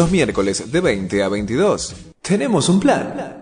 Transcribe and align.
Los 0.00 0.10
miércoles 0.10 0.72
de 0.72 0.80
20 0.80 1.22
a 1.22 1.28
22. 1.28 1.94
Tenemos 2.22 2.70
un 2.70 2.80
plan. 2.80 3.38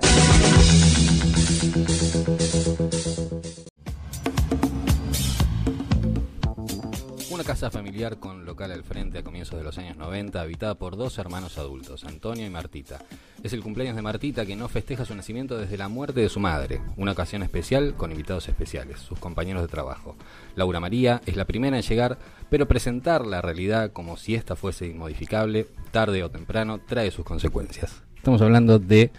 Familiar 7.70 8.18
con 8.18 8.44
local 8.44 8.72
al 8.72 8.84
frente 8.84 9.18
a 9.18 9.22
comienzos 9.22 9.58
de 9.58 9.64
los 9.64 9.78
años 9.78 9.96
90, 9.96 10.40
habitada 10.40 10.74
por 10.76 10.96
dos 10.96 11.18
hermanos 11.18 11.58
adultos, 11.58 12.04
Antonio 12.04 12.46
y 12.46 12.50
Martita. 12.50 12.98
Es 13.42 13.52
el 13.52 13.62
cumpleaños 13.62 13.96
de 13.96 14.02
Martita 14.02 14.46
que 14.46 14.56
no 14.56 14.68
festeja 14.68 15.04
su 15.04 15.14
nacimiento 15.14 15.56
desde 15.56 15.78
la 15.78 15.88
muerte 15.88 16.20
de 16.20 16.28
su 16.28 16.40
madre, 16.40 16.80
una 16.96 17.12
ocasión 17.12 17.42
especial 17.42 17.95
con 17.95 18.10
invitados 18.10 18.48
especiales, 18.48 19.00
sus 19.00 19.18
compañeros 19.18 19.62
de 19.62 19.68
trabajo. 19.68 20.16
Laura 20.56 20.80
María 20.80 21.20
es 21.26 21.36
la 21.36 21.45
primera 21.45 21.76
en 21.76 21.82
llegar, 21.82 22.18
pero 22.50 22.68
presentar 22.68 23.26
la 23.26 23.42
realidad 23.42 23.92
como 23.92 24.16
si 24.16 24.34
ésta 24.34 24.56
fuese 24.56 24.87
inmodificable, 24.87 25.66
tarde 25.90 26.23
o 26.24 26.30
temprano, 26.30 26.80
trae 26.87 27.10
sus 27.10 27.24
consecuencias. 27.24 28.02
Estamos 28.16 28.42
hablando 28.42 28.78
de 28.78 29.10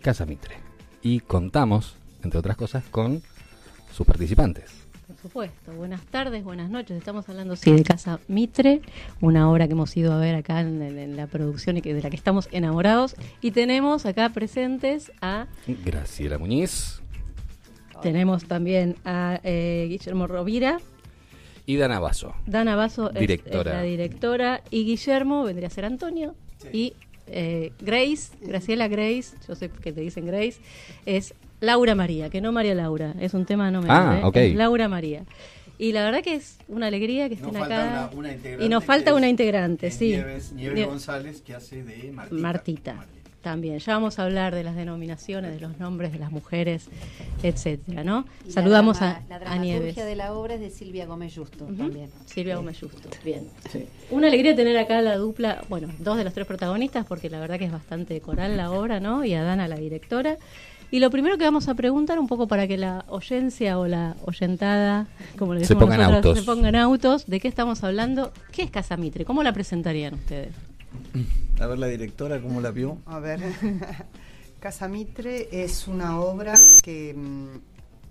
Casa 0.00 0.26
Mitre 0.26 0.56
y 1.02 1.20
contamos, 1.20 1.96
entre 2.22 2.38
otras 2.38 2.56
cosas, 2.56 2.84
con 2.90 3.22
sus 3.92 4.06
participantes. 4.06 4.79
Por 5.20 5.28
supuesto. 5.28 5.72
Buenas 5.74 6.00
tardes, 6.06 6.42
buenas 6.44 6.70
noches. 6.70 6.96
Estamos 6.96 7.28
hablando, 7.28 7.54
sí, 7.54 7.70
de 7.72 7.82
Casa 7.82 8.20
Mitre, 8.26 8.80
una 9.20 9.50
obra 9.50 9.66
que 9.66 9.72
hemos 9.72 9.94
ido 9.94 10.14
a 10.14 10.18
ver 10.18 10.34
acá 10.34 10.60
en, 10.60 10.80
en 10.80 11.14
la 11.14 11.26
producción 11.26 11.76
y 11.76 11.82
que, 11.82 11.92
de 11.92 12.00
la 12.00 12.08
que 12.08 12.16
estamos 12.16 12.48
enamorados. 12.52 13.16
Y 13.42 13.50
tenemos 13.50 14.06
acá 14.06 14.30
presentes 14.30 15.12
a... 15.20 15.46
Graciela 15.84 16.38
Muñiz 16.38 17.02
Tenemos 18.00 18.46
también 18.46 18.96
a 19.04 19.40
eh, 19.44 19.86
Guillermo 19.90 20.26
Rovira. 20.26 20.80
y 21.66 21.76
Dana 21.76 22.00
Basso. 22.00 22.34
Dana 22.46 22.74
Basso 22.74 23.10
Directora. 23.10 23.72
es 23.72 23.76
la 23.76 23.82
directora. 23.82 24.62
Y 24.70 24.84
Guillermo 24.86 25.44
vendría 25.44 25.66
a 25.68 25.70
ser 25.70 25.84
Antonio. 25.84 26.34
Y 26.72 26.94
eh, 27.26 27.72
Grace, 27.78 28.32
Graciela 28.40 28.88
Grace, 28.88 29.36
yo 29.46 29.54
sé 29.54 29.68
que 29.68 29.92
te 29.92 30.00
dicen 30.00 30.24
Grace, 30.24 30.60
es 31.04 31.34
Laura 31.60 31.94
María, 31.94 32.30
que 32.30 32.40
no 32.40 32.52
María 32.52 32.74
Laura. 32.74 33.14
Es 33.20 33.34
un 33.34 33.44
tema 33.46 33.70
no 33.70 33.82
menor, 33.82 33.96
Ah, 33.96 34.18
¿eh? 34.18 34.24
ok. 34.24 34.36
Es 34.36 34.54
Laura 34.54 34.88
María. 34.88 35.24
Y 35.78 35.92
la 35.92 36.04
verdad 36.04 36.22
que 36.22 36.34
es 36.34 36.58
una 36.68 36.88
alegría 36.88 37.28
que 37.28 37.34
estén 37.36 37.54
Nos 37.54 37.62
acá. 37.62 37.76
falta 37.76 38.10
una, 38.12 38.18
una 38.18 38.32
integrante 38.32 38.64
y 38.64 38.68
nos 38.68 38.84
falta 38.84 39.14
una 39.14 39.28
integrante, 39.28 39.86
es 39.86 39.94
sí. 39.94 40.08
Nieves, 40.08 40.52
Nieves 40.52 40.78
Nie- 40.78 40.86
González, 40.86 41.40
que 41.42 41.54
hace 41.54 41.82
de 41.82 42.12
Martita. 42.12 42.40
Martita. 42.42 43.06
También, 43.40 43.78
ya 43.78 43.94
vamos 43.94 44.18
a 44.18 44.24
hablar 44.24 44.54
de 44.54 44.62
las 44.62 44.76
denominaciones, 44.76 45.52
de 45.54 45.60
los 45.60 45.78
nombres 45.78 46.12
de 46.12 46.18
las 46.18 46.30
mujeres, 46.30 46.88
etcétera, 47.42 48.04
¿no? 48.04 48.26
Y 48.46 48.52
Saludamos 48.52 49.00
la 49.00 49.06
a, 49.06 49.10
drama- 49.12 49.26
La 49.30 49.36
a 49.36 49.38
dramaturgia 49.38 49.78
Nieves. 49.78 49.96
de 49.96 50.16
la 50.16 50.34
obra 50.34 50.54
es 50.56 50.60
de 50.60 50.68
Silvia 50.68 51.06
Gómez 51.06 51.34
Justo 51.34 51.64
también. 51.64 52.10
Silvia 52.26 52.56
Gómez 52.56 52.78
Justo. 52.78 53.08
Bien. 53.24 53.48
Una 54.10 54.26
alegría 54.26 54.54
tener 54.54 54.76
acá 54.76 55.00
la 55.00 55.16
dupla, 55.16 55.62
bueno, 55.70 55.88
dos 56.00 56.18
de 56.18 56.24
los 56.24 56.34
tres 56.34 56.46
protagonistas, 56.46 57.06
porque 57.06 57.30
la 57.30 57.40
verdad 57.40 57.58
que 57.58 57.64
es 57.64 57.72
bastante 57.72 58.20
coral 58.20 58.58
la 58.58 58.70
obra, 58.70 59.00
¿no? 59.00 59.24
Y 59.24 59.32
a 59.32 59.42
Dana, 59.42 59.66
la 59.68 59.76
directora. 59.76 60.36
Y 60.90 60.98
lo 60.98 61.10
primero 61.10 61.38
que 61.38 61.44
vamos 61.44 61.68
a 61.68 61.74
preguntar, 61.74 62.18
un 62.18 62.26
poco 62.26 62.48
para 62.48 62.66
que 62.66 62.76
la 62.76 63.04
oyencia 63.08 63.78
o 63.78 63.86
la 63.86 64.16
oyentada, 64.24 65.06
como 65.38 65.54
le 65.54 65.60
Se 65.60 65.74
decimos 65.74 65.84
pongan 65.84 66.00
nosotras, 66.00 66.24
autos. 66.26 66.38
se 66.38 66.44
pongan 66.44 66.74
autos, 66.76 67.26
¿de 67.26 67.40
qué 67.40 67.48
estamos 67.48 67.84
hablando? 67.84 68.32
¿Qué 68.50 68.62
es 68.62 68.70
Casa 68.70 68.96
Mitre? 68.96 69.24
¿Cómo 69.24 69.42
la 69.44 69.52
presentarían 69.52 70.14
ustedes? 70.14 70.52
A 71.60 71.66
ver 71.66 71.78
la 71.78 71.86
directora, 71.86 72.40
¿cómo 72.40 72.60
la 72.60 72.72
vio? 72.72 72.98
A 73.06 73.20
ver, 73.20 73.40
Casa 74.60 74.88
Mitre 74.88 75.48
es 75.64 75.86
una 75.86 76.18
obra 76.20 76.54
que 76.82 77.14
mm, 77.14 77.58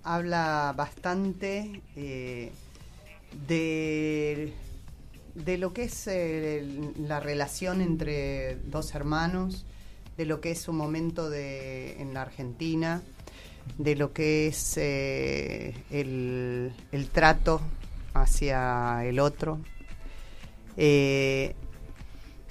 habla 0.04 0.72
bastante 0.74 1.82
eh, 1.96 2.50
de, 3.46 4.54
de 5.34 5.58
lo 5.58 5.74
que 5.74 5.84
es 5.84 6.06
eh, 6.06 6.66
la 7.06 7.20
relación 7.20 7.82
entre 7.82 8.56
dos 8.70 8.94
hermanos, 8.94 9.66
de 10.20 10.26
lo 10.26 10.42
que 10.42 10.50
es 10.50 10.68
un 10.68 10.76
momento 10.76 11.30
de, 11.30 11.98
en 11.98 12.12
la 12.12 12.20
Argentina, 12.20 13.00
de 13.78 13.96
lo 13.96 14.12
que 14.12 14.48
es 14.48 14.74
eh, 14.76 15.74
el, 15.90 16.74
el 16.92 17.08
trato 17.08 17.62
hacia 18.12 19.02
el 19.06 19.18
otro. 19.18 19.60
Eh, 20.76 21.54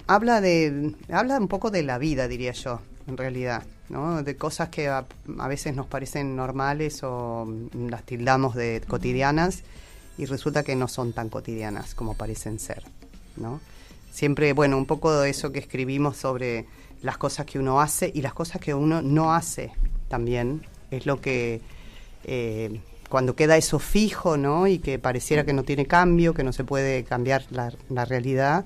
habla 0.08 0.42
de 0.42 0.96
habla 1.12 1.38
un 1.38 1.48
poco 1.48 1.70
de 1.70 1.84
la 1.84 2.00
vida 2.00 2.28
diría 2.28 2.54
yo 2.54 2.82
en 3.08 3.18
realidad 3.18 3.62
¿no? 3.90 4.24
de 4.24 4.36
cosas 4.36 4.70
que 4.70 4.88
a, 4.88 5.06
a 5.38 5.48
veces 5.48 5.76
nos 5.76 5.86
parecen 5.86 6.36
normales 6.36 7.04
o 7.04 7.48
las 7.76 8.04
tildamos 8.04 8.56
de 8.56 8.82
cotidianas 8.88 9.62
y 10.18 10.26
resulta 10.26 10.64
que 10.64 10.76
no 10.76 10.88
son 10.88 11.14
tan 11.14 11.30
cotidianas 11.30 11.94
como 11.94 12.16
parecen 12.16 12.58
ser 12.58 12.84
no 13.38 13.62
siempre 14.12 14.54
bueno 14.54 14.78
un 14.78 14.88
poco 14.88 15.14
de 15.14 15.30
eso 15.30 15.52
que 15.52 15.60
escribimos 15.60 16.18
sobre 16.18 16.66
las 17.02 17.18
cosas 17.18 17.46
que 17.46 17.60
uno 17.60 17.80
hace 17.82 18.12
y 18.14 18.22
las 18.22 18.34
cosas 18.34 18.60
que 18.62 18.74
uno 18.74 19.02
no 19.02 19.34
hace 19.34 19.72
también 20.08 20.62
es 20.92 21.06
lo 21.06 21.22
que 21.22 21.62
eh, 22.26 22.80
cuando 23.10 23.36
queda 23.36 23.58
eso 23.58 23.80
fijo, 23.80 24.38
¿no? 24.38 24.68
Y 24.68 24.80
que 24.80 25.00
pareciera 25.00 25.44
que 25.46 25.54
no 25.54 25.64
tiene 25.64 25.86
cambio, 25.86 26.34
que 26.34 26.44
no 26.44 26.52
se 26.54 26.64
puede 26.64 27.04
cambiar 27.04 27.44
la, 27.52 27.72
la 27.90 28.06
realidad, 28.06 28.66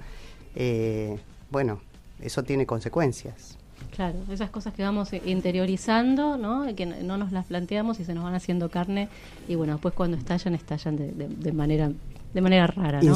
eh, 0.56 1.18
bueno, 1.50 1.80
eso 2.22 2.44
tiene 2.44 2.66
consecuencias. 2.66 3.58
Claro, 3.96 4.16
esas 4.32 4.50
cosas 4.50 4.74
que 4.74 4.82
vamos 4.84 5.10
interiorizando, 5.14 6.38
¿no? 6.38 6.66
Que 6.76 6.86
no 6.86 7.18
nos 7.18 7.32
las 7.32 7.46
planteamos 7.46 8.00
y 8.00 8.06
se 8.06 8.14
nos 8.14 8.24
van 8.24 8.34
haciendo 8.34 8.70
carne 8.70 9.08
y 9.48 9.56
bueno, 9.56 9.74
después 9.74 9.94
cuando 9.94 10.18
estallan, 10.18 10.56
estallan 10.56 10.96
de, 10.98 11.12
de- 11.12 11.28
de 11.28 11.52
manera 11.52 11.92
de 12.34 12.42
manera 12.42 12.66
rara, 12.66 13.00
¿no? 13.00 13.12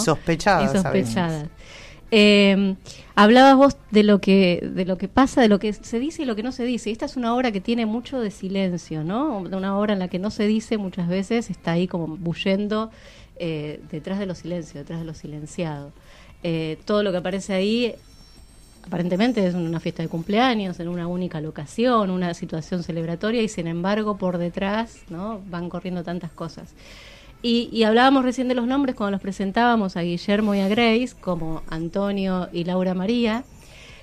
Insospechadas. 0.61 1.47
Eh, 2.12 2.75
hablabas 3.16 3.56
vos 3.57 3.78
de 3.91 4.03
lo 4.03 4.19
que 4.19 4.62
de 4.63 4.85
lo 4.85 4.97
que 4.97 5.07
pasa, 5.07 5.41
de 5.41 5.50
lo 5.50 5.59
que 5.59 5.73
se 5.73 6.00
dice 6.00 6.22
y 6.22 6.25
lo 6.25 6.35
que 6.35 6.44
no 6.44 6.51
se 6.51 6.63
dice. 6.63 6.91
Esta 6.91 7.06
es 7.06 7.18
una 7.18 7.35
obra 7.35 7.51
que 7.51 7.62
tiene 7.62 7.85
mucho 7.85 8.19
de 8.19 8.31
silencio, 8.31 9.03
¿no? 9.03 9.40
Una 9.40 9.78
obra 9.78 9.94
en 9.94 10.00
la 10.00 10.07
que 10.07 10.19
no 10.19 10.31
se 10.31 10.47
dice 10.47 10.78
muchas 10.78 11.07
veces, 11.07 11.50
está 11.50 11.72
ahí 11.73 11.88
como 11.88 12.07
bullendo 12.17 12.91
eh, 13.40 13.81
detrás 13.91 14.19
de 14.19 14.25
lo 14.25 14.35
silencio, 14.35 14.79
detrás 14.79 15.00
de 15.00 15.06
lo 15.06 15.13
silenciado. 15.13 15.91
Eh, 16.44 16.78
todo 16.85 17.03
lo 17.03 17.12
que 17.12 17.17
aparece 17.17 17.53
ahí 17.53 17.96
aparentemente 18.85 19.46
es 19.46 19.53
una 19.53 19.79
fiesta 19.79 20.01
de 20.01 20.09
cumpleaños, 20.09 20.79
en 20.79 20.88
una 20.88 21.07
única 21.07 21.41
locación, 21.41 22.09
una 22.09 22.34
situación 22.34 22.84
celebratoria 22.84 23.41
y 23.41 23.50
sin 23.50 23.67
embargo 23.67 24.17
por 24.17 24.38
detrás 24.38 25.01
no 25.09 25.41
van 25.50 25.69
corriendo 25.69 26.03
tantas 26.03 26.31
cosas. 26.31 26.73
Y, 27.41 27.69
y 27.71 27.83
hablábamos 27.83 28.23
recién 28.23 28.47
de 28.47 28.55
los 28.55 28.67
nombres 28.67 28.95
cuando 28.95 29.11
los 29.11 29.21
presentábamos 29.21 29.95
a 29.95 30.01
Guillermo 30.01 30.55
y 30.55 30.59
a 30.59 30.67
Grace, 30.67 31.15
como 31.19 31.61
Antonio 31.69 32.49
y 32.51 32.63
Laura 32.63 32.93
María, 32.93 33.43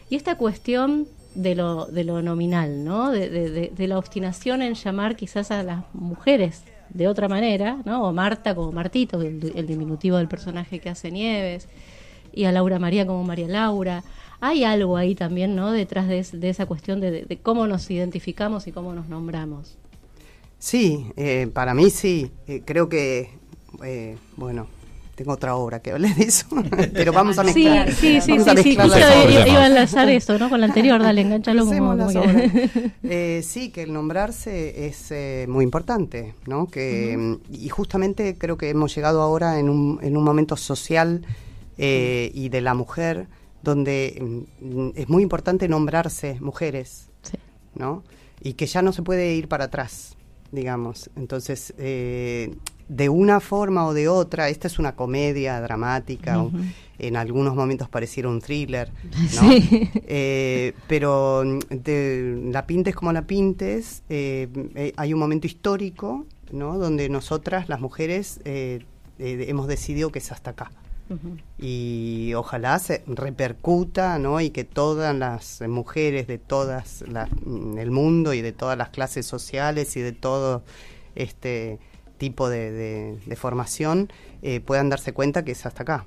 y 0.09 0.17
esta 0.17 0.37
cuestión 0.37 1.09
de 1.35 1.55
lo, 1.55 1.87
de 1.87 2.05
lo 2.05 2.23
nominal, 2.23 2.85
¿no? 2.85 3.11
De, 3.11 3.73
la 3.77 3.99
obstinación 3.99 4.63
en 4.63 4.75
llamar 4.75 5.17
quizás 5.17 5.51
a 5.51 5.63
las 5.63 5.85
mujeres 5.93 6.65
de 6.91 7.09
otra 7.09 7.29
manera, 7.29 7.79
¿no? 7.85 8.05
O 8.05 8.13
Marta 8.13 8.55
como 8.55 8.73
Martito, 8.73 9.21
el, 9.21 9.67
diminutivo 9.67 10.17
del 10.17 10.29
personaje 10.29 10.79
que 10.79 10.91
hace 10.91 11.11
Nieves, 11.11 11.69
y 12.33 12.45
a 12.45 12.53
Laura 12.53 12.79
María 12.79 13.07
como 13.07 13.25
María 13.25 13.49
Laura. 13.49 14.05
Hay 14.41 14.65
algo 14.65 14.97
ahí 14.97 15.15
también, 15.15 15.57
¿no? 15.57 15.73
Detrás 15.73 16.09
de, 16.09 16.25
de 16.39 16.49
esa 16.51 16.67
cuestión 16.67 17.01
de 17.01 17.39
cómo 17.43 17.67
nos 17.67 17.91
identificamos 17.91 18.67
y 18.67 18.73
cómo 18.73 18.95
nos 18.95 19.09
nombramos. 19.09 19.77
Sí, 20.65 21.07
eh, 21.19 21.47
para 21.53 21.75
mí 21.75 21.91
sí, 21.91 22.31
eh, 22.47 22.63
creo 22.65 22.89
que, 22.89 23.29
eh, 23.85 24.17
bueno, 24.37 24.67
tengo 25.15 25.33
otra 25.33 25.57
obra 25.57 25.81
que 25.81 25.93
hable 25.93 26.09
de 26.15 26.25
eso, 26.25 26.47
pero 26.95 27.13
vamos 27.13 27.39
a 27.39 27.45
Sí, 27.45 27.65
mezclar. 27.65 27.93
sí, 27.93 28.19
sí, 28.23 28.31
vamos 28.39 28.47
sí, 28.47 28.63
sí, 28.63 28.77
justo 28.77 28.97
obras. 28.97 29.47
iba, 29.47 29.63
a 29.63 29.67
enlazar 29.67 30.09
eso, 30.09 30.39
¿no? 30.39 30.49
Con 30.49 30.61
la 30.61 30.67
anterior, 30.67 31.03
dale, 31.03 31.21
enganchalo 31.21 31.67
como. 31.67 31.95
Eh, 33.03 33.43
sí, 33.47 33.69
que 33.69 33.83
el 33.83 33.93
nombrarse 33.93 34.87
es 34.87 35.11
eh, 35.11 35.45
muy 35.51 35.65
importante, 35.65 36.35
¿no? 36.47 36.67
Que, 36.67 37.37
Y 37.53 37.69
justamente 37.69 38.39
creo 38.39 38.57
que 38.57 38.71
hemos 38.71 38.95
llegado 38.95 39.21
ahora 39.21 39.59
en 39.59 39.69
un, 39.69 39.99
en 40.03 40.17
un 40.17 40.25
momento 40.25 40.57
social 40.57 41.27
eh, 41.77 42.31
y 42.33 42.49
de 42.49 42.63
la 42.63 42.73
mujer 42.73 43.27
donde 43.63 44.19
mm, 44.63 44.89
es 44.95 45.11
muy 45.11 45.23
importante 45.23 45.69
nombrarse 45.69 46.39
mujeres, 46.41 47.11
Sí. 47.21 47.37
¿no? 47.75 48.03
Y 48.43 48.55
que 48.55 48.65
ya 48.65 48.81
no 48.81 48.95
se 48.95 49.03
puede 49.03 49.35
ir 49.35 49.47
para 49.49 49.65
atrás, 49.65 50.14
digamos. 50.55 51.11
Entonces, 51.17 51.75
eh, 51.79 52.55
de 52.89 53.09
una 53.09 53.41
forma 53.41 53.87
o 53.87 53.95
de 53.95 54.09
otra, 54.09 54.49
esta 54.49 54.69
es 54.69 54.79
una 54.79 54.95
comedia 54.95 55.61
dramática, 55.61 56.43
o 56.43 56.51
en 56.99 57.17
algunos 57.17 57.55
momentos 57.55 57.89
pareciera 57.89 58.29
un 58.29 58.41
thriller, 58.41 58.91
¿no? 59.35 59.51
Sí. 59.51 59.91
Eh, 60.07 60.75
pero 60.87 61.43
mm, 61.45 61.59
de, 61.71 62.51
la 62.53 62.67
pintes 62.67 62.95
como 62.95 63.13
la 63.13 63.23
pintes, 63.23 64.03
eh, 64.09 64.49
eh, 64.75 64.93
hay 64.97 65.13
un 65.13 65.21
momento 65.21 65.47
histórico, 65.47 66.27
¿no? 66.53 66.79
Donde 66.79 67.09
nosotras, 67.09 67.69
las 67.69 67.81
mujeres, 67.81 68.41
eh, 68.45 68.85
eh, 69.19 69.47
hemos 69.49 69.67
decidido 69.67 70.11
que 70.11 70.19
es 70.19 70.33
hasta 70.33 70.51
acá 70.51 70.71
Y 71.59 72.33
ojalá 72.35 72.79
se 72.79 73.05
repercuta, 73.07 74.19
¿no? 74.19 74.41
Y 74.41 74.51
que 74.51 74.65
todas 74.65 75.15
las 75.15 75.61
mujeres 75.69 76.27
de 76.27 76.39
todas 76.39 77.03
el 77.03 77.91
mundo 77.91 78.35
y 78.35 78.43
de 78.43 78.53
todas 78.53 78.77
las 78.79 78.89
clases 78.91 79.27
sociales 79.27 79.97
y 79.97 80.01
de 80.01 80.13
todo 80.13 80.65
este 81.15 81.79
tipo 82.19 82.49
de, 82.49 82.71
de- 82.73 83.19
de 83.27 83.37
formación 83.37 84.11
eh, 84.43 84.61
puedan 84.61 84.89
darse 84.89 85.13
cuenta 85.13 85.45
que 85.45 85.53
es 85.53 85.67
hasta 85.67 85.83
acá. 85.83 86.05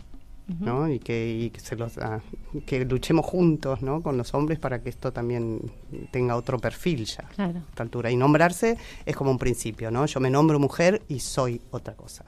¿No? 0.59 0.89
Y 0.89 0.99
que, 0.99 1.29
y 1.29 1.49
que 1.49 1.59
se 1.59 1.75
los 1.75 1.97
ah, 1.97 2.21
que 2.65 2.85
luchemos 2.85 3.25
juntos, 3.25 3.81
¿no? 3.81 4.01
Con 4.01 4.17
los 4.17 4.33
hombres 4.33 4.59
para 4.59 4.81
que 4.81 4.89
esto 4.89 5.11
también 5.11 5.59
tenga 6.11 6.35
otro 6.35 6.57
perfil 6.57 7.05
ya 7.05 7.23
Claro. 7.35 7.59
a 7.59 7.69
esta 7.69 7.83
altura. 7.83 8.11
Y 8.11 8.15
nombrarse 8.15 8.77
es 9.05 9.15
como 9.15 9.31
un 9.31 9.37
principio, 9.37 9.91
¿no? 9.91 10.05
Yo 10.05 10.19
me 10.19 10.29
nombro 10.29 10.57
mujer 10.59 11.01
y 11.09 11.19
soy 11.19 11.61
otra 11.71 11.95
cosa, 11.95 12.23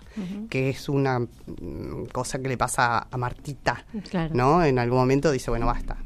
que 0.50 0.70
es 0.70 0.90
una 0.90 1.20
mm, 1.20 2.06
cosa 2.12 2.40
que 2.40 2.50
le 2.50 2.58
pasa 2.58 3.08
a 3.10 3.18
Martita, 3.18 3.86
Claro. 4.10 4.34
¿no? 4.36 4.64
En 4.64 4.80
algún 4.80 4.98
momento 5.00 5.32
dice, 5.32 5.50
bueno, 5.50 5.66
basta. 5.66 5.98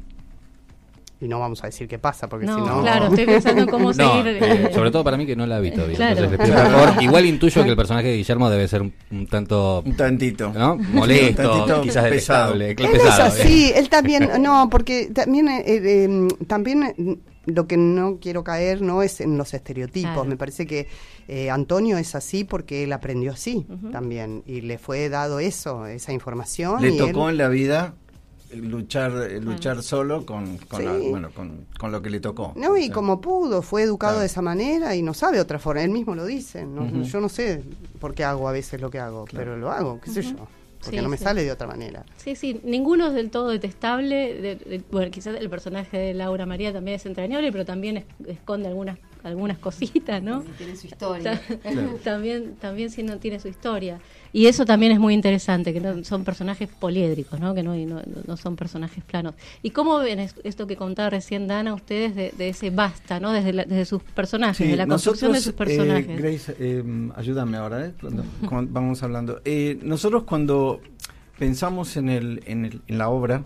Y 1.24 1.28
no 1.28 1.40
vamos 1.40 1.62
a 1.64 1.68
decir 1.68 1.88
qué 1.88 1.98
pasa, 1.98 2.28
porque 2.28 2.44
No, 2.44 2.54
si 2.54 2.60
no... 2.60 2.82
claro, 2.82 3.06
estoy 3.06 3.24
pensando 3.24 3.62
en 3.62 3.68
cómo 3.68 3.92
No, 3.94 3.94
seguir. 3.94 4.26
eh, 4.42 4.70
sobre 4.74 4.90
todo 4.90 5.02
para 5.02 5.16
mí 5.16 5.24
que 5.24 5.34
no 5.34 5.46
la 5.46 5.58
vi 5.58 5.70
todavía. 5.70 5.96
Claro. 5.96 6.22
Entonces 6.24 6.38
le 6.38 6.44
pido 6.44 6.62
por 6.62 6.72
favor. 6.86 7.02
Igual 7.02 7.24
intuyo 7.24 7.64
que 7.64 7.70
el 7.70 7.76
personaje 7.76 8.08
de 8.08 8.16
Guillermo 8.18 8.50
debe 8.50 8.68
ser 8.68 8.82
un, 8.82 8.92
un 9.10 9.26
tanto 9.26 9.82
Un 9.86 9.96
tantito. 9.96 10.52
¿no? 10.54 10.76
molesto, 10.76 11.42
Un 11.42 11.58
tantito 11.58 11.80
quizás 11.82 12.04
pesado. 12.10 12.52
Él 12.54 12.62
es 12.78 13.04
así, 13.18 13.72
él 13.74 13.88
también, 13.88 14.28
no, 14.42 14.68
porque 14.70 15.06
también, 15.14 15.48
eh, 15.48 15.62
eh, 15.66 16.28
también 16.46 17.20
lo 17.46 17.66
que 17.66 17.76
no 17.78 18.18
quiero 18.20 18.44
caer 18.44 18.82
no 18.82 19.02
es 19.02 19.20
en 19.22 19.38
los 19.38 19.54
estereotipos. 19.54 20.12
Claro. 20.12 20.24
Me 20.28 20.36
parece 20.36 20.66
que 20.66 20.88
eh, 21.28 21.48
Antonio 21.50 21.96
es 21.98 22.14
así 22.14 22.44
porque 22.44 22.84
él 22.84 22.92
aprendió 22.92 23.32
así 23.32 23.66
también 23.92 24.42
y 24.46 24.60
le 24.60 24.76
fue 24.78 25.08
dado 25.08 25.40
eso, 25.40 25.86
esa 25.86 26.12
información. 26.12 26.82
Le 26.82 26.90
y 26.90 26.98
tocó 26.98 27.28
él- 27.28 27.32
en 27.34 27.38
la 27.38 27.48
vida 27.48 27.94
luchar 28.56 29.12
luchar 29.40 29.82
solo 29.82 30.24
con 30.26 30.58
con, 30.58 30.80
Sí. 30.80 30.86
la- 30.86 30.92
bueno 31.10 31.30
con, 31.34 31.66
con 31.78 31.92
lo 31.92 32.00
que 32.02 32.10
le 32.10 32.20
tocó. 32.20 32.52
No, 32.56 32.72
O 32.72 32.76
y 32.76 32.84
sea, 32.86 32.94
como 32.94 33.20
pudo, 33.20 33.62
fue 33.62 33.82
educado 33.82 34.12
Claro. 34.14 34.20
de 34.20 34.26
esa 34.26 34.42
manera 34.42 34.94
y 34.96 35.02
no 35.02 35.14
sabe 35.14 35.40
otra 35.40 35.58
forma. 35.58 35.82
Él 35.82 35.90
mismo 35.90 36.14
lo 36.14 36.24
dice. 36.26 36.64
¿no? 36.64 36.88
Yo 37.02 37.20
no 37.20 37.28
sé 37.28 37.62
por 38.00 38.14
qué 38.14 38.24
hago 38.24 38.48
a 38.48 38.52
veces 38.52 38.80
lo 38.80 38.90
que 38.90 38.98
hago, 38.98 39.24
Claro. 39.24 39.44
pero 39.44 39.56
lo 39.56 39.70
hago, 39.70 40.00
qué 40.00 40.10
sé 40.10 40.22
yo. 40.22 40.36
Porque 40.80 40.98
Sí, 40.98 41.02
no 41.02 41.08
me 41.08 41.16
sí. 41.16 41.24
sale 41.24 41.42
de 41.44 41.50
otra 41.50 41.66
manera. 41.66 42.04
Sí, 42.18 42.36
sí, 42.36 42.60
ninguno 42.62 43.06
es 43.06 43.14
del 43.14 43.30
todo 43.30 43.48
detestable. 43.48 44.34
de- 44.34 44.56
de- 44.56 44.82
bueno, 44.92 45.10
quizás 45.10 45.34
el 45.34 45.48
personaje 45.48 45.96
de 45.96 46.12
Laura 46.14 46.44
María 46.44 46.72
también 46.74 46.96
es 46.96 47.06
entrañable, 47.06 47.50
pero 47.52 47.64
también 47.64 47.96
es- 47.96 48.04
esconde 48.26 48.68
algunas 48.68 48.98
algunas 49.24 49.58
cositas, 49.58 50.22
¿no? 50.22 50.42
Tiene 50.58 50.76
su 50.76 50.86
historia. 50.86 51.40
Ta- 51.62 51.68
también 52.04 52.54
también 52.60 52.90
sí 52.90 53.02
no 53.02 53.18
tiene 53.18 53.40
su 53.40 53.48
historia 53.48 53.98
y 54.32 54.46
eso 54.46 54.64
también 54.64 54.92
es 54.92 54.98
muy 55.00 55.14
interesante 55.14 55.72
que 55.72 55.80
no, 55.80 56.02
son 56.04 56.24
personajes 56.24 56.68
poliédricos 56.68 57.38
no 57.40 57.54
que 57.54 57.62
no, 57.62 57.74
no, 57.74 58.02
no 58.26 58.36
son 58.36 58.56
personajes 58.56 59.02
planos 59.04 59.34
y 59.62 59.70
cómo 59.70 59.98
ven 59.98 60.18
es- 60.20 60.34
esto 60.44 60.66
que 60.66 60.76
contaba 60.76 61.10
recién 61.10 61.46
Dana 61.48 61.72
ustedes 61.74 62.14
de, 62.14 62.32
de 62.36 62.48
ese 62.50 62.70
basta 62.70 63.20
no 63.20 63.32
desde 63.32 63.52
la- 63.52 63.64
desde 63.64 63.84
sus 63.84 64.02
personajes 64.02 64.56
Sí, 64.58 64.70
de 64.70 64.76
la 64.76 64.86
construcción 64.86 65.32
de 65.32 65.40
sus 65.40 65.46
nosotros, 65.54 65.68
eh, 65.72 65.76
personajes 65.78 66.18
Grace, 66.20 66.56
eh, 66.58 66.84
ayúdame 67.16 67.56
ahora, 67.56 67.86
¿eh? 67.86 67.92
Cuando, 68.00 68.24
cuando 68.48 68.72
vamos 68.72 69.02
hablando. 69.02 69.40
Eh, 69.44 69.78
nosotros 69.82 70.24
cuando 70.24 70.80
pensamos 71.38 71.96
en, 71.96 72.08
el, 72.08 72.42
en, 72.46 72.64
el- 72.66 72.80
en 72.86 72.98
la 72.98 73.08
obra, 73.08 73.42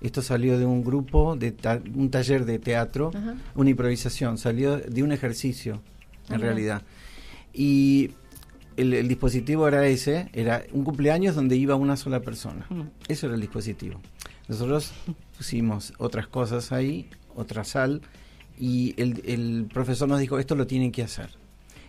esto 0.00 0.22
salió 0.22 0.58
de 0.58 0.64
un 0.66 0.82
grupo, 0.82 1.36
de 1.36 1.52
ta- 1.52 1.80
un 1.94 2.10
taller 2.10 2.44
de 2.44 2.58
teatro, 2.58 3.10
Ajá. 3.14 3.34
una 3.54 3.70
improvisación, 3.70 4.38
salió 4.38 4.78
de 4.78 5.02
un 5.02 5.12
ejercicio, 5.12 5.82
en 6.28 6.40
realidad. 6.40 6.82
Y 7.52 8.10
el, 8.76 8.94
el 8.94 9.08
dispositivo 9.08 9.66
era 9.68 9.86
ese, 9.86 10.30
era 10.32 10.62
un 10.72 10.84
cumpleaños 10.84 11.34
donde 11.34 11.56
iba 11.56 11.74
una 11.74 11.96
sola 11.96 12.20
persona. 12.20 12.66
Mm. 12.70 12.82
Eso 13.08 13.26
era 13.26 13.34
el 13.34 13.40
dispositivo. 13.40 14.00
Nosotros 14.48 14.92
pusimos 15.36 15.92
otras 15.98 16.26
cosas 16.28 16.72
ahí, 16.72 17.08
otra 17.34 17.64
sal, 17.64 18.00
y 18.58 18.94
el, 19.00 19.22
el 19.24 19.66
profesor 19.72 20.08
nos 20.08 20.20
dijo, 20.20 20.38
esto 20.38 20.54
lo 20.54 20.66
tienen 20.66 20.92
que 20.92 21.02
hacer. 21.02 21.30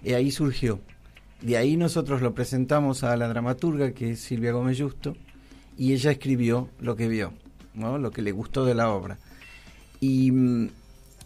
Y 0.04 0.14
ahí 0.14 0.32
surgió. 0.32 0.80
De 1.42 1.58
ahí 1.58 1.76
nosotros 1.78 2.22
lo 2.22 2.34
presentamos 2.34 3.04
a 3.04 3.16
la 3.18 3.28
dramaturga, 3.28 3.92
que 3.94 4.12
es 4.12 4.20
Silvia 4.20 4.52
Gómez 4.52 4.80
Justo, 4.80 5.16
y 5.78 5.94
ella 5.94 6.12
escribió 6.12 6.70
lo 6.80 6.96
que 6.96 7.08
vio, 7.08 7.34
¿no? 7.74 7.98
lo 7.98 8.12
que 8.12 8.22
le 8.22 8.32
gustó 8.32 8.66
de 8.66 8.76
la 8.76 8.90
obra. 8.92 9.18
Y 10.00 10.32
mm, 10.32 10.70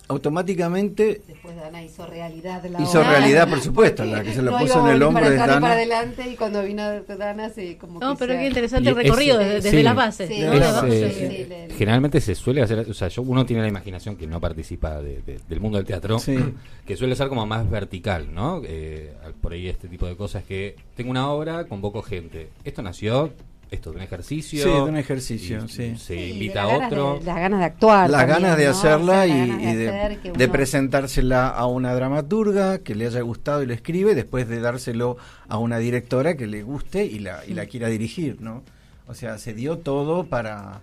automáticamente 0.07 1.21
Después 1.27 1.55
Dana 1.55 1.81
hizo 1.83 2.05
realidad 2.05 2.63
la 2.65 2.81
Hizo 2.81 2.99
obra. 2.99 3.11
realidad, 3.11 3.49
por 3.49 3.59
supuesto, 3.61 4.05
la 4.05 4.21
que 4.23 4.33
se 4.33 4.41
lo 4.41 4.51
No 4.51 4.59
puso 4.59 4.85
en 4.87 4.95
el 4.95 5.01
hombro 5.03 5.25
y 5.31 5.35
Dana. 5.35 5.59
para 5.59 5.73
adelante 5.73 6.29
y 6.29 6.35
cuando 6.35 6.61
vino 6.63 6.83
Dana 7.03 7.49
se 7.49 7.77
como 7.77 7.99
no 7.99 8.13
que 8.13 8.19
pero 8.19 8.33
qué 8.39 8.47
interesante 8.47 8.89
el 8.89 8.97
es- 8.97 9.03
recorrido 9.03 9.37
desde, 9.39 9.53
desde 9.55 9.69
sí. 9.71 9.75
De 9.77 11.65
eh, 11.65 11.67
generalmente 11.77 12.21
se 12.21 12.35
suele 12.35 12.61
hacer, 12.61 12.79
o 12.89 12.93
sea, 12.93 13.07
yo, 13.07 13.21
uno 13.23 13.45
tiene 13.45 13.61
la 13.63 13.67
imaginación 13.67 14.15
que 14.15 14.27
no 14.27 14.39
participa 14.39 15.01
de- 15.01 15.21
de- 15.21 15.39
del 15.47 15.59
mundo 15.59 15.77
del 15.77 15.87
teatro, 15.87 16.19
Sí. 16.19 16.35
que 16.85 16.95
suele 16.97 17.15
ser 17.15 17.27
como 17.29 17.45
más 17.45 17.67
vertical, 17.69 18.27
¿no? 18.33 18.61
Eh, 18.63 19.13
por 19.41 19.53
ahí 19.53 19.67
este 19.67 19.87
tipo 19.87 20.05
de 20.05 20.15
cosas 20.15 20.43
que 20.43 20.75
tengo 20.95 21.09
una 21.11 21.29
obra, 21.29 21.65
convoco 21.65 22.01
gente. 22.03 22.49
Esto 22.63 22.81
nació, 22.83 23.33
esto 23.71 23.91
de 23.91 23.97
un 23.97 24.01
ejercicio. 24.03 24.63
Sí, 24.63 24.69
de 24.69 24.81
un 24.81 24.95
ejercicio, 24.97 25.65
y 25.65 25.67
sí. 25.69 25.95
Se 25.97 26.15
Sí, 26.15 26.31
invita 26.31 26.63
las 26.63 26.65
a 26.65 26.77
ganas 26.77 26.91
otro. 26.91 27.19
de- 27.19 27.25
las 27.25 27.35
ganas 27.37 27.59
de 27.59 27.65
actuar. 27.65 28.09
las 28.09 28.21
también, 28.21 28.41
ganas 28.41 28.57
de 28.57 28.65
¿no? 28.65 28.71
hacerla 28.71 29.27
y, 29.27 29.29
las 29.29 29.47
ganas 29.47 29.61
y 29.63 29.75
de, 29.75 29.89
hacer 29.89 30.51
presentársela 30.51 31.47
a 31.49 31.65
una 31.65 31.93
dramaturga 31.95 32.79
que 32.79 32.95
le 32.95 33.05
haya 33.07 33.21
gustado 33.21 33.63
y 33.63 33.65
lo 33.65 33.73
escribe, 33.73 34.15
después 34.15 34.47
de 34.47 34.59
dárselo 34.59 35.17
a 35.47 35.57
una 35.57 35.77
directora 35.79 36.35
que 36.37 36.47
le 36.47 36.63
guste 36.63 37.05
y 37.05 37.19
la, 37.19 37.45
y 37.47 37.53
la 37.53 37.65
quiera 37.65 37.87
dirigir, 37.87 38.41
¿no? 38.41 38.63
O 39.07 39.13
sea, 39.13 39.37
se 39.37 39.53
dio 39.53 39.77
todo 39.79 40.25
para, 40.25 40.81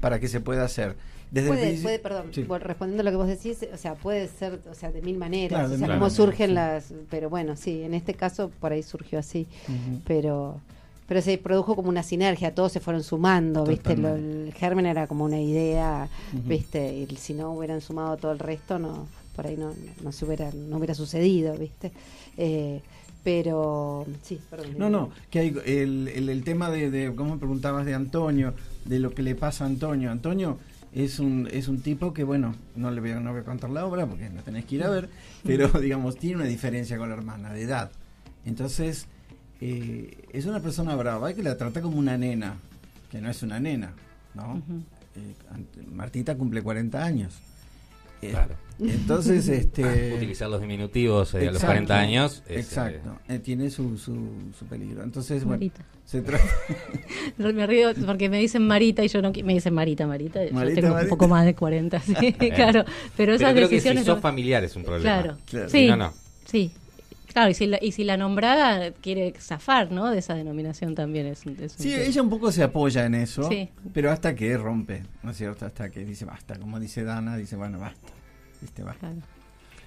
para 0.00 0.18
que 0.20 0.28
se 0.28 0.40
pueda 0.40 0.64
hacer. 0.64 0.96
Desde 1.30 1.48
Puede, 1.82 1.98
perdón, 1.98 2.26
Sí. 2.32 2.46
respondiendo 2.60 3.00
a 3.00 3.04
lo 3.04 3.10
que 3.10 3.16
vos 3.16 3.26
decís, 3.26 3.66
o 3.72 3.76
sea, 3.76 3.94
puede 3.94 4.28
ser, 4.28 4.60
o 4.70 4.74
sea, 4.74 4.92
de 4.92 5.02
mil 5.02 5.16
maneras, 5.18 5.48
Claro, 5.58 5.68
de 5.70 5.74
o 5.74 5.78
sea, 5.78 5.86
mil 5.88 5.94
cómo 5.96 6.00
maneras, 6.06 6.16
surgen 6.16 6.48
sí. 6.50 6.54
las, 6.54 6.94
pero 7.10 7.28
bueno, 7.28 7.56
sí, 7.56 7.82
en 7.82 7.92
este 7.94 8.14
caso 8.14 8.50
por 8.60 8.70
ahí 8.72 8.82
surgió 8.84 9.18
así, 9.18 9.48
pero 10.06 10.60
pero 11.06 11.20
se 11.22 11.36
produjo 11.38 11.76
como 11.76 11.88
una 11.88 12.02
sinergia, 12.02 12.54
todos 12.54 12.72
se 12.72 12.80
fueron 12.80 13.02
sumando, 13.02 13.64
¿viste? 13.64 13.96
Lo- 13.96 14.14
el 14.14 14.52
germen 14.56 14.86
era 14.86 15.06
como 15.06 15.24
una 15.24 15.40
idea. 15.40 16.08
¿viste? 16.32 16.94
Y 17.10 17.16
si 17.16 17.34
no 17.34 17.52
hubieran 17.52 17.80
sumado 17.80 18.16
todo 18.16 18.32
el 18.32 18.38
resto, 18.38 18.78
no 18.78 19.06
por 19.36 19.46
ahí 19.48 19.56
no, 19.56 19.72
no 20.02 20.12
se 20.12 20.24
hubiera 20.24 20.50
no 20.52 20.76
hubiera 20.76 20.94
sucedido, 20.94 21.56
¿viste? 21.56 21.90
Eh, 22.36 22.80
pero 23.24 24.06
sí, 24.22 24.38
perdón. 24.50 24.74
No, 24.78 24.90
no, 24.90 25.10
que 25.30 25.38
hay 25.40 25.56
el, 25.64 26.08
el, 26.08 26.28
el 26.28 26.44
tema 26.44 26.70
de, 26.70 26.90
de, 26.90 27.14
como 27.14 27.38
preguntabas 27.38 27.86
de 27.86 27.94
Antonio, 27.94 28.54
de 28.84 28.98
lo 28.98 29.14
que 29.14 29.22
le 29.22 29.34
pasa 29.34 29.64
a 29.64 29.66
Antonio. 29.66 30.10
Antonio 30.10 30.58
es 30.92 31.18
un, 31.18 31.48
es 31.50 31.66
un 31.68 31.80
tipo 31.80 32.12
que, 32.12 32.22
bueno, 32.22 32.54
no 32.76 32.90
le 32.90 33.00
voy 33.00 33.10
a, 33.12 33.20
no 33.20 33.32
voy 33.32 33.40
a 33.40 33.44
contar 33.44 33.70
la 33.70 33.86
obra 33.86 34.06
porque 34.06 34.28
la 34.30 34.42
tenés 34.42 34.66
que 34.66 34.76
ir 34.76 34.84
a 34.84 34.90
ver, 34.90 35.08
pero 35.42 35.68
digamos, 35.80 36.16
tiene 36.16 36.36
una 36.36 36.44
diferencia 36.44 36.98
con 36.98 37.08
la 37.08 37.14
hermana 37.16 37.52
de 37.52 37.62
edad. 37.62 37.90
Entonces, 38.44 39.06
eh, 39.60 40.26
es 40.32 40.46
una 40.46 40.60
persona 40.60 40.94
brava, 40.96 41.32
que 41.32 41.42
la 41.42 41.56
trata 41.56 41.80
como 41.80 41.98
una 41.98 42.16
nena, 42.16 42.56
que 43.10 43.20
no 43.20 43.30
es 43.30 43.42
una 43.42 43.58
nena, 43.60 43.92
¿no? 44.34 44.62
Eh, 45.16 45.34
Martita 45.92 46.36
cumple 46.36 46.62
40 46.62 47.02
años. 47.04 47.34
Eh, 48.22 48.30
Claro. 48.30 48.54
Entonces, 48.80 49.46
este... 49.50 50.14
Utilizar 50.16 50.48
los 50.50 50.60
diminutivos 50.60 51.32
eh, 51.34 51.38
a 51.38 51.52
los 51.52 51.54
Exacto, 51.62 51.66
40 51.66 51.98
años. 52.00 52.42
es, 52.48 52.66
Exacto, 52.66 53.18
eh, 53.28 53.38
tiene 53.38 53.70
su, 53.70 53.96
su, 53.98 54.16
su 54.58 54.64
peligro. 54.66 55.02
Entonces, 55.04 55.44
bueno, 55.44 55.58
Marita. 55.60 55.84
se 56.04 56.22
trata... 56.22 56.44
Me 57.38 57.66
río 57.66 57.90
porque 58.06 58.28
me 58.28 58.38
dicen 58.40 58.66
Marita 58.66 59.04
y 59.04 59.08
yo 59.08 59.22
no 59.22 59.30
me 59.44 59.54
dicen 59.54 59.74
Marita, 59.74 60.06
Marita. 60.06 60.42
Yo 60.42 60.48
tengo 60.50 60.58
Marita. 60.88 61.02
un 61.02 61.08
poco 61.08 61.28
más 61.28 61.44
de 61.44 61.54
40, 61.54 62.00
sí, 62.00 62.32
claro. 62.32 62.84
Pero 63.16 63.34
esas 63.34 63.52
creo 63.52 63.68
que 63.68 63.80
si 63.80 64.04
sos 64.04 64.20
familiar 64.20 64.64
es 64.64 64.74
un 64.74 64.82
problema. 64.84 65.20
Claro, 65.22 65.38
Claro. 65.48 65.68
sí, 65.68 65.86
No, 65.88 65.96
no. 65.96 66.12
sí. 66.46 66.72
Claro, 67.34 67.50
y 67.50 67.54
si, 67.54 67.66
la, 67.66 67.78
y 67.82 67.92
si 67.92 68.04
la 68.04 68.16
nombrada 68.16 68.92
quiere 68.92 69.34
zafar, 69.38 69.90
¿no? 69.90 70.10
De 70.10 70.18
esa 70.20 70.34
denominación 70.34 70.94
también 70.94 71.26
es, 71.26 71.44
un- 71.44 71.56
es 71.60 71.72
un 71.76 71.78
Sí, 71.82 71.90
tema. 71.90 72.02
ella 72.04 72.22
un 72.22 72.30
poco 72.30 72.50
se 72.52 72.62
apoya 72.62 73.04
en 73.04 73.14
eso, 73.16 73.46
Sí. 73.50 73.68
pero 73.92 74.10
hasta 74.10 74.34
que 74.34 74.56
rompe, 74.56 75.02
¿no 75.22 75.32
es 75.32 75.36
cierto? 75.36 75.66
Hasta 75.66 75.90
que 75.90 76.04
dice 76.04 76.24
basta, 76.24 76.56
como 76.58 76.80
dice 76.80 77.04
Dana, 77.04 77.36
dice 77.36 77.56
bueno, 77.56 77.78
basta. 77.78 78.08
¿Viste? 78.62 78.82
Basta. 78.82 79.00
Claro, 79.00 79.16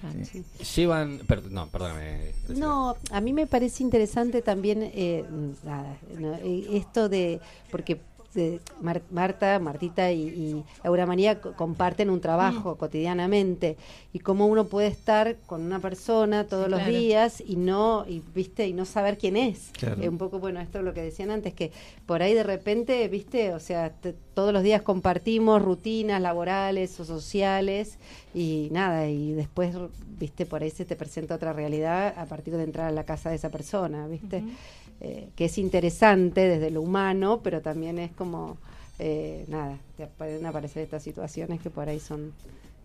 claro. 0.02 0.26
Sí. 0.26 0.44
Llevan. 0.76 1.20
per- 1.26 1.50
no, 1.52 1.68
perdóname. 1.70 2.34
No, 2.50 2.96
a 3.12 3.22
mí 3.22 3.34
me 3.34 3.48
parece 3.48 3.82
interesante 3.82 4.42
también 4.44 4.84
eh, 4.84 5.24
nada, 5.64 5.98
no, 6.20 6.36
eh, 6.36 6.68
esto 6.74 7.10
de 7.10 7.40
porque 7.72 8.00
eh, 8.38 8.60
Mar- 8.82 9.02
Marta, 9.12 9.58
Martita 9.60 10.12
y, 10.12 10.22
y 10.28 10.64
Laura 10.84 11.06
María 11.06 11.42
co- 11.42 11.54
comparten 11.54 12.10
un 12.10 12.22
trabajo 12.22 12.76
Mm. 12.76 12.78
cotidianamente 12.78 13.78
y 14.14 14.20
cómo 14.20 14.48
uno 14.48 14.66
puede 14.66 14.88
estar 14.88 15.36
con 15.46 15.62
una 15.62 15.80
persona 15.80 16.46
todos 16.46 16.66
Sí, 16.66 16.72
los 16.72 16.80
claro. 16.82 16.98
días 16.98 17.44
y 17.46 17.56
no 17.56 18.06
y 18.08 18.22
viste 18.34 18.68
y 18.68 18.74
no 18.74 18.86
saber 18.86 19.18
quién 19.18 19.36
es. 19.38 19.72
Claro. 19.78 20.02
Eh, 20.02 20.10
un 20.10 20.18
poco 20.18 20.40
bueno 20.40 20.60
esto 20.60 20.80
es 20.80 20.84
lo 20.86 20.94
que 20.94 21.02
decían 21.02 21.32
antes 21.32 21.54
que 21.54 21.72
por 22.06 22.22
ahí 22.22 22.34
de 22.34 22.44
repente 22.44 23.08
viste 23.08 23.54
o 23.54 23.60
sea 23.60 23.90
te- 23.92 24.14
todos 24.34 24.54
los 24.54 24.64
días 24.64 24.82
compartimos 24.84 25.62
rutinas 25.62 26.22
laborales 26.22 27.00
o 27.00 27.06
sociales 27.06 27.98
y 28.34 28.70
nada 28.72 29.08
y 29.08 29.32
después 29.34 29.76
viste 30.20 30.46
por 30.46 30.62
ahí 30.64 30.70
se 30.70 30.86
te 30.86 30.96
presenta 30.96 31.36
otra 31.36 31.54
realidad 31.54 32.14
a 32.18 32.26
partir 32.26 32.56
de 32.56 32.64
entrar 32.64 32.88
a 32.88 32.92
la 32.92 33.04
casa 33.04 33.30
de 33.30 33.36
esa 33.36 33.50
persona 33.50 34.08
viste 34.08 34.44
Eh, 35.00 35.30
que 35.36 35.46
es 35.46 35.58
interesante 35.60 36.42
desde 36.48 36.72
lo 36.72 36.82
humano 36.82 37.42
pero 37.44 37.62
también 37.62 38.00
es 38.00 38.12
como 38.14 38.58
eh, 38.98 39.46
nada 39.48 39.78
te 39.96 40.08
pueden 40.08 40.44
aparecer 40.48 40.82
estas 40.82 41.04
situaciones 41.04 41.62
que 41.62 41.70
por 41.70 41.88
ahí 41.88 42.00
son 42.00 42.34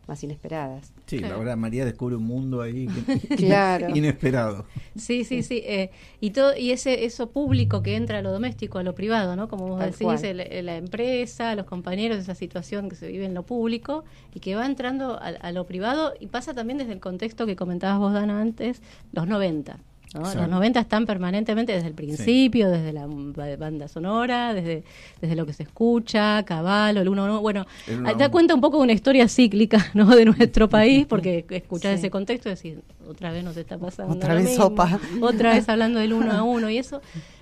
más 0.08 0.22
inesperadas. 0.24 0.92
Sí, 1.06 1.18
Claro. 1.18 1.34
la 1.34 1.38
verdad, 1.38 1.56
María 1.56 1.84
descubre 1.84 2.16
un 2.16 2.24
mundo 2.24 2.60
ahí 2.60 2.86
que- 2.88 3.36
Claro. 3.36 3.96
inesperado. 3.96 4.66
Sí, 4.96 5.24
sí, 5.24 5.42
sí. 5.44 5.62
eh, 5.64 5.90
y 6.20 6.30
todo 6.32 6.56
y 6.56 6.72
ese 6.72 7.04
eso 7.04 7.30
público 7.30 7.82
que 7.84 7.94
entra 7.96 8.18
a 8.18 8.22
lo 8.22 8.32
doméstico, 8.32 8.78
a 8.78 8.82
lo 8.82 8.94
privado, 8.96 9.36
¿no? 9.36 9.48
Como 9.48 9.68
vos 9.68 9.78
Tal 9.78 9.92
decís, 9.92 10.22
el- 10.24 10.66
la 10.66 10.76
empresa, 10.76 11.54
los 11.54 11.66
compañeros, 11.66 12.18
esa 12.18 12.34
situación 12.34 12.88
que 12.90 12.96
se 12.96 13.06
vive 13.06 13.24
en 13.26 13.32
lo 13.32 13.44
público 13.44 14.04
y 14.34 14.40
que 14.40 14.54
va 14.56 14.66
entrando 14.66 15.14
a, 15.14 15.28
a 15.28 15.52
lo 15.52 15.66
privado 15.66 16.12
y 16.20 16.26
pasa 16.26 16.52
también 16.52 16.78
desde 16.78 16.92
el 16.92 17.00
contexto 17.00 17.46
que 17.46 17.54
comentabas 17.56 18.00
vos, 18.00 18.12
Dana, 18.12 18.40
antes, 18.40 18.82
los 19.12 19.26
90. 19.28 19.78
¿No? 20.14 20.20
Los 20.34 20.48
90 20.48 20.80
están 20.80 21.06
permanentemente 21.06 21.72
desde 21.72 21.88
el 21.88 21.94
principio, 21.94 22.70
desde 22.70 22.92
la 22.92 23.06
ba- 23.08 23.56
banda 23.56 23.88
sonora, 23.88 24.52
desde, 24.54 24.84
desde 25.20 25.36
lo 25.36 25.46
que 25.46 25.52
se 25.52 25.62
escucha, 25.62 26.42
Caballo, 26.44 27.00
el 27.00 27.08
1 27.08 27.40
Bueno, 27.40 27.66
El 27.86 27.98
uno 28.00 28.04
da 28.04 28.10
a 28.10 28.16
uno. 28.16 28.30
cuenta 28.30 28.54
un 28.54 28.60
poco 28.60 28.76
de 28.78 28.82
una 28.84 28.92
historia 28.92 29.28
cíclica 29.28 29.86
¿no? 29.94 30.06
de 30.14 30.24
nuestro 30.24 30.68
país, 30.68 31.06
porque 31.06 31.44
escuchar 31.50 31.92
Sí. 31.94 31.98
ese 32.00 32.10
contexto 32.10 32.48
y 32.48 32.52
decir, 32.52 32.80
otra 33.08 33.32
vez 33.32 33.42
nos 33.44 33.56
está 33.56 33.78
pasando. 33.78 34.14
Otra 34.14 34.34
vez 34.34 34.44
mismo, 34.44 34.64
sopa. 34.64 34.98
Otra 35.20 35.54
vez 35.54 35.68
hablando 35.68 35.98
del 36.00 36.12
uno 36.12 36.32
a 36.32 36.42
uno 36.42 36.68
y 36.70 36.78
eso. 36.78 37.00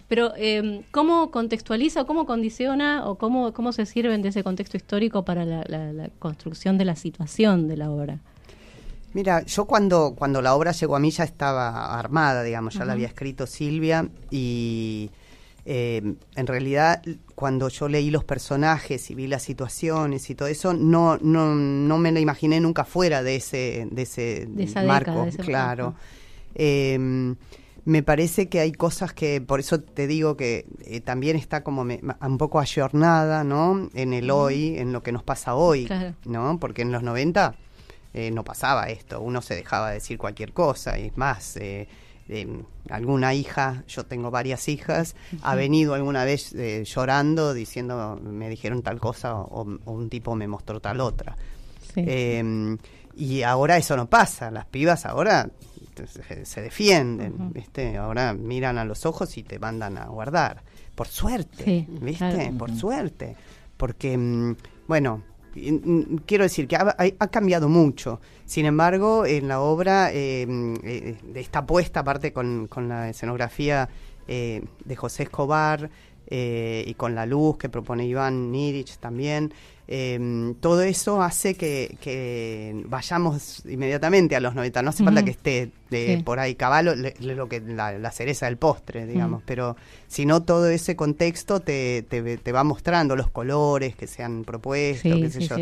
Pero, 0.08 0.32
eh, 0.36 0.82
¿cómo 0.90 1.30
contextualiza 1.30 2.02
o 2.02 2.06
cómo 2.06 2.26
condiciona 2.26 3.06
o 3.08 3.14
cómo, 3.14 3.52
cómo 3.52 3.70
se 3.72 3.86
sirven 3.86 4.22
de 4.22 4.30
ese 4.30 4.42
contexto 4.42 4.76
histórico 4.76 5.24
para 5.24 5.44
la, 5.44 5.64
la- 5.68 5.92
la 5.92 6.08
construcción 6.18 6.78
de 6.78 6.84
la 6.84 6.96
situación 6.96 7.68
de 7.68 7.76
la 7.76 7.90
obra? 7.92 8.18
Mira, 9.12 9.44
yo 9.44 9.64
cuando, 9.64 10.14
cuando 10.16 10.40
la 10.40 10.54
obra 10.54 10.72
llegó 10.72 10.96
a 10.96 11.00
mí 11.00 11.10
ya 11.10 11.24
estaba 11.24 11.98
armada, 11.98 12.42
digamos, 12.42 12.74
ya 12.74 12.84
la 12.84 12.92
había 12.92 13.08
escrito 13.08 13.46
Silvia 13.46 14.08
y 14.30 15.10
eh, 15.66 16.14
en 16.36 16.46
realidad 16.46 17.02
cuando 17.34 17.68
yo 17.68 17.88
leí 17.88 18.10
los 18.10 18.24
personajes 18.24 19.10
y 19.10 19.14
vi 19.14 19.26
las 19.26 19.42
situaciones 19.42 20.30
y 20.30 20.34
todo 20.34 20.48
eso, 20.48 20.72
no, 20.74 21.18
no, 21.18 21.54
no 21.54 21.98
me 21.98 22.12
la 22.12 22.20
imaginé 22.20 22.60
nunca 22.60 22.84
fuera 22.84 23.22
de 23.22 23.36
ese, 23.36 23.88
de 23.90 24.02
ese 24.02 24.46
De 24.48 24.64
esa 24.64 24.82
marco, 24.84 25.10
década, 25.10 25.24
de 25.24 25.30
ese 25.30 25.42
claro. 25.42 25.94
Eh, 26.54 27.34
me 27.86 28.02
parece 28.02 28.48
que 28.48 28.60
hay 28.60 28.72
cosas 28.72 29.12
que, 29.12 29.40
por 29.40 29.58
eso 29.58 29.80
te 29.80 30.06
digo 30.06 30.36
que 30.36 30.66
eh, 30.84 31.00
también 31.00 31.36
está 31.36 31.64
como 31.64 31.82
me- 31.84 32.00
un 32.20 32.38
poco 32.38 32.60
ayornada, 32.60 33.42
¿no? 33.42 33.88
En 33.94 34.12
el 34.12 34.30
hoy, 34.30 34.76
en 34.78 34.92
lo 34.92 35.02
que 35.02 35.12
nos 35.12 35.22
pasa 35.22 35.54
hoy, 35.54 35.86
Claro. 35.86 36.14
¿no? 36.26 36.58
Porque 36.60 36.82
en 36.82 36.92
los 36.92 37.02
90 37.02 37.54
eh, 38.14 38.30
no 38.30 38.44
pasaba 38.44 38.88
esto, 38.88 39.20
uno 39.20 39.42
se 39.42 39.54
dejaba 39.54 39.90
decir 39.90 40.18
cualquier 40.18 40.52
cosa, 40.52 40.98
y 40.98 41.06
es 41.06 41.16
más, 41.16 41.56
eh, 41.56 41.88
eh, 42.28 42.62
alguna 42.90 43.34
hija, 43.34 43.82
yo 43.88 44.04
tengo 44.06 44.30
varias 44.30 44.68
hijas, 44.68 45.16
ha 45.42 45.54
venido 45.54 45.94
alguna 45.94 46.24
vez 46.24 46.52
eh, 46.54 46.84
llorando 46.84 47.54
diciendo, 47.54 48.20
me 48.22 48.48
dijeron 48.48 48.82
tal 48.82 49.00
cosa 49.00 49.34
o, 49.36 49.62
o 49.84 49.92
un 49.92 50.08
tipo 50.08 50.34
me 50.36 50.46
mostró 50.46 50.80
tal 50.80 51.00
otra. 51.00 51.36
Sí. 51.94 52.04
Eh, 52.06 52.76
y 53.16 53.42
ahora 53.42 53.76
eso 53.76 53.96
no 53.96 54.08
pasa, 54.08 54.50
las 54.52 54.64
pibas 54.66 55.04
ahora 55.06 55.50
se, 56.06 56.46
se 56.46 56.62
defienden. 56.62 57.52
¿viste? 57.52 57.96
Ahora 57.98 58.32
miran 58.32 58.78
a 58.78 58.84
los 58.84 59.04
ojos 59.06 59.36
y 59.36 59.42
te 59.42 59.58
mandan 59.58 59.98
a 59.98 60.06
guardar. 60.06 60.62
Por 60.94 61.08
suerte, 61.08 61.64
Sí, 61.64 61.86
¿viste? 62.00 62.30
claro. 62.30 62.56
Por 62.58 62.74
suerte. 62.76 63.36
Porque, 63.76 64.16
mm, 64.16 64.56
bueno, 64.86 65.22
quiero 66.26 66.44
decir 66.44 66.68
que 66.68 66.76
ha, 66.76 67.26
cambiado 67.28 67.68
mucho. 67.68 68.20
Sin 68.44 68.66
embargo, 68.66 69.26
en 69.26 69.48
la 69.48 69.60
obra 69.60 70.10
eh, 70.12 70.46
mm, 70.48 70.74
eh, 70.84 71.16
está 71.34 71.66
puesta, 71.66 72.00
aparte 72.00 72.32
con, 72.32 72.66
con 72.66 72.88
la 72.88 73.10
escenografía 73.10 73.88
eh, 74.32 74.62
de 74.84 74.96
José 74.96 75.24
Escobar 75.24 75.90
eh, 76.30 76.84
y 76.86 76.94
con 76.94 77.14
la 77.14 77.26
luz 77.26 77.58
que 77.58 77.68
propone 77.68 78.06
Iván 78.06 78.52
Nirich 78.52 78.98
también, 78.98 79.52
eh, 79.92 80.54
todo 80.60 80.82
eso 80.82 81.20
hace 81.20 81.56
que, 81.56 81.96
que 82.00 82.80
vayamos 82.86 83.64
inmediatamente 83.66 84.36
a 84.36 84.40
los 84.40 84.54
90. 84.54 84.82
No 84.82 84.90
hace 84.90 85.02
falta 85.02 85.24
que 85.24 85.32
esté 85.32 85.72
de 85.90 86.18
Sí. 86.18 86.22
por 86.22 86.38
ahí 86.38 86.54
caballo, 86.54 86.94
le- 86.94 87.16
lo 87.18 87.48
que 87.48 87.58
la, 87.60 87.98
la 87.98 88.12
cereza 88.12 88.46
del 88.46 88.56
postre, 88.56 89.04
digamos, 89.06 89.42
pero 89.44 89.74
si 90.06 90.26
no 90.26 90.44
todo 90.44 90.68
ese 90.68 90.94
contexto 90.94 91.58
te, 91.58 92.04
te, 92.08 92.38
te 92.38 92.52
va 92.52 92.62
mostrando 92.62 93.16
los 93.16 93.30
colores 93.30 93.96
que 93.96 94.06
se 94.06 94.22
han 94.22 94.44
propuesto, 94.44 95.12
Sí, 95.16 95.20
qué 95.22 95.28
sé 95.30 95.40
sí, 95.40 95.48
yo. 95.48 95.56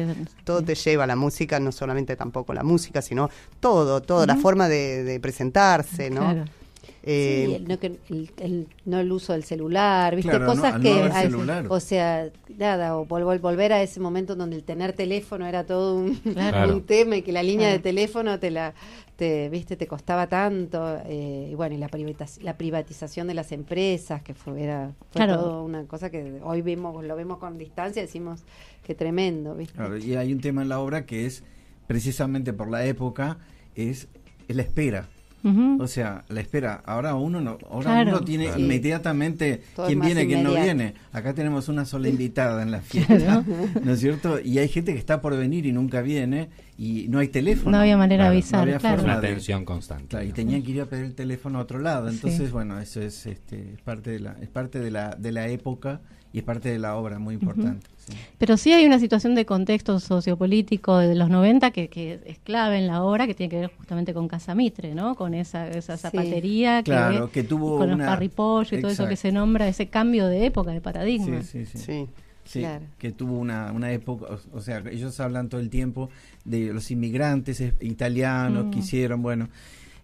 todo 0.44 0.60
te 0.62 0.74
lleva 0.74 1.04
a 1.04 1.06
la 1.06 1.16
música, 1.16 1.58
no 1.58 1.72
solamente 1.72 2.14
tampoco 2.14 2.52
la 2.52 2.62
música, 2.62 3.00
sino 3.00 3.30
todo, 3.60 4.02
toda 4.02 4.26
la 4.26 4.36
forma 4.36 4.68
de, 4.68 5.04
de 5.04 5.20
presentarse, 5.20 6.10
¿no? 6.10 6.20
Claro. 6.20 6.44
Eh, 7.04 7.44
Sí, 7.46 7.54
el 7.54 7.68
no, 7.68 7.74
el- 7.80 8.30
el- 8.38 8.66
no 8.84 8.98
el 9.00 9.12
uso 9.12 9.32
del 9.32 9.44
celular, 9.44 10.16
¿viste? 10.16 10.30
Claro, 10.30 10.46
Cosas 10.46 10.74
no 10.74 10.80
que. 10.80 11.66
o 11.68 11.80
sea, 11.80 12.28
nada, 12.58 12.96
o 12.96 13.06
vol- 13.06 13.22
vol- 13.24 13.40
volver 13.40 13.72
a 13.72 13.80
ese 13.82 14.00
momento 14.00 14.34
donde 14.34 14.56
el 14.56 14.64
tener 14.64 14.92
teléfono 14.92 15.46
era 15.46 15.64
todo 15.64 15.96
un, 15.96 16.14
Claro. 16.34 16.74
un 16.74 16.82
tema 16.82 17.16
y 17.16 17.22
que 17.22 17.30
la 17.32 17.42
línea 17.42 17.68
Claro. 17.68 17.76
de 17.78 17.82
teléfono 17.82 18.38
te 18.38 18.50
la. 18.50 18.74
Te, 19.16 19.48
viste 19.48 19.76
te 19.76 19.88
costaba 19.88 20.28
tanto 20.28 20.96
eh, 21.06 21.48
y 21.50 21.54
bueno 21.56 21.74
y 21.74 21.78
la, 21.78 21.88
privatiz- 21.88 22.40
la 22.40 22.56
privatización 22.56 23.26
de 23.26 23.34
las 23.34 23.50
empresas 23.50 24.22
que 24.22 24.32
fue 24.32 24.62
era 24.62 24.92
fue 25.10 25.24
Claro. 25.24 25.40
todo 25.42 25.64
una 25.64 25.84
cosa 25.86 26.08
que 26.08 26.38
hoy 26.44 26.62
vemos 26.62 27.04
lo 27.04 27.16
vemos 27.16 27.38
con 27.38 27.58
distancia 27.58 28.00
decimos 28.00 28.44
que 28.84 28.94
tremendo 28.94 29.56
viste 29.56 29.74
Claro, 29.74 29.98
y 29.98 30.14
hay 30.14 30.32
un 30.32 30.40
tema 30.40 30.62
en 30.62 30.68
la 30.68 30.78
obra 30.78 31.04
que 31.04 31.26
es, 31.26 31.42
precisamente 31.88 32.52
por 32.52 32.70
la 32.70 32.84
época, 32.86 33.38
es 33.74 34.06
la 34.46 34.62
espera. 34.62 35.08
O 35.80 35.86
sea, 35.86 36.24
la 36.28 36.40
espera. 36.40 36.82
Ahora 36.84 37.14
uno 37.14 37.40
no, 37.40 37.58
ahora 37.70 37.90
Claro. 37.90 38.10
uno 38.10 38.20
tiene 38.20 38.46
Claro. 38.46 38.60
inmediatamente 38.60 39.62
Todo 39.74 39.86
quién 39.86 40.00
viene, 40.00 40.26
quién 40.26 40.42
no 40.42 40.52
viene. 40.54 40.94
Acá 41.12 41.32
tenemos 41.34 41.68
una 41.68 41.84
sola 41.84 42.08
invitada 42.08 42.62
en 42.62 42.70
la 42.70 42.80
fiesta, 42.82 43.44
¿no 43.82 43.92
es 43.92 44.00
cierto? 44.00 44.40
Y 44.40 44.58
hay 44.58 44.68
gente 44.68 44.92
que 44.92 44.98
está 44.98 45.20
por 45.20 45.36
venir 45.36 45.64
y 45.66 45.72
nunca 45.72 46.02
viene 46.02 46.48
y 46.76 47.06
no 47.08 47.18
hay 47.20 47.28
teléfono. 47.28 47.70
No 47.72 47.78
había 47.82 47.96
manera 47.96 48.24
de 48.24 48.28
Claro, 48.28 48.34
avisar, 48.36 48.58
no 48.58 48.62
había 48.62 48.78
claro. 48.78 48.96
Forma 48.98 49.12
una 49.14 49.20
de- 49.20 49.28
tensión 49.28 49.64
constante. 49.64 50.08
Claro, 50.08 50.26
y 50.26 50.32
tenían 50.32 50.62
que 50.62 50.70
ir 50.72 50.80
a 50.80 50.86
pedir 50.86 51.04
el 51.04 51.14
teléfono 51.14 51.58
a 51.58 51.62
otro 51.62 51.78
lado. 51.78 52.08
Sí. 52.10 52.14
Entonces, 52.16 52.50
bueno, 52.52 52.78
eso 52.80 53.00
es, 53.00 53.24
este, 53.26 53.72
es 53.74 53.80
parte 53.80 54.10
de 54.10 54.20
la, 54.20 54.36
es 54.40 54.48
parte 54.48 54.80
de 54.80 54.90
la, 54.90 55.14
de 55.16 55.32
la 55.32 55.48
época 55.48 56.00
y 56.32 56.38
es 56.38 56.44
parte 56.44 56.68
de 56.70 56.78
la 56.78 56.96
obra 56.96 57.18
muy 57.18 57.34
importante. 57.34 57.86
Pero 58.38 58.56
sí 58.56 58.72
hay 58.72 58.86
una 58.86 58.98
situación 58.98 59.34
de 59.34 59.44
contexto 59.46 59.98
sociopolítico 60.00 60.98
de 60.98 61.14
los 61.14 61.28
90 61.30 61.70
que, 61.70 61.88
que 61.88 62.20
es 62.26 62.38
clave 62.38 62.78
en 62.78 62.86
la 62.86 63.02
obra, 63.02 63.26
que 63.26 63.34
tiene 63.34 63.50
que 63.50 63.60
ver 63.60 63.70
justamente 63.76 64.14
con 64.14 64.28
Casamitre, 64.28 64.94
¿no? 64.94 65.14
Con 65.14 65.34
esa, 65.34 65.68
esa 65.68 65.96
Sí. 65.96 66.02
zapatería 66.02 66.78
que, 66.82 66.90
Claro, 66.90 67.30
que 67.30 67.42
tuvo 67.42 67.78
con 67.78 67.88
los 67.88 67.96
una- 67.96 68.06
parripollos 68.06 68.72
y 68.72 68.80
todo 68.80 68.90
eso 68.90 69.08
que 69.08 69.16
se 69.16 69.32
nombra, 69.32 69.68
ese 69.68 69.88
cambio 69.88 70.26
de 70.26 70.46
época, 70.46 70.70
de 70.72 70.80
paradigma. 70.80 71.42
Sí, 71.42 71.64
sí, 71.64 71.66
sí. 71.66 71.78
sí. 71.78 72.06
Sí, 72.44 72.60
Claro. 72.60 72.84
que 72.98 73.12
tuvo 73.12 73.38
una, 73.38 73.72
una 73.72 73.92
época, 73.92 74.24
o, 74.52 74.56
o 74.56 74.60
sea, 74.62 74.82
ellos 74.90 75.20
hablan 75.20 75.50
todo 75.50 75.60
el 75.60 75.68
tiempo 75.68 76.08
de 76.46 76.72
los 76.72 76.90
inmigrantes 76.90 77.62
italianos 77.80 78.66
Mm. 78.66 78.70
que 78.70 78.78
hicieron, 78.78 79.20
bueno, 79.20 79.50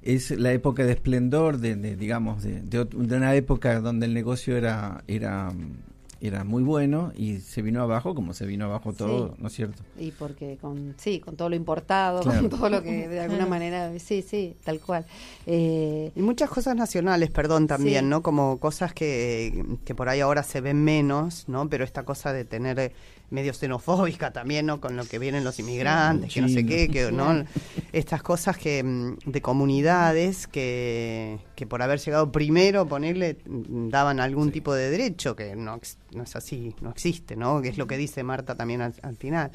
es 0.03 0.31
la 0.33 0.53
época 0.53 0.85
de 0.85 0.93
esplendor, 0.93 1.57
de, 1.57 1.77
de, 1.77 1.97
digamos, 1.97 2.43
de, 2.43 2.61
de, 2.61 2.85
de 2.85 3.17
una 3.17 3.35
época 3.35 3.81
donde 3.81 4.05
el 4.05 4.13
negocio 4.13 4.59
era, 4.59 5.03
era, 5.09 5.53
mm, 5.53 5.77
era 6.27 6.45
muy 6.45 6.63
bueno 6.63 7.13
y 7.17 7.39
se 7.39 7.61
vino 7.63 7.83
abajo 7.83 8.15
como 8.15 8.33
se 8.35 8.47
vino 8.47 8.65
abajo 8.65 8.93
todo, 8.93 9.29
Sí. 9.29 9.35
¿no 9.43 9.49
es 9.49 9.55
cierto? 9.55 9.83
y 9.99 10.11
porque 10.13 10.57
con 10.61 10.95
sí 10.99 11.21
con 11.21 11.37
todo 11.37 11.49
lo 11.49 11.57
importado 11.57 12.21
Claro. 12.21 12.41
con 12.41 12.51
todo 12.51 12.69
lo 12.71 12.83
que 12.83 13.09
de 13.09 13.21
alguna 13.21 13.47
manera 13.47 13.93
sí 13.99 14.23
sí 14.23 14.57
tal 14.65 14.81
cual 14.81 15.05
eh, 15.47 16.13
Y 16.17 16.21
muchas 16.23 16.49
cosas 16.51 16.77
nacionales, 16.77 17.31
perdón, 17.31 17.67
también, 17.67 18.05
Sí. 18.05 18.11
¿no? 18.11 18.23
Como 18.23 18.59
cosas 18.59 18.93
que, 18.95 19.65
que 19.85 19.95
por 19.95 20.09
ahí 20.09 20.21
ahora 20.21 20.43
se 20.43 20.61
ven 20.61 20.83
menos, 20.83 21.49
¿no? 21.49 21.69
Pero 21.69 21.85
esta 21.85 22.05
cosa 22.05 22.33
de 22.33 22.45
tener 22.45 22.79
eh, 22.79 22.93
medio 23.31 23.53
xenofóbica 23.55 24.33
también, 24.33 24.67
¿no? 24.67 24.81
Con 24.81 24.97
lo 24.97 25.05
que 25.05 25.19
vienen 25.19 25.43
los 25.45 25.59
inmigrantes, 25.59 26.33
que 26.33 26.41
no 26.41 26.49
sé 26.49 26.65
qué, 26.67 26.89
que, 26.89 27.11
¿no? 27.11 27.45
Estas 27.93 28.23
cosas 28.23 28.57
que 28.59 28.83
mm, 28.83 29.17
de 29.27 29.41
comunidades 29.43 30.47
que, 30.47 31.39
que 31.57 31.67
por 31.67 31.83
haber 31.83 31.99
llegado 32.01 32.31
primero, 32.31 32.87
ponerle, 32.87 33.39
mm, 33.47 33.89
daban 33.89 34.21
algún 34.21 34.51
tipo 34.53 34.73
de 34.75 34.91
derecho, 34.91 35.35
que 35.35 35.57
no, 35.57 35.81
no 36.13 36.23
es 36.23 36.37
así, 36.37 36.75
no 36.81 36.91
existe, 36.91 37.35
¿no? 37.37 37.61
Que 37.63 37.69
es 37.71 37.79
lo 37.79 37.87
que 37.87 37.97
dice 37.97 38.23
Marta 38.23 38.55
también 38.55 38.83
al, 38.83 38.95
al 39.03 39.17
final. 39.17 39.51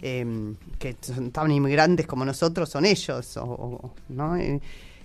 Eh, 0.00 0.54
que 0.78 0.96
son 1.00 1.30
tan 1.30 1.50
inmigrantes 1.50 2.06
como 2.06 2.24
nosotros 2.24 2.70
son 2.70 2.86
ellos, 2.86 3.36
o- 3.36 3.44
o- 3.44 3.94
¿no? 4.08 4.34
Eh, 4.36 4.60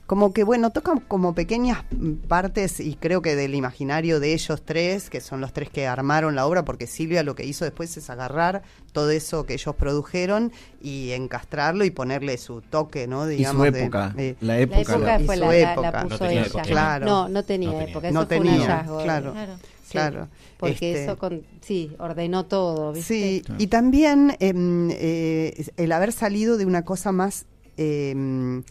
como 0.10 0.34
que 0.34 0.44
bueno, 0.44 0.72
tocan 0.72 1.02
como 1.02 1.36
pequeñas 1.36 1.84
partes 2.28 2.80
y 2.80 2.96
creo 2.96 3.22
que 3.22 3.36
del 3.36 3.54
imaginario 3.54 4.20
de 4.20 4.34
ellos 4.34 4.64
tres, 4.66 5.08
que 5.12 5.22
son 5.22 5.40
los 5.40 5.54
tres 5.54 5.70
que 5.70 5.86
armaron 5.86 6.34
la 6.34 6.48
obra, 6.48 6.66
porque 6.66 6.88
Silvia 6.88 7.22
lo 7.22 7.36
que 7.36 7.46
hizo 7.46 7.64
después 7.64 7.96
es 7.96 8.10
agarrar 8.10 8.64
todo 8.92 9.12
eso 9.12 9.46
que 9.46 9.54
ellos 9.54 9.76
produjeron 9.76 10.52
y 10.82 11.12
encastrarlo 11.12 11.86
y 11.86 11.92
ponerle 11.92 12.40
su 12.40 12.62
toque, 12.62 13.06
¿no? 13.06 13.28
Digamos, 13.28 13.68
y 13.68 13.70
su 13.70 13.74
de- 13.76 13.82
época, 13.84 14.10
de- 14.18 14.36
la 14.42 14.54
la 14.56 14.60
época. 14.62 14.82
época 14.82 14.98
la- 15.20 15.20
fue 15.26 15.38
la, 15.38 15.46
la- 15.46 15.52
la 15.52 15.72
época. 15.74 15.92
puso 16.02 16.10
No 16.10 16.18
tenía 16.18 16.32
ella 16.40 16.48
época. 16.48 16.64
Claro. 16.64 17.06
no 17.06 17.30
no 17.30 17.44
tenía 17.44 17.70
No 17.70 17.76
tenía. 17.78 17.92
época 17.92 18.12
No 18.12 18.20
eso 18.22 18.28
fue 18.28 18.38
un 18.40 18.44
tenía, 18.48 18.62
hallazgo 18.66 19.04
claro. 19.04 19.32
Claro. 19.34 19.54
Sí, 19.84 19.92
Claro. 19.92 20.28
porque 20.58 20.72
Este- 20.92 21.04
eso 21.04 21.18
con, 21.20 21.44
sí 21.62 21.92
ordenó 22.00 22.46
todo 22.48 22.94
¿viste? 22.94 23.14
Sí, 23.14 23.42
Claro. 23.46 23.62
y 23.62 23.68
también 23.68 24.36
em, 24.40 24.90
eh, 24.92 25.66
el 25.78 25.92
haber 25.92 26.12
salido 26.14 26.58
de 26.58 26.66
una 26.66 26.84
cosa 26.84 27.12
más 27.12 27.46
em, 27.78 28.64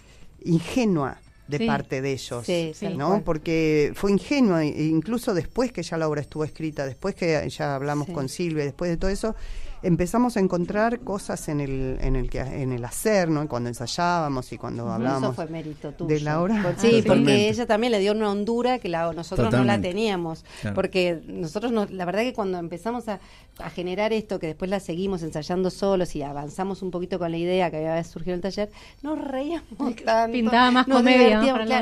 ingenua 0.45 1.18
de 1.49 1.59
Sí. 1.59 1.67
parte 1.67 2.00
de 2.02 2.12
ellos, 2.12 2.45
Sí, 2.47 2.73
¿no? 2.97 3.09
cual. 3.09 3.23
Porque 3.25 3.93
fue 3.95 4.12
ingenua, 4.12 4.64
e 4.64 4.85
incluso 4.85 5.35
después 5.35 5.73
que 5.73 5.83
ya 5.83 5.97
la 5.97 6.07
obra 6.09 6.21
estuvo 6.21 6.45
escrita, 6.45 6.87
después 6.87 7.14
que 7.14 7.49
ya 7.50 7.75
hablamos 7.75 8.07
Sí. 8.07 8.12
con 8.12 8.28
Silvia, 8.28 8.64
después 8.64 8.90
de 8.90 8.97
todo 8.99 9.11
eso, 9.11 9.35
empezamos 9.83 10.37
a 10.37 10.41
encontrar 10.41 11.01
cosas 11.01 11.49
en 11.49 11.61
el, 11.61 11.99
en 12.01 12.17
el, 12.17 12.29
que, 12.31 12.41
en 12.41 12.73
el 12.73 12.85
hacer, 12.85 13.29
¿no? 13.29 13.47
Cuando 13.49 13.69
ensayábamos 13.69 14.53
y 14.53 14.59
cuando 14.59 14.91
hablábamos 14.91 15.31
Eso 15.31 15.35
fue 15.35 15.47
mérito 15.47 15.93
tuyo. 15.93 16.15
de 16.15 16.21
la 16.21 16.41
obra. 16.41 16.63
Por- 16.63 16.79
Sí, 16.79 17.03
porque 17.07 17.49
ella 17.49 17.67
también 17.67 17.93
le 17.93 17.99
dio 18.01 18.13
una 18.13 18.31
hondura 18.31 18.79
que 18.79 18.89
la, 18.89 19.13
nosotros 19.13 19.53
no 19.53 19.65
la 19.65 19.81
teníamos. 19.81 20.45
Claro. 20.61 20.75
Porque 20.75 21.21
nosotros, 21.27 21.73
no, 21.73 21.87
la 21.87 22.05
verdad 22.05 22.23
que 22.23 22.33
cuando 22.33 22.59
empezamos 22.59 23.09
a, 23.09 23.21
a 23.59 23.71
generar 23.71 24.13
esto, 24.13 24.39
que 24.39 24.49
después 24.49 24.71
la 24.71 24.81
seguimos 24.81 25.23
ensayando 25.23 25.71
solos 25.71 26.15
y 26.17 26.23
avanzamos 26.23 26.83
un 26.83 26.91
poquito 26.91 27.19
con 27.19 27.31
la 27.31 27.37
idea 27.39 27.71
que 27.71 27.77
había 27.79 28.03
surgido 28.05 28.35
el 28.35 28.41
taller, 28.41 28.71
nos 29.03 29.19
reíamos 29.23 29.69
tanto. 30.05 30.33
Pintaba 30.33 30.71
más 30.71 30.89
nos 30.89 31.03
claro, 31.03 31.17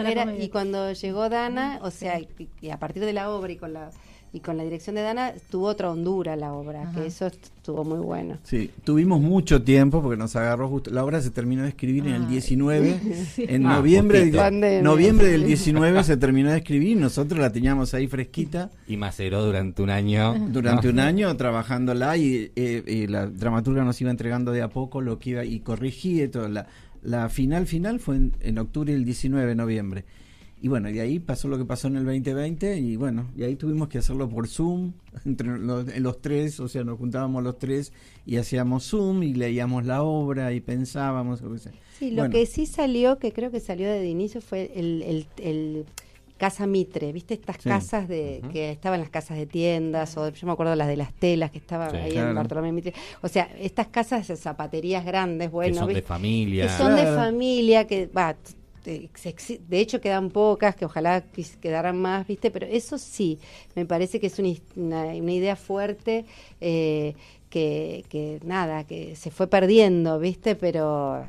era- 0.08 0.24
comedia. 0.24 0.44
y 0.44 0.48
cuando 0.48 0.92
llegó 0.92 1.28
Dana, 1.28 1.78
o 1.82 1.90
sea, 1.90 2.18
y, 2.20 2.28
y 2.60 2.70
a 2.70 2.78
partir 2.78 3.04
de 3.04 3.12
la 3.12 3.30
obra 3.30 3.52
y 3.52 3.56
con 3.56 3.72
la 3.72 3.90
y 4.32 4.40
con 4.40 4.56
la 4.58 4.64
dirección 4.64 4.96
de 4.96 5.02
Dana, 5.02 5.32
tuvo 5.50 5.66
otra 5.66 5.90
hondura 5.90 6.36
la 6.36 6.52
obra, 6.52 6.82
Ajá. 6.82 6.92
que 7.00 7.06
eso 7.06 7.26
estuvo 7.26 7.84
muy 7.84 7.98
bueno. 7.98 8.36
Sí, 8.42 8.70
tuvimos 8.84 9.20
mucho 9.20 9.62
tiempo 9.62 10.02
porque 10.02 10.18
nos 10.18 10.36
agarró 10.36 10.68
justo. 10.68 10.90
La 10.90 11.04
obra 11.04 11.22
se 11.22 11.30
terminó 11.30 11.62
de 11.62 11.70
escribir 11.70 12.06
en 12.06 12.14
el 12.14 12.22
Ay. 12.24 12.28
19. 12.28 13.00
En 13.38 13.66
Ah, 13.66 13.76
noviembre. 13.76 14.26
Pandemia. 14.32 14.82
noviembre 14.82 15.28
del 15.28 15.44
19 15.46 16.04
se 16.04 16.16
terminó 16.18 16.50
de 16.50 16.58
escribir. 16.58 16.96
Nosotros 16.98 17.40
la 17.40 17.50
teníamos 17.50 17.94
ahí 17.94 18.08
fresquita 18.08 18.70
Y 18.86 18.96
maceró 18.98 19.42
durante 19.44 19.82
un 19.82 19.90
año. 19.90 20.34
durante 20.50 20.88
¿no? 20.88 20.92
un 20.92 21.00
año 21.00 21.34
trabajándola 21.36 22.16
y, 22.18 22.50
eh, 22.56 22.82
y 22.86 23.06
la 23.06 23.26
dramaturga 23.26 23.84
nos 23.84 23.98
iba 24.02 24.10
entregando 24.10 24.52
de 24.52 24.60
a 24.62 24.68
poco 24.68 25.00
lo 25.00 25.18
que 25.18 25.30
iba 25.30 25.44
y 25.44 25.60
corrigí 25.60 26.22
y 26.22 26.28
todo. 26.28 26.48
La, 26.48 26.66
la 27.02 27.28
final 27.30 27.66
final 27.66 28.00
fue 28.00 28.16
en, 28.16 28.32
en 28.40 28.58
octubre 28.58 28.92
del 28.92 29.04
19 29.06 29.46
de 29.46 29.54
noviembre. 29.54 30.04
Y 30.66 30.68
bueno, 30.68 30.90
y 30.90 30.98
ahí 30.98 31.20
pasó 31.20 31.46
lo 31.46 31.58
que 31.58 31.64
pasó 31.64 31.86
en 31.86 31.94
el 31.94 32.04
2020 32.04 32.76
y 32.80 32.96
bueno, 32.96 33.30
y 33.36 33.44
ahí 33.44 33.54
tuvimos 33.54 33.86
que 33.86 33.98
hacerlo 33.98 34.28
por 34.28 34.48
Zoom, 34.48 34.94
entre 35.24 35.56
los, 35.60 35.86
en 35.88 36.02
los 36.02 36.20
tres, 36.20 36.58
o 36.58 36.66
sea, 36.66 36.82
nos 36.82 36.98
juntábamos 36.98 37.44
los 37.44 37.56
tres 37.56 37.92
y 38.26 38.36
hacíamos 38.38 38.82
Zoom 38.90 39.22
y 39.22 39.32
leíamos 39.34 39.86
la 39.86 40.02
obra 40.02 40.52
y 40.52 40.60
pensábamos. 40.60 41.40
o 41.40 41.56
sea. 41.56 41.70
Sí, 41.96 42.10
lo 42.10 42.22
Bueno, 42.22 42.32
que 42.32 42.46
sí 42.46 42.66
salió, 42.66 43.18
que 43.20 43.30
creo 43.32 43.52
que 43.52 43.60
salió 43.60 43.86
desde 43.88 44.08
inicio, 44.08 44.40
fue 44.40 44.72
el, 44.74 45.02
el, 45.02 45.26
el 45.40 45.84
Casa 46.36 46.66
Mitre, 46.66 47.12
¿viste? 47.12 47.34
Estas 47.34 47.58
Sí. 47.62 47.68
casas 47.68 48.08
de 48.08 48.42
que 48.52 48.72
estaban 48.72 48.98
las 48.98 49.08
casas 49.10 49.38
de 49.38 49.46
tiendas, 49.46 50.16
o 50.16 50.28
yo 50.30 50.46
me 50.48 50.52
acuerdo 50.52 50.74
las 50.74 50.88
de 50.88 50.96
las 50.96 51.14
telas 51.14 51.52
que 51.52 51.58
estaban 51.58 51.92
Sí. 51.92 51.96
ahí 51.98 52.10
Claro. 52.10 52.30
en 52.30 52.34
Bartolomé 52.34 52.72
Mitre. 52.72 52.92
O 53.22 53.28
sea, 53.28 53.44
estas 53.60 53.86
casas 53.86 54.26
de 54.26 54.34
zapaterías 54.36 55.04
grandes, 55.04 55.46
que 55.48 55.52
bueno, 55.54 55.76
son 55.76 55.94
de 55.94 56.02
familia. 56.02 56.66
que 56.66 56.72
son 56.72 56.96
de 56.96 57.04
familia, 57.06 57.86
que 57.86 58.08
va, 58.08 58.36
t- 58.86 59.08
te- 59.08 59.10
se 59.18 59.34
exi- 59.34 59.60
de 59.68 59.80
hecho 59.80 60.00
quedan 60.00 60.30
pocas, 60.30 60.76
que 60.76 60.84
ojalá 60.86 61.24
quedaran 61.60 61.96
más, 62.00 62.26
¿viste? 62.26 62.50
Pero 62.50 62.66
eso 62.66 62.98
sí, 62.98 63.38
me 63.74 63.86
parece 63.86 64.20
que 64.20 64.28
es 64.28 64.38
una, 64.38 64.50
una- 64.76 65.14
idea 65.34 65.56
fuerte 65.56 66.24
eh, 66.60 67.14
que, 67.50 68.04
que 68.08 68.40
nada, 68.44 68.84
que 68.84 69.16
se 69.16 69.30
fue 69.30 69.46
perdiendo, 69.48 70.18
¿viste? 70.18 70.54
Pero 70.56 71.26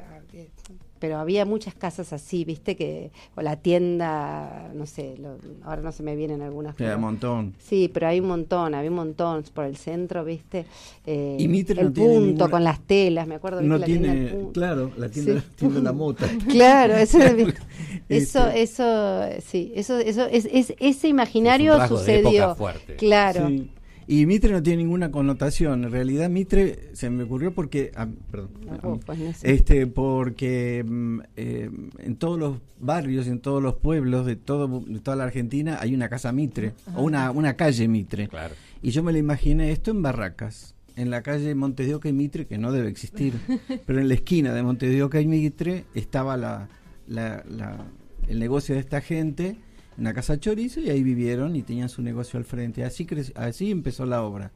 pero 0.99 1.17
había 1.17 1.45
muchas 1.45 1.73
casas 1.75 2.13
así, 2.13 2.43
¿viste? 2.45 2.75
que 2.75 3.11
O 3.35 3.41
la 3.41 3.55
tienda, 3.57 4.69
no 4.73 4.85
sé, 4.85 5.15
lo- 5.17 5.37
ahora 5.63 5.81
no 5.81 5.91
se 5.91 6.03
me 6.03 6.15
vienen 6.15 6.41
algunas. 6.41 6.75
Queda 6.75 6.87
pero- 6.89 6.97
un 6.97 7.03
montón. 7.03 7.53
Sí, 7.59 7.89
pero 7.93 8.07
hay 8.07 8.19
un 8.19 8.27
montón, 8.27 8.73
había 8.75 8.89
un 8.89 8.95
montón 8.95 9.43
por 9.53 9.65
el 9.65 9.77
centro, 9.77 10.23
¿viste? 10.25 10.65
Eh, 11.05 11.37
Y 11.39 11.47
Mitre 11.47 11.79
el 11.81 11.87
no 11.87 11.93
tiene 11.93 12.09
punto 12.09 12.25
ninguna- 12.25 12.49
con 12.49 12.63
las 12.63 12.79
telas, 12.81 13.27
me 13.27 13.35
acuerdo. 13.35 13.61
No 13.61 13.77
la 13.77 13.85
tienda 13.85 14.11
tiene, 14.11 14.27
Punto. 14.31 14.51
claro, 14.53 14.91
la 14.97 15.09
tienda, 15.09 15.39
Sí. 15.41 15.47
tienda 15.55 15.79
la 15.81 15.91
mota. 15.93 16.25
Claro, 16.47 16.95
eso, 16.95 17.17
eso, 18.09 18.47
Este. 18.49 18.61
eso, 18.61 19.41
sí, 19.45 19.71
eso, 19.75 19.97
eso, 19.99 20.25
es, 20.25 20.47
es- 20.51 20.73
ese 20.79 21.07
imaginario 21.07 21.71
Es 21.71 21.75
un 21.75 21.81
rasgo 21.81 21.99
de 22.01 22.15
época 22.19 22.29
sucedió. 22.29 22.55
fuerte. 22.55 22.95
Claro. 22.95 23.47
Sí. 23.47 23.69
Y 24.09 24.25
Mitre 24.25 24.53
no 24.53 24.63
tiene 24.63 24.83
ninguna 24.83 25.11
connotación. 25.11 25.83
En 25.83 25.91
realidad 25.91 26.29
Mitre 26.29 26.89
se 26.93 27.09
me 27.09 27.23
ocurrió 27.23 27.53
porque, 27.53 27.91
ah, 27.95 28.07
perdón, 28.31 28.49
No, 28.65 28.73
ah, 28.95 28.99
pues, 29.05 29.19
no 29.19 29.33
sé. 29.33 29.51
este, 29.53 29.85
porque 29.87 30.85
mm, 30.87 31.19
eh, 31.35 31.69
en 31.99 32.15
todos 32.15 32.39
los 32.39 32.59
barrios, 32.79 33.27
en 33.27 33.39
todos 33.41 33.61
los 33.61 33.75
pueblos 33.75 34.25
de 34.25 34.37
todo, 34.37 34.79
de 34.79 34.99
toda 34.99 35.17
la 35.17 35.25
Argentina 35.25 35.77
hay 35.81 35.93
una 35.93 36.07
casa 36.07 36.31
Mitre 36.31 36.71
o 36.95 37.03
una, 37.03 37.31
una 37.31 37.55
calle 37.55 37.87
Mitre. 37.89 38.29
Claro. 38.29 38.55
Y 38.81 38.91
yo 38.91 39.03
me 39.03 39.11
lo 39.11 39.17
imaginé 39.17 39.71
esto 39.71 39.91
en 39.91 40.01
Barracas, 40.01 40.73
en 40.95 41.09
la 41.09 41.21
calle 41.21 41.53
Montes 41.53 41.87
de 41.87 41.95
Oca 41.95 42.07
y 42.07 42.13
Mitre, 42.13 42.45
que 42.47 42.57
no 42.57 42.71
debe 42.71 42.87
existir, 42.87 43.33
pero 43.85 43.99
en 43.99 44.07
la 44.07 44.13
esquina 44.13 44.53
de 44.53 44.63
Montes 44.63 44.89
de 44.89 45.03
Oca 45.03 45.19
y 45.19 45.27
Mitre 45.27 45.83
estaba 45.95 46.37
la, 46.37 46.69
la- 47.07 47.43
la- 47.49 47.85
el 48.29 48.39
negocio 48.39 48.75
de 48.75 48.81
esta 48.81 48.99
gente, 49.01 49.57
una 49.97 50.13
casa 50.13 50.39
chorizo, 50.39 50.79
y 50.79 50.89
ahí 50.89 51.01
vivieron 51.03 51.55
y 51.55 51.63
tenían 51.63 51.89
su 51.89 52.01
negocio 52.01 52.37
al 52.37 52.45
frente. 52.45 52.83
Así, 52.83 53.05
crec- 53.05 53.33
así 53.35 53.71
empezó 53.71 54.05
la 54.05 54.21
obra. 54.23 54.51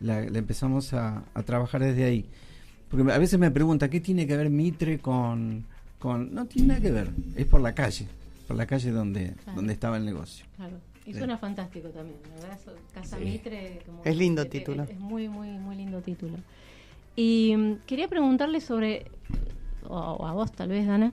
La, 0.00 0.22
la 0.22 0.38
empezamos 0.38 0.92
a, 0.94 1.22
a 1.34 1.42
trabajar 1.42 1.82
desde 1.82 2.04
ahí. 2.04 2.26
Porque 2.88 3.12
a 3.12 3.18
veces 3.18 3.38
me 3.38 3.50
pregunta, 3.52 3.88
¿qué 3.88 4.00
tiene 4.00 4.26
que 4.26 4.36
ver 4.36 4.50
Mitre 4.50 4.98
con, 4.98 5.64
con...? 5.98 6.34
No 6.34 6.46
tiene 6.46 6.68
nada 6.68 6.80
que 6.80 6.90
ver, 6.90 7.10
es 7.36 7.46
por 7.46 7.60
la 7.60 7.72
calle, 7.74 8.08
por 8.48 8.56
la 8.56 8.66
calle 8.66 8.90
donde, 8.90 9.34
Claro. 9.44 9.56
donde 9.56 9.72
estaba 9.72 9.96
el 9.96 10.04
negocio. 10.04 10.44
Claro. 10.56 10.76
Y 11.06 11.12
Sí. 11.12 11.18
suena 11.18 11.38
fantástico 11.38 11.88
también, 11.88 12.18
¿verdad? 12.40 12.58
Casa 12.92 13.16
Sí. 13.18 13.24
Mitre. 13.24 13.80
como 13.86 14.02
Es 14.04 14.16
lindo 14.16 14.42
que 14.44 14.50
título. 14.50 14.82
Es 14.84 14.98
muy, 14.98 15.28
muy, 15.28 15.48
muy 15.58 15.76
lindo 15.76 16.00
título. 16.02 16.36
Y 17.16 17.54
mm, 17.56 17.74
quería 17.86 18.06
preguntarle 18.08 18.60
sobre, 18.60 19.06
o 19.84 19.96
o 19.96 20.26
a 20.26 20.32
vos 20.32 20.52
tal 20.52 20.68
vez, 20.70 20.86
Dana, 20.86 21.12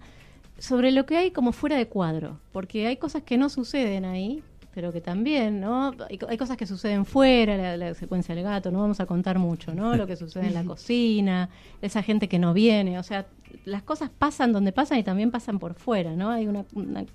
sobre 0.60 0.92
lo 0.92 1.06
que 1.06 1.18
hay 1.18 1.32
como 1.32 1.52
fuera 1.52 1.78
de 1.78 1.88
cuadro. 1.88 2.40
Porque 2.52 2.88
hay 2.88 2.98
cosas 2.98 3.24
que 3.24 3.38
no 3.38 3.50
suceden 3.50 4.06
ahí, 4.06 4.44
pero 4.74 4.92
que 4.94 5.02
también, 5.02 5.60
¿no? 5.60 5.94
Hay, 6.10 6.18
co- 6.18 6.28
hay 6.30 6.38
cosas 6.38 6.56
que 6.58 6.66
suceden 6.68 7.06
fuera, 7.06 7.58
la, 7.58 7.78
la 7.78 7.94
secuencia 7.96 8.36
del 8.36 8.44
gato, 8.44 8.70
no 8.72 8.80
vamos 8.82 9.00
a 9.00 9.06
contar 9.06 9.40
mucho, 9.40 9.74
¿no? 9.74 9.96
Lo 9.96 10.06
que 10.08 10.16
sucede 10.16 10.48
en 10.48 10.54
la 10.54 10.64
cocina, 10.64 11.50
esa 11.82 12.04
gente 12.04 12.28
que 12.28 12.38
no 12.40 12.54
viene, 12.54 13.00
o 13.00 13.04
sea, 13.04 13.26
las 13.66 13.82
cosas 13.84 14.10
pasan 14.10 14.54
donde 14.54 14.72
pasan 14.72 15.00
y 15.00 15.04
también 15.04 15.32
pasan 15.32 15.58
por 15.60 15.74
fuera, 15.74 16.16
¿no? 16.16 16.30
Hay 16.30 16.48
una... 16.48 16.64
una- 16.74 17.06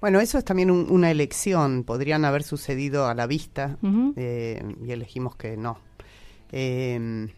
Bueno, 0.00 0.20
eso 0.20 0.36
es 0.38 0.44
también 0.44 0.70
un- 0.70 0.90
una 0.90 1.10
elección. 1.10 1.84
Podrían 1.84 2.24
haber 2.24 2.42
sucedido 2.42 3.06
a 3.06 3.14
la 3.14 3.26
vista 3.26 3.76
eh, 4.16 4.62
y 4.86 4.90
elegimos 4.92 5.36
que 5.36 5.56
no. 5.56 5.78
Eh, 6.52 7.28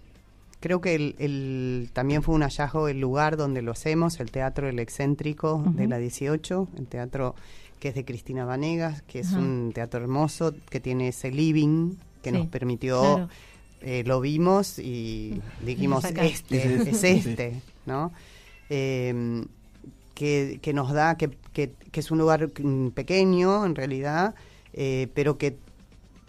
creo 0.62 0.80
que 0.80 0.94
el, 0.94 1.14
el- 1.18 1.90
también 1.92 2.22
fue 2.22 2.34
un 2.34 2.40
hallazgo 2.42 2.88
el 2.88 2.98
lugar 3.00 3.36
donde 3.36 3.60
lo 3.60 3.72
hacemos, 3.72 4.18
el 4.20 4.30
Teatro 4.30 4.68
El 4.68 4.78
Excéntrico 4.78 5.62
de 5.76 5.86
la 5.86 5.98
18, 5.98 6.68
el 6.78 6.86
teatro 6.86 7.34
que 7.78 7.88
es 7.88 7.94
de 7.96 8.04
Cristina 8.06 8.44
Vanegas, 8.46 9.02
que 9.02 9.18
es 9.18 9.32
un 9.32 9.72
teatro 9.74 10.00
hermoso, 10.00 10.54
que 10.70 10.78
tiene 10.80 11.08
ese 11.08 11.30
living 11.32 11.96
que 12.22 12.30
Sí, 12.30 12.36
nos 12.38 12.46
permitió, 12.46 13.00
claro. 13.00 13.28
eh, 13.82 14.04
lo 14.06 14.20
vimos 14.20 14.78
y 14.78 15.40
dijimos, 15.66 16.04
este, 16.04 16.76
Es 16.76 17.02
este, 17.04 17.48
es 17.48 17.62
¿no? 17.84 18.12
Eh, 18.70 19.44
que, 20.14 20.60
que 20.62 20.72
nos 20.72 20.92
da, 20.92 21.16
que, 21.16 21.30
que- 21.52 21.72
que 21.90 22.00
es 22.00 22.10
un 22.12 22.18
lugar 22.18 22.50
pequeño 22.94 23.66
en 23.66 23.74
realidad, 23.74 24.34
eh, 24.72 25.08
pero 25.14 25.36
que 25.36 25.56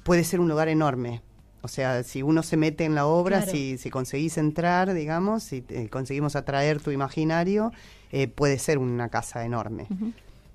puede 0.03 0.23
ser 0.23 0.39
un 0.39 0.49
lugar 0.49 0.67
enorme. 0.69 1.21
O 1.63 1.67
sea, 1.67 2.03
si 2.03 2.21
uno 2.21 2.43
se 2.43 2.57
mete 2.57 2.83
en 2.85 2.93
la 2.93 3.05
obra, 3.07 3.37
Claro. 3.37 3.51
si, 3.51 3.77
si 3.77 3.89
conseguís 3.89 4.37
entrar, 4.37 4.93
digamos, 4.93 5.43
si 5.43 5.63
eh, 5.69 5.87
conseguimos 5.89 6.35
atraer 6.35 6.79
tu 6.81 6.91
imaginario, 6.91 7.71
eh, 8.11 8.27
puede 8.27 8.59
ser 8.59 8.77
una 8.77 9.09
casa 9.09 9.43
enorme. 9.45 9.87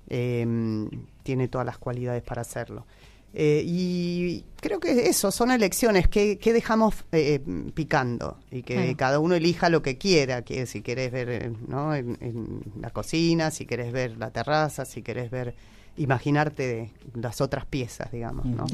Eh, 0.07 0.87
tiene 1.23 1.47
todas 1.47 1.65
las 1.65 1.77
cualidades 1.77 2.23
para 2.23 2.41
hacerlo. 2.41 2.85
Eh, 3.33 3.61
y 3.63 4.43
creo 4.59 4.79
que 4.79 5.07
eso, 5.07 5.29
son 5.31 5.51
elecciones 5.51 6.07
que, 6.07 6.39
que 6.39 6.51
dejamos 6.51 6.95
eh, 7.11 7.39
picando 7.75 8.37
y 8.49 8.63
que 8.63 8.73
Claro. 8.75 8.97
cada 8.97 9.19
uno 9.19 9.35
elija 9.35 9.69
lo 9.69 9.83
que 9.83 9.99
quiera, 9.99 10.41
que 10.41 10.65
si 10.65 10.81
querés 10.81 11.11
ver 11.11 11.29
eh, 11.29 11.51
¿no? 11.67 11.93
en, 11.93 12.17
en 12.21 12.61
la 12.81 12.89
cocina, 12.89 13.51
si 13.51 13.67
querés 13.67 13.91
ver 13.91 14.17
la 14.17 14.31
terraza, 14.31 14.83
si 14.83 15.03
querés 15.03 15.29
ver, 15.29 15.53
imaginarte 15.99 16.67
de 16.67 16.91
las 17.13 17.41
otras 17.41 17.65
piezas, 17.65 18.11
digamos, 18.11 18.45
¿no? 18.45 18.65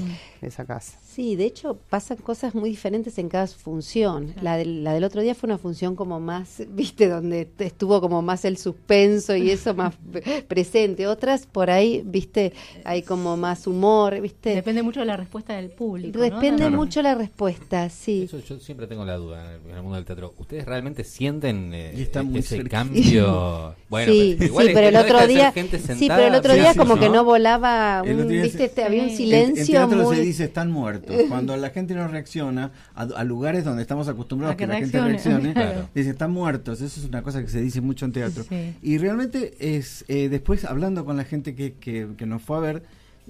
De 0.42 0.48
esa 0.48 0.66
casa. 0.66 0.98
Sí, 1.04 1.36
de 1.36 1.46
hecho 1.46 1.80
pasan 1.90 2.18
cosas 2.18 2.54
muy 2.54 2.70
diferentes 2.70 3.18
en 3.18 3.30
cada 3.30 3.48
función. 3.48 4.34
La 4.42 4.58
del, 4.58 4.84
la 4.84 4.94
del 4.94 5.04
otro 5.04 5.22
día 5.22 5.34
fue 5.34 5.48
una 5.48 5.58
función 5.58 5.96
como 5.96 6.20
más, 6.20 6.62
viste, 6.70 7.08
donde 7.08 7.50
estuvo 7.60 8.02
como 8.02 8.22
más 8.22 8.46
el 8.46 8.58
suspenso 8.58 9.36
y 9.36 9.50
eso 9.50 9.74
más 9.74 9.96
presente. 10.48 11.08
Otras 11.08 11.46
por 11.46 11.72
ahí, 11.72 12.04
viste, 12.06 12.54
hay 12.84 13.02
como 13.02 13.38
más 13.38 13.66
humor, 13.66 14.20
viste. 14.22 14.54
Depende 14.54 14.84
mucho 14.84 15.00
de 15.00 15.06
la 15.08 15.18
respuesta 15.18 15.56
del 15.56 15.70
público. 15.70 16.18
¿no? 16.18 16.24
Depende 16.24 16.70
mucho 16.70 17.02
la 17.02 17.16
respuesta, 17.16 17.90
sí. 17.90 18.24
Eso 18.24 18.40
yo 18.40 18.60
siempre 18.60 18.86
tengo 18.86 19.06
la 19.06 19.16
duda 19.16 19.56
en 19.56 19.72
el, 19.72 19.82
mundo 19.82 19.96
del 19.96 20.06
teatro. 20.06 20.34
¿Ustedes 20.38 20.66
realmente 20.66 21.04
sienten 21.04 21.74
eh, 21.74 21.94
Y 21.98 22.02
está 22.02 22.24
muy 22.24 22.40
ese 22.40 22.58
cerca. 22.58 22.70
cambio? 22.70 23.76
Bueno, 23.88 24.12
sí, 24.12 24.36
pero 24.38 24.50
igual 24.50 24.66
sí, 24.66 24.72
es 24.72 24.76
pero 24.76 24.88
el 24.88 24.96
otro 24.96 25.28
día, 25.28 25.54
sí, 25.54 26.08
pero 26.08 26.28
el 26.28 26.36
otro 26.36 26.54
día 26.54 26.74
sí, 26.74 26.80
como 26.80 27.00
que 27.00 27.08
no 27.08 27.15
volaba, 27.24 28.02
El 28.06 28.20
un, 28.20 28.28
viste, 28.28 28.70
se- 28.70 28.84
había 28.84 29.04
un 29.04 29.10
silencio 29.10 29.62
En, 29.64 29.68
teatro 29.68 30.04
muy... 30.04 30.16
se 30.16 30.22
dice 30.22 30.44
están 30.46 30.72
muertos. 30.72 31.16
Cuando 31.30 31.56
la 31.58 31.70
gente 31.70 31.96
no 31.96 32.08
reacciona 32.08 32.72
a, 32.94 33.04
a 33.04 33.24
lugares 33.24 33.64
donde 33.64 33.82
estamos 33.82 34.08
acostumbrados 34.08 34.54
A 34.54 34.58
que 34.58 34.64
que, 34.66 34.68
la 34.68 34.80
gente 34.80 35.00
reaccione. 35.02 35.54
Claro. 35.54 35.90
dice 35.96 36.10
están 36.10 36.32
muertos. 36.32 36.82
Eso 36.82 37.00
es 37.00 37.06
una 37.08 37.22
cosa 37.24 37.42
que 37.42 37.48
se 37.48 37.62
dice 37.62 37.82
mucho 37.82 38.06
en 38.06 38.12
teatro. 38.12 38.44
Sí. 38.48 38.74
Y 38.82 38.98
realmente 38.98 39.54
es 39.60 40.04
eh, 40.08 40.30
después 40.30 40.66
hablando 40.66 41.06
con 41.06 41.18
la 41.18 41.24
gente 41.24 41.56
que, 41.56 41.74
que, 41.74 42.08
que 42.18 42.26
nos 42.26 42.42
fue 42.42 42.58
a 42.58 42.60
ver, 42.60 42.84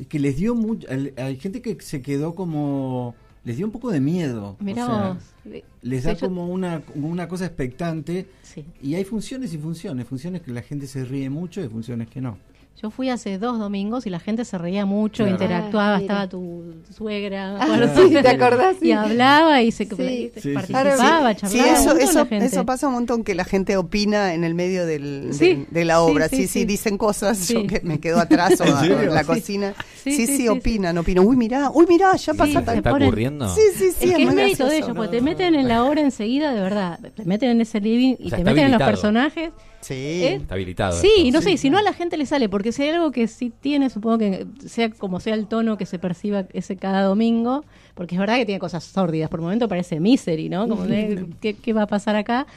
que 0.10 0.20
les 0.20 0.38
dio 0.38 0.56
mucho. 0.56 0.88
Hay 1.18 1.38
gente 1.38 1.62
que 1.62 1.78
se 1.82 2.02
quedó 2.02 2.36
como 2.36 3.16
les 3.46 3.58
dio 3.58 3.66
un 3.68 3.72
poco 3.72 3.92
de 3.92 4.00
miedo. 4.00 4.58
Mirá 4.60 4.84
o 4.86 4.88
sea, 4.88 5.08
vos. 5.14 5.64
Les 5.84 6.04
da 6.04 6.16
como 6.16 6.48
una, 6.48 6.82
una 6.96 7.28
cosa 7.28 7.46
expectante. 7.46 8.26
Sí. 8.42 8.66
Y 8.82 8.96
hay 8.96 9.04
funciones 9.04 9.54
y 9.54 9.60
funciones. 9.60 10.08
Funciones 10.08 10.42
que 10.42 10.52
la 10.52 10.64
gente 10.64 10.88
se 10.88 11.06
ríe 11.06 11.30
mucho 11.30 11.62
y 11.62 11.68
funciones 11.68 12.08
que 12.10 12.22
no. 12.22 12.40
Yo 12.82 12.92
fui 12.92 13.10
hace 13.10 13.38
dos 13.40 13.58
domingos 13.58 14.06
y 14.06 14.10
la 14.10 14.20
gente 14.20 14.44
se 14.44 14.58
reía 14.58 14.86
mucho, 14.86 15.24
Claro. 15.24 15.32
interactuaba, 15.32 15.96
Ah, 15.96 16.02
estaba 16.02 16.28
tu 16.28 16.74
suegra, 16.96 17.56
Ah, 17.58 17.88
sí, 17.96 18.10
¿te 18.22 18.28
acordás? 18.28 18.76
y 18.82 18.92
hablaba 18.92 19.62
y 19.62 19.72
se 19.72 19.86
Sí. 19.86 19.94
y 19.94 19.96
Sí, 19.96 20.32
sí. 20.42 20.54
participaba, 20.54 21.34
Sí, 21.34 21.40
charlaba. 21.40 21.70
un 21.70 21.76
eso, 21.76 21.98
eso, 21.98 22.20
la 22.20 22.26
gente. 22.26 22.46
eso 22.48 22.66
pasa 22.66 22.88
un 22.88 22.94
montón 22.96 23.24
que 23.24 23.34
la 23.34 23.46
gente 23.46 23.78
opina 23.78 24.34
en 24.34 24.44
el 24.44 24.56
medio 24.56 24.86
del, 24.86 25.30
Sí, 25.32 25.46
de, 25.56 25.68
de 25.72 25.86
la 25.86 26.02
obra. 26.02 26.28
sí, 26.28 26.36
Sí, 26.36 26.42
sí, 26.48 26.60
sí. 26.60 26.66
dicen 26.66 26.98
cosas, 26.98 27.38
Sí. 27.38 27.54
yo 27.54 27.66
que 27.66 27.80
me 27.82 28.00
quedo 28.02 28.20
atrás 28.20 28.60
o 28.62 28.66
¿En 28.66 29.14
la 29.14 29.22
Sí. 29.22 29.26
cocina. 29.26 29.74
Sí, 30.04 30.12
Sí, 30.12 30.12
sí, 30.12 30.28
sí, 30.28 30.38
sí, 30.44 30.48
opinan, 30.50 30.98
opinan. 30.98 31.26
Uy, 31.26 31.38
mirá, 31.38 31.72
uy, 31.74 31.86
mirá, 31.88 32.12
ya 32.18 32.34
Sí, 32.34 32.38
pasa 32.38 32.62
tal. 32.64 32.78
¿Está 32.80 32.92
ponen- 32.92 33.08
ocurriendo? 33.08 33.48
Sí, 33.56 33.62
sí, 33.74 33.92
sí. 33.98 34.10
es 34.10 34.16
que 34.16 34.22
es 34.22 34.28
muy 34.28 34.36
mérito 34.36 34.68
de 34.68 34.78
ellos, 34.78 34.92
porque 34.94 35.16
te 35.18 35.22
meten 35.22 35.56
en 35.56 35.68
la 35.70 35.86
obra 35.86 36.02
enseguida, 36.02 36.54
de 36.54 36.60
verdad. 36.60 37.00
Te 37.16 37.24
meten 37.24 37.52
en 37.52 37.62
ese 37.62 37.80
living 37.80 38.16
y 38.20 38.30
te 38.32 38.44
meten 38.44 38.66
en 38.66 38.72
los 38.74 38.82
personajes. 38.84 39.52
Sí. 39.86 39.94
¿Eh? 39.94 40.36
Está 40.36 40.56
habilitado. 40.56 41.00
Sí, 41.00 41.12
esto. 41.18 41.32
no 41.32 41.42
sé, 41.44 41.58
si 41.58 41.70
no 41.70 41.78
a 41.78 41.84
la 41.84 41.94
gente 41.94 42.18
le 42.18 42.26
sale, 42.26 42.50
porque 42.50 42.72
si 42.72 42.82
hay 42.82 42.90
algo 42.90 43.12
que 43.12 43.28
sí 43.28 43.52
tiene, 43.62 43.92
supongo 43.92 44.18
que 44.18 44.48
sea 44.66 44.90
como 44.90 45.20
sea 45.20 45.36
el 45.36 45.46
tono 45.46 45.78
que 45.78 45.86
se 45.86 46.00
perciba 46.00 46.46
ese 46.54 46.76
cada 46.76 47.04
domingo, 47.04 47.64
porque 47.94 48.16
es 48.16 48.20
verdad 48.20 48.38
que 48.38 48.48
tiene 48.48 48.58
cosas 48.58 48.84
sórdidas, 48.84 49.30
por 49.30 49.40
el 49.40 49.44
momento 49.44 49.68
parece 49.68 50.00
misery, 50.00 50.50
¿no? 50.50 50.68
Como 50.68 50.86
de, 50.86 51.28
¿qué, 51.42 51.54
qué 51.54 51.74
va 51.74 51.84
a 51.84 51.88
pasar 51.88 52.16
acá? 52.16 52.48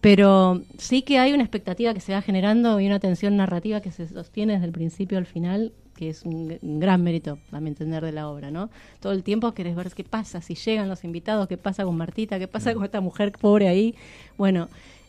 Pero 0.00 0.62
sí 0.78 1.02
que 1.02 1.18
hay 1.18 1.32
una 1.32 1.42
expectativa 1.42 1.92
que 1.92 2.00
se 2.00 2.12
va 2.12 2.22
generando 2.22 2.78
y 2.78 2.86
una 2.86 3.00
tensión 3.00 3.36
narrativa 3.36 3.80
que 3.80 3.90
se 3.90 4.06
sostiene 4.06 4.52
desde 4.52 4.66
el 4.66 4.72
principio 4.72 5.18
al 5.18 5.26
final, 5.26 5.72
que 5.96 6.10
es 6.10 6.22
un, 6.22 6.56
un 6.62 6.78
gran 6.78 7.02
mérito, 7.02 7.40
a 7.50 7.58
mi 7.58 7.70
entender, 7.70 8.04
de 8.04 8.12
la 8.12 8.28
obra, 8.28 8.52
¿no? 8.52 8.70
Todo 9.00 9.12
el 9.12 9.24
tiempo 9.24 9.50
querés 9.50 9.74
ver 9.74 9.90
qué 9.90 10.04
pasa, 10.04 10.40
si 10.40 10.54
llegan 10.54 10.88
los 10.88 11.02
invitados, 11.02 11.48
qué 11.48 11.56
pasa 11.56 11.84
con 11.84 11.96
Martita, 11.96 12.38
qué 12.38 12.46
pasa 12.46 12.72
con 12.72 12.84
esta 12.84 13.00
mujer 13.00 13.32
pobre 13.32 13.66
ahí. 13.66 13.96
Bueno, 14.36 14.68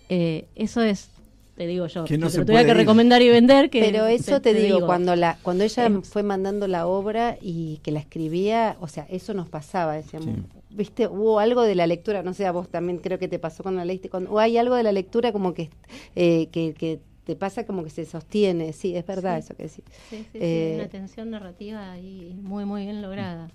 eh, 0.10 0.48
eso 0.56 0.82
es, 0.82 1.12
te 1.60 1.68
digo 1.68 1.88
yo, 1.88 2.06
Que 2.06 2.18
no 2.18 2.28
si 2.28 2.32
te 2.32 2.32
se 2.36 2.40
lo 2.40 2.46
tuviera 2.46 2.64
que 2.64 2.72
ir. 2.72 2.78
recomendar 2.78 3.22
y 3.22 3.28
vender, 3.28 3.70
que 3.70 3.82
Pero 3.82 4.06
eso 4.08 4.40
te, 4.40 4.54
digo, 4.54 4.86
cuando 4.86 5.14
la 5.18 5.38
cuando 5.44 5.66
ella 5.66 5.88
Es- 5.88 6.08
fue 6.10 6.24
mandando 6.24 6.70
la 6.70 6.88
obra 6.88 7.38
y 7.42 7.80
que 7.84 7.92
la 7.92 8.00
escribía, 8.00 8.78
o 8.80 8.88
sea, 8.88 9.06
eso 9.10 9.34
nos 9.34 9.50
pasaba, 9.50 9.96
decíamos, 9.96 10.36
Sí. 10.36 10.42
viste, 10.70 11.08
hubo 11.08 11.38
algo 11.40 11.64
de 11.64 11.76
la 11.76 11.86
lectura, 11.86 12.24
no 12.24 12.34
sé, 12.34 12.46
a 12.46 12.54
vos 12.54 12.70
también 12.70 13.00
creo 13.00 13.20
que 13.20 13.28
te 13.28 13.40
pasó 13.40 13.62
cuando 13.62 13.80
la 13.80 13.86
leíste, 13.86 14.08
cuando, 14.10 14.32
o 14.32 14.40
hay 14.40 14.56
algo 14.58 14.76
de 14.76 14.84
la 14.84 14.94
lectura 14.94 15.34
como 15.34 15.54
que, 15.54 15.70
eh, 16.16 16.48
que, 16.54 16.74
que 16.74 17.02
te 17.26 17.36
pasa 17.36 17.66
como 17.66 17.84
que 17.84 17.90
se 17.90 18.06
sostiene, 18.06 18.72
sí, 18.72 18.96
es 18.96 19.06
verdad 19.06 19.36
Sí. 19.40 19.46
eso 19.46 19.56
que 19.58 19.64
decís. 19.64 19.84
Sí, 20.10 20.16
sí, 20.18 20.26
sí, 20.32 20.40
Eh, 20.42 20.74
una 20.78 20.88
tensión 20.88 21.30
narrativa 21.30 21.92
ahí 21.92 22.38
muy, 22.42 22.64
muy 22.64 22.84
bien 22.84 23.02
lograda. 23.02 23.50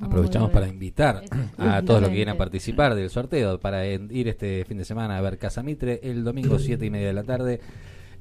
Aprovechamos 0.00 0.50
para 0.50 0.68
invitar 0.68 1.22
a 1.58 1.82
todos 1.82 2.00
los 2.00 2.10
que 2.10 2.16
quieran 2.16 2.36
participar 2.36 2.94
del 2.94 3.08
sorteo 3.08 3.58
para 3.58 3.86
ir 3.86 4.28
este 4.28 4.64
fin 4.64 4.78
de 4.78 4.84
semana 4.84 5.16
a 5.16 5.20
ver 5.22 5.38
Casa 5.38 5.62
Mitre 5.62 6.00
el 6.02 6.22
domingo 6.22 6.58
7 6.58 6.84
y 6.84 6.90
media 6.90 7.06
de 7.08 7.12
la 7.14 7.24
tarde. 7.24 7.60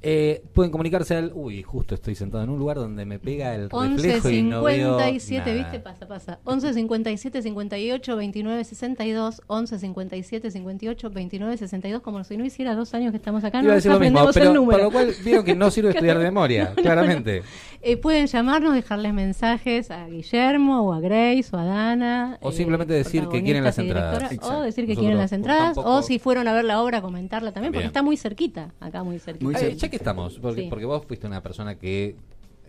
Eh, 0.07 0.43
pueden 0.53 0.71
comunicarse 0.71 1.15
al. 1.15 1.31
Uy, 1.33 1.63
justo 1.63 1.95
estoy 1.95 2.13
sentado 2.13 2.43
en 2.43 2.51
un 2.51 2.59
lugar 2.59 2.77
donde 2.77 3.05
me 3.05 3.17
pega 3.17 3.55
el 3.55 3.69
11 3.71 4.03
reflejo 4.03 4.29
y 4.29 4.43
no 4.43 4.61
veo 4.61 4.99
57, 4.99 5.39
nada. 5.51 5.63
¿viste? 5.63 5.79
Pasa, 5.79 6.07
pasa. 6.07 6.39
11 6.43 6.73
57 6.75 7.41
58 7.41 8.15
29 8.15 8.63
62. 8.63 9.41
11 9.47 9.79
57 9.79 10.51
58 10.51 11.09
29 11.09 11.57
62. 11.57 12.01
Como 12.03 12.23
si 12.23 12.37
no 12.37 12.45
hiciera 12.45 12.75
dos 12.75 12.93
años 12.93 13.09
que 13.11 13.17
estamos 13.17 13.43
acá, 13.43 13.57
Iba 13.61 13.65
a 13.65 13.69
no 13.69 13.75
decir 13.75 13.91
lo 13.91 13.99
mismo, 13.99 14.19
aprendemos 14.19 14.37
el 14.37 14.53
número. 14.53 14.77
por 14.77 14.85
lo 14.85 14.91
cual 14.91 15.15
vieron 15.25 15.43
que 15.43 15.55
no 15.55 15.71
sirve 15.71 15.89
estudiar 15.95 16.19
de 16.19 16.23
memoria, 16.25 16.73
claramente. 16.75 17.41
Eh, 17.81 17.97
pueden 17.97 18.27
llamarnos, 18.27 18.73
dejarles 18.75 19.13
mensajes 19.13 19.89
a 19.91 20.07
Guillermo 20.07 20.81
o 20.81 20.93
a 20.93 20.99
Grace 20.99 21.45
o 21.51 21.57
a 21.57 21.63
Dana. 21.65 22.37
O 22.41 22.49
eh, 22.49 22.53
simplemente 22.53 22.93
decir 22.93 23.27
que 23.27 23.43
quieren 23.43 23.63
las 23.63 23.77
entradas. 23.79 24.23
O 24.43 24.61
decir 24.61 24.85
que 24.85 24.93
Nosotros, 24.93 24.97
quieren 24.99 25.17
las 25.17 25.31
entradas. 25.31 25.73
tampoco- 25.75 25.89
O 25.97 26.01
si 26.03 26.19
fueron 26.19 26.47
a 26.47 26.53
ver 26.53 26.65
la 26.65 26.81
obra, 26.81 27.01
comentarla 27.01 27.51
también, 27.51 27.71
porque 27.71 27.79
Bien. 27.83 27.87
está 27.89 28.03
muy 28.03 28.17
cerquita. 28.17 28.73
Acá 28.79 29.03
muy 29.03 29.17
cerquita. 29.19 29.45
Muy 29.45 29.55
Eh, 29.55 29.75
estamos, 29.95 30.39
porque, 30.39 30.61
Sí. 30.63 30.67
porque 30.69 30.85
vos 30.85 31.05
fuiste 31.05 31.27
una 31.27 31.41
persona 31.41 31.75
que 31.75 32.15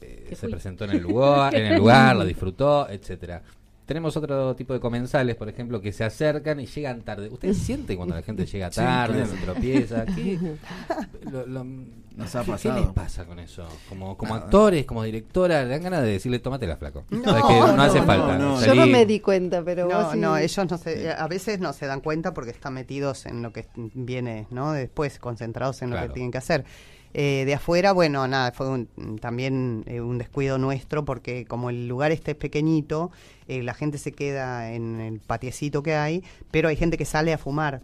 eh, 0.01 0.27
Que 0.29 0.35
se 0.37 0.43
fui. 0.43 0.51
presentó 0.51 0.85
en 0.85 0.91
el 0.91 1.03
lugar, 1.03 1.55
en 1.55 1.67
el 1.67 1.79
lugar, 1.79 2.17
la 2.17 2.25
disfrutó, 2.25 2.89
etcétera. 2.89 3.43
Tenemos 3.87 4.17
otro 4.17 4.55
tipo 4.57 4.73
de 4.75 4.81
comensales, 4.81 5.37
por 5.37 5.49
ejemplo, 5.49 5.81
que 5.81 5.93
se 5.93 6.03
acercan 6.03 6.59
y 6.59 6.67
llegan 6.67 7.03
tarde. 7.03 7.29
¿Ustedes 7.31 7.57
sienten 7.67 7.97
cuando 7.97 8.15
la 8.17 8.23
gente 8.23 8.45
llega 8.45 8.69
Sí, 8.71 8.77
tarde, 8.81 9.23
claro. 9.23 9.31
se 9.31 9.37
tropieza? 9.45 10.05
¿Qué, 10.07 10.39
lo- 11.31 11.47
lo- 11.47 11.65
Nos 11.65 12.35
ha 12.35 12.45
¿qué 12.45 12.51
pasado. 12.51 12.81
les 12.81 12.89
pasa 12.89 13.25
con 13.27 13.39
eso? 13.39 13.67
Como, 13.89 14.17
como 14.17 14.35
Nada. 14.35 14.47
actores, 14.47 14.85
como 14.87 15.03
directora, 15.05 15.63
le 15.63 15.69
dan 15.71 15.83
ganas 15.83 16.03
de 16.03 16.09
decirle, 16.13 16.41
tómatela, 16.41 16.77
flaco. 16.77 17.05
No, 17.11 17.23
Sabes 17.25 17.45
que 17.45 17.53
no, 17.61 17.77
no, 17.77 17.83
hace 17.83 18.01
no, 18.01 18.07
falta. 18.07 18.39
no. 18.39 18.65
Yo 18.65 18.75
no 18.75 18.87
me 18.87 19.07
di 19.07 19.21
cuenta, 19.21 19.63
pero 19.65 19.87
No, 19.89 20.03
vos 20.03 20.13
sí. 20.13 20.19
no, 20.19 20.37
ellos 20.37 20.71
no 20.71 20.79
se, 20.79 21.11
a 21.13 21.27
veces 21.29 21.61
no 21.61 21.73
se 21.73 21.87
dan 21.87 22.01
cuenta 22.01 22.35
porque 22.35 22.51
están 22.51 22.75
metidos 22.75 23.25
en 23.27 23.41
lo 23.43 23.53
que 23.53 23.67
viene, 23.95 24.47
¿no? 24.51 24.73
Después, 24.73 25.19
concentrados 25.19 25.81
en 25.83 25.91
lo 25.91 25.97
Claro. 25.97 26.09
que 26.09 26.15
tienen 26.15 26.33
que 26.33 26.39
hacer. 26.39 26.65
Eh, 27.19 27.45
de 27.47 27.55
afuera, 27.55 27.93
bueno, 27.93 28.29
nada, 28.29 28.53
fue 28.53 28.69
un- 28.69 29.19
también 29.23 29.85
eh, 29.87 30.03
un 30.03 30.19
descuido 30.19 30.59
nuestro 30.59 31.07
porque 31.07 31.47
como 31.47 31.71
el 31.71 31.89
lugar 31.89 32.13
este 32.13 32.33
es 32.33 32.37
pequeñito, 32.37 33.11
eh, 33.49 33.63
la 33.63 33.73
gente 33.73 33.97
se 33.97 34.13
queda 34.13 34.73
en 34.75 35.01
el 35.01 35.21
patiecito 35.21 35.83
que 35.83 35.95
hay, 35.95 36.23
pero 36.51 36.69
hay 36.69 36.77
gente 36.77 36.99
que 36.99 37.07
sale 37.07 37.33
a 37.33 37.39
fumar. 37.39 37.81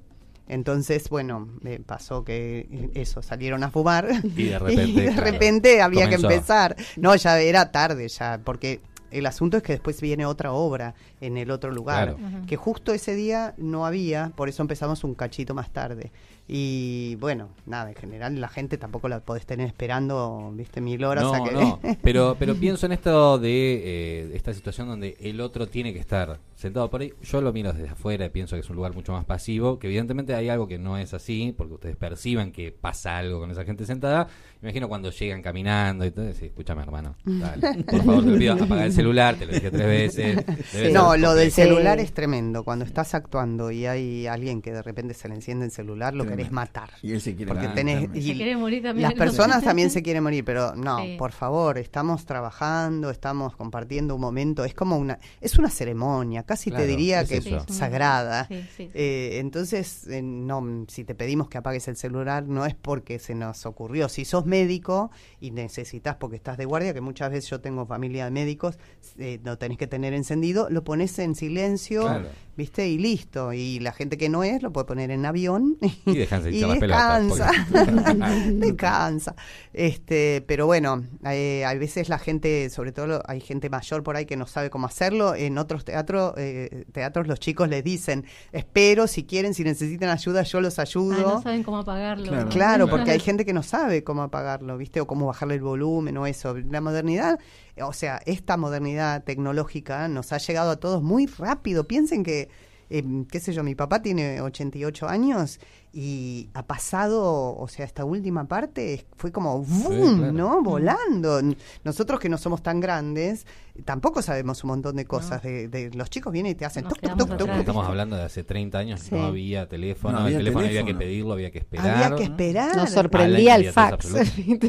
Entonces, 0.49 1.09
bueno, 1.09 1.49
me 1.63 1.79
pasó 1.81 2.25
que 2.25 2.67
eh, 2.71 2.91
eso, 2.95 3.23
salieron 3.23 3.65
a 3.65 3.71
fumar 3.71 4.07
Y 4.37 4.45
de 4.49 4.59
repente, 4.59 5.01
de 5.01 5.07
claro, 5.13 5.31
repente 5.31 5.81
había 5.81 6.05
comenzó. 6.05 6.29
que 6.29 6.35
empezar. 6.35 6.77
No, 6.97 7.17
ya 7.17 7.41
era 7.41 7.73
tarde 7.73 8.09
ya, 8.09 8.39
porque 8.45 8.81
el 9.11 9.25
asunto 9.25 9.57
es 9.57 9.63
que 9.63 9.73
después 9.73 9.99
viene 10.03 10.27
otra 10.27 10.53
obra 10.53 10.95
en 11.23 11.39
el 11.39 11.51
otro 11.51 11.71
lugar, 11.71 12.17
Claro. 12.17 12.47
Que 12.47 12.57
justo 12.57 12.93
ese 12.93 13.15
día 13.15 13.55
no 13.57 13.87
había, 13.87 14.33
por 14.37 14.49
eso 14.51 14.61
empezamos 14.63 15.05
un 15.05 15.15
cachito 15.15 15.55
más 15.55 15.71
tarde. 15.71 16.13
Y 16.49 17.17
bueno, 17.17 17.51
nada, 17.67 17.91
en 17.91 17.95
general 17.95 18.41
la 18.41 18.49
gente 18.49 18.77
tampoco 18.77 19.09
la 19.09 19.21
podés 19.21 19.47
tener 19.47 19.67
esperando, 19.67 20.53
viste, 20.55 20.81
mil 20.81 21.05
horas 21.05 21.25
No, 21.25 21.35
a 21.35 21.45
que... 21.45 21.53
no, 21.53 21.81
pero, 22.03 22.37
pero 22.39 22.55
pienso 22.57 22.87
en 22.87 22.93
esto 22.93 23.39
de 23.39 23.51
eh, 23.51 24.31
esta 24.35 24.53
situación 24.53 24.89
donde 24.89 25.17
el 25.21 25.41
otro 25.41 25.69
tiene 25.69 25.93
que 25.93 26.01
estar 26.01 26.41
sentado 26.63 26.89
por 26.91 27.01
ahí. 27.01 27.13
Yo 27.23 27.41
lo 27.41 27.53
miro 27.53 27.73
desde 27.73 27.89
afuera 27.89 28.25
y 28.27 28.31
pienso 28.31 28.57
que 28.57 28.61
es 28.61 28.71
un 28.71 28.77
lugar 28.77 28.95
mucho 28.95 29.13
más 29.13 29.25
pasivo, 29.25 29.79
que 29.79 29.89
evidentemente 29.89 30.35
hay 30.35 30.49
algo 30.49 30.69
que 30.69 30.79
no 30.79 30.97
es 30.97 31.13
así, 31.15 31.55
porque 31.57 31.75
ustedes 31.75 31.97
perciban 31.97 32.53
que 32.53 32.73
pasa 32.73 33.19
algo 33.19 33.41
con 33.41 33.51
esa 33.51 33.65
gente 33.65 33.85
sentada. 33.85 34.29
Imagino 34.63 34.89
cuando 34.89 35.11
llegan 35.11 35.43
caminando 35.43 36.05
y 36.05 36.13
todo, 36.13 36.29
escúchame 36.29 36.83
hermano, 36.83 37.17
dale, 37.25 37.83
por 37.83 38.05
favor 38.05 38.25
te 38.25 38.31
lo 38.31 38.39
pido, 38.39 38.53
apaga 38.55 38.85
el 38.85 38.93
celular, 38.93 39.35
te 39.35 39.47
lo 39.47 39.53
dije 39.53 39.71
tres 39.71 39.87
veces. 39.87 40.45
No, 40.93 41.17
lo 41.17 41.35
del 41.35 41.51
celular 41.51 41.99
es 41.99 42.13
tremendo. 42.13 42.65
Cuando 42.65 42.85
estás 42.85 43.15
actuando 43.15 43.71
y 43.71 43.87
hay 43.87 44.27
alguien 44.27 44.63
que 44.63 44.73
de 44.73 44.83
repente 44.83 45.15
se 45.15 45.29
le 45.29 45.35
enciende 45.35 45.65
el 45.65 45.71
celular, 45.71 46.15
lo 46.15 46.25
Tremendo. 46.25 46.32
Querés 46.37 46.53
matar. 46.53 46.91
Y 47.03 47.13
él 47.13 47.21
se 47.21 47.35
quiere 47.35 47.49
Porque 47.53 47.69
matar 47.69 47.75
tenés, 47.77 48.11
y 48.15 48.23
Se 48.29 48.35
quiere 48.35 48.57
morir 48.57 48.83
también. 48.83 49.09
las 49.09 49.15
personas 49.19 49.63
también 49.65 49.91
se 49.91 50.03
quieren 50.03 50.23
morir, 50.23 50.45
pero 50.45 50.75
no, 50.75 50.99
Sí. 51.01 51.17
por 51.19 51.33
favor, 51.33 51.79
estamos 51.79 52.25
trabajando, 52.27 53.11
estamos 53.11 53.57
compartiendo 53.57 54.15
un 54.15 54.21
momento, 54.21 54.65
es 54.65 54.75
como 54.75 54.97
una, 54.97 55.19
es 55.41 55.59
una 55.59 55.71
ceremonia, 55.71 56.43
casi 56.43 56.71
Claro, 56.71 56.85
te 56.85 56.91
diría 56.91 57.21
es 57.23 57.29
que 57.29 57.37
eso. 57.39 57.65
Sagrada. 57.69 58.47
Sí, 58.49 58.57
sí, 58.63 58.69
sí. 58.77 58.91
Eh, 58.95 59.39
entonces, 59.41 60.07
eh, 60.09 60.23
no, 60.23 60.85
si 60.89 61.05
te 61.05 61.15
pedimos 61.15 61.49
que 61.49 61.59
apagues 61.59 61.89
el 61.89 61.97
celular, 61.97 62.45
no 62.47 62.67
es 62.67 62.75
porque 62.75 63.19
se 63.19 63.35
nos 63.35 63.67
ocurrió. 63.67 64.09
Si 64.09 64.25
sos 64.25 64.47
médico 64.47 65.11
y 65.41 65.51
necesitas 65.51 66.17
porque 66.17 66.37
estás 66.37 66.57
de 66.59 66.65
guardia, 66.65 66.93
que 66.95 67.01
muchas 67.01 67.31
veces 67.31 67.49
yo 67.51 67.61
tengo 67.61 67.87
familia 67.87 68.25
de 68.25 68.31
médicos, 68.31 68.79
eh, 69.19 69.41
lo 69.45 69.59
tenés 69.59 69.79
que 69.79 69.87
tener 69.87 70.15
encendido, 70.15 70.69
lo 70.71 70.85
pones 70.85 71.19
en 71.19 71.35
silencio, 71.35 72.03
Claro. 72.03 72.29
¿Viste? 72.57 72.89
Y 72.89 72.99
listo. 72.99 73.53
Y 73.53 73.81
la 73.81 73.93
gente 73.93 74.17
que 74.19 74.29
no 74.29 74.43
es, 74.45 74.63
lo 74.63 74.73
puede 74.73 74.87
poner 74.87 75.11
en 75.11 75.25
avión 75.27 75.79
Y 75.81 76.11
y 76.11 76.21
hinchar 76.23 76.43
las 76.43 76.79
pelotas, 76.79 77.29
descansa. 77.29 77.51
descansa. 78.53 79.35
Este, 79.73 80.45
pero 80.47 80.67
bueno, 80.67 81.05
eh, 81.25 81.65
a 81.65 81.75
veces 81.75 82.09
la 82.09 82.19
gente, 82.19 82.69
sobre 82.71 82.93
todo 82.93 83.07
lo- 83.07 83.23
hay 83.27 83.41
gente 83.41 83.71
mayor 83.71 84.03
por 84.03 84.17
ahí 84.17 84.27
que 84.27 84.37
no 84.37 84.47
sabe 84.47 84.71
cómo 84.71 84.87
hacerlo. 84.87 85.35
En 85.35 85.59
otros 85.59 85.85
teatros, 85.85 86.35
eh, 86.37 86.85
teatros 86.93 87.27
los 87.27 87.41
chicos 87.41 87.69
les 87.69 87.83
dicen, 87.85 88.25
espero, 88.53 89.07
si 89.07 89.25
quieren, 89.25 89.55
si 89.55 89.65
necesitan 89.65 90.11
ayuda, 90.11 90.43
yo 90.43 90.61
los 90.61 90.79
Ah, 90.79 90.83
ayudo. 90.83 91.35
no 91.37 91.43
saben 91.43 91.63
cómo 91.63 91.79
apagarlo. 91.79 92.27
Claro. 92.29 92.49
Claro, 92.49 92.89
porque 92.89 93.11
hay 93.13 93.21
gente 93.21 93.45
que 93.45 93.53
no 93.53 93.63
sabe 93.63 94.05
cómo 94.05 94.23
apagarlo, 94.23 94.77
¿viste? 94.77 95.01
O 95.01 95.07
cómo 95.07 95.27
bajarle 95.27 95.55
el 95.55 95.63
volumen 95.63 96.17
o 96.19 96.27
eso. 96.27 96.55
La 96.71 96.81
modernidad, 96.81 97.39
o 97.81 97.93
sea, 97.93 98.21
esta 98.27 98.57
modernidad 98.57 99.25
tecnológica 99.25 100.09
nos 100.09 100.33
ha 100.33 100.39
llegado 100.39 100.71
a 100.71 100.77
todos 100.77 101.03
muy 101.03 101.27
rápido. 101.27 101.87
Piensen 101.89 102.23
que, 102.25 102.49
eh, 102.99 103.05
qué 103.31 103.41
sé 103.41 103.53
yo, 103.53 103.63
mi 103.63 103.75
papá 103.75 104.03
tiene 104.03 104.41
88 104.41 105.09
años 105.09 105.59
y 105.95 106.49
ha 106.55 106.67
pasado, 106.67 107.55
o 107.57 107.69
sea, 107.69 107.85
esta 107.85 108.05
última 108.07 108.45
parte 108.47 108.95
es- 108.95 109.05
fue 109.17 109.31
como 109.31 109.63
Sí, 109.65 109.83
¡boom! 109.85 110.17
claro. 110.19 110.33
¿no? 110.33 110.63
Volando. 110.63 111.39
N- 111.41 111.57
Nosotros 111.85 112.19
que 112.19 112.31
no 112.31 112.39
somos 112.39 112.63
tan 112.63 112.81
grandes, 112.81 113.47
tampoco 113.85 114.23
sabemos 114.23 114.65
un 114.65 114.69
montón 114.69 114.97
de 114.97 115.05
cosas. 115.05 115.43
De, 115.43 115.69
de- 115.69 115.91
los 115.93 116.09
chicos 116.09 116.33
vienen 116.33 116.53
y 116.53 116.55
te 116.55 116.65
hacen 116.65 116.85
tuc, 116.85 116.97
atrás. 116.99 117.17
tuc. 117.39 117.49
Estamos 117.59 117.87
hablando 117.87 118.17
de 118.17 118.23
hace 118.23 118.43
30 118.43 118.79
años, 118.79 119.01
Sí. 119.01 119.15
no 119.15 119.25
había 119.27 119.69
teléfono, 119.69 120.19
No 120.19 120.25
había 120.25 120.39
el 120.39 120.45
teléfono 120.45 120.67
había 120.67 120.85
que 120.85 120.95
pedirlo, 120.95 121.33
había 121.35 121.51
que 121.51 121.59
esperar. 121.59 122.05
Había 122.05 122.17
que 122.17 122.23
esperar. 122.25 122.77
Nos 122.77 122.91
sorprendía 122.91 123.57
el 123.57 123.71
fax. 123.71 124.07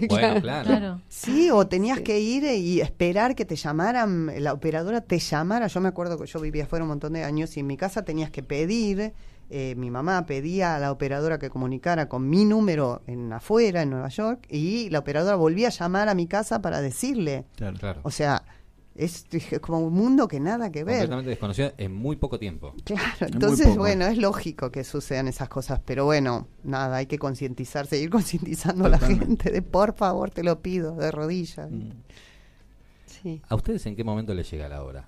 Claro. 0.10 0.42
claro. 0.42 0.66
Claro. 0.68 1.02
Sí, 1.08 1.50
o 1.52 1.66
tenías 1.68 2.00
Sí. 2.00 2.04
que 2.04 2.20
ir 2.20 2.44
y 2.44 2.82
esperar 2.82 3.34
que 3.36 3.46
te 3.46 3.56
llamaran, 3.56 4.30
la 4.44 4.52
operadora 4.52 5.00
te 5.02 5.20
llamara. 5.20 5.68
Yo 5.68 5.80
me 5.80 5.88
acuerdo 5.88 6.18
que 6.20 6.26
yo 6.28 6.40
vivía 6.42 6.66
afuera 6.66 6.84
un 6.84 6.90
montón 6.90 7.14
de 7.14 7.24
años 7.24 7.56
y 7.56 7.62
en 7.62 7.68
mi 7.68 7.78
casa 7.78 8.04
tenías 8.04 8.30
que 8.30 8.44
pedir, 8.44 9.14
eh, 9.50 9.76
mi 9.76 9.92
mamá 9.92 10.26
pedía 10.26 10.76
a 10.76 10.80
la 10.80 10.92
operadora 10.92 11.40
que 11.40 11.50
comunicara 11.50 12.10
con 12.10 12.30
mi 12.30 12.46
número 12.46 13.02
en 13.08 13.32
afuera, 13.32 13.82
en 13.82 13.92
Nueva 13.92 14.10
York, 14.10 14.48
y 14.50 14.90
la 14.90 15.00
operadora 15.00 15.36
volvía 15.36 15.68
a 15.68 15.72
llamar 15.72 16.10
a 16.10 16.16
mi 16.16 16.28
casa 16.28 16.62
para 16.62 16.82
decirle. 16.82 17.46
Claro. 17.56 17.78
Claro. 17.78 18.02
O 18.04 18.12
sea, 18.12 18.44
es, 18.96 19.26
es 19.32 19.60
como 19.60 19.80
un 19.80 19.94
mundo 19.94 20.28
que 20.28 20.40
nada 20.40 20.72
que 20.72 20.84
ver. 20.84 20.96
Completamente 20.98 21.30
desconocida 21.32 21.74
en 21.78 21.94
muy 21.94 22.16
poco 22.16 22.38
tiempo. 22.38 22.76
Claro, 22.84 23.28
entonces, 23.28 23.76
bueno, 23.76 24.06
es 24.06 24.18
lógico 24.18 24.72
que 24.72 24.84
sucedan 24.84 25.28
esas 25.28 25.50
cosas, 25.50 25.80
pero 25.84 26.06
bueno, 26.06 26.48
nada, 26.64 26.98
hay 26.98 27.08
que 27.08 27.18
concientizar, 27.18 27.88
seguir 27.88 28.10
concientizando 28.12 28.86
a 28.86 28.90
la 28.90 29.00
gente 29.00 29.52
de 29.52 29.62
por 29.62 29.96
favor, 29.96 30.30
te 30.30 30.44
lo 30.44 30.62
pido, 30.62 30.96
de 30.96 31.12
rodillas. 31.12 31.72
Mm. 31.72 31.92
Sí. 33.06 33.42
¿A 33.48 33.56
ustedes 33.56 33.86
en 33.86 33.96
qué 33.96 34.04
momento 34.04 34.34
les 34.34 34.50
llega 34.52 34.68
la 34.68 34.84
hora? 34.84 35.08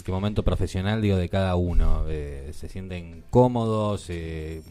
¿En 0.00 0.04
qué 0.04 0.12
momento 0.12 0.42
profesional, 0.42 1.02
digo, 1.02 1.18
de 1.18 1.28
cada 1.28 1.56
uno? 1.56 2.06
Eh, 2.08 2.52
¿Se 2.54 2.70
sienten 2.70 3.22
cómodos? 3.28 4.06
Eh, 4.08 4.62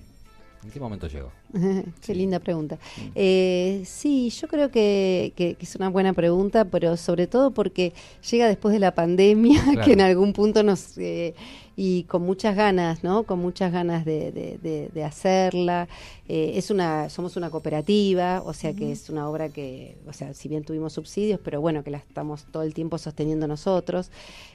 ¿En 0.64 0.72
qué 0.72 0.80
momento 0.80 1.08
llegó? 1.08 1.32
Qué 2.02 2.14
linda 2.14 2.40
pregunta. 2.40 2.78
Eh, 3.16 3.82
sí, 3.86 4.30
yo 4.30 4.48
creo 4.48 4.70
que, 4.70 5.34
que- 5.36 5.56
que 5.56 5.66
es 5.66 5.76
una 5.76 5.90
buena 5.90 6.14
pregunta, 6.14 6.66
pero 6.66 6.98
sobre 6.98 7.28
todo 7.28 7.52
porque 7.52 7.94
llega 8.30 8.48
después 8.48 8.74
de 8.74 8.80
la 8.80 8.94
pandemia, 8.94 9.62
Claro. 9.64 9.82
que 9.86 9.94
en 9.94 10.02
algún 10.02 10.34
punto 10.34 10.62
nos... 10.64 10.98
eh, 10.98 11.34
y 11.82 12.04
con 12.04 12.24
muchas 12.24 12.58
ganas, 12.58 13.06
¿no? 13.06 13.24
Con 13.24 13.40
muchas 13.40 13.72
ganas 13.72 14.04
de, 14.04 14.34
de- 14.34 14.58
de- 14.62 14.90
de 14.94 15.04
hacerla. 15.06 15.88
Eh, 16.28 16.52
es 16.56 16.72
una, 16.72 17.10
somos 17.10 17.38
una 17.38 17.50
cooperativa, 17.50 18.42
o 18.46 18.54
sea 18.54 18.74
que 18.74 18.92
es 18.92 19.10
una 19.10 19.30
obra 19.30 19.48
que, 19.48 19.96
o 20.06 20.12
sea, 20.12 20.34
si 20.34 20.50
bien 20.50 20.66
tuvimos 20.66 20.92
subsidios, 20.92 21.40
pero 21.42 21.62
bueno, 21.62 21.82
que 21.82 21.90
la 21.92 22.00
estamos 22.00 22.44
todo 22.52 22.64
el 22.64 22.74
tiempo 22.74 22.98
sosteniendo 22.98 23.48
nosotros. 23.48 24.12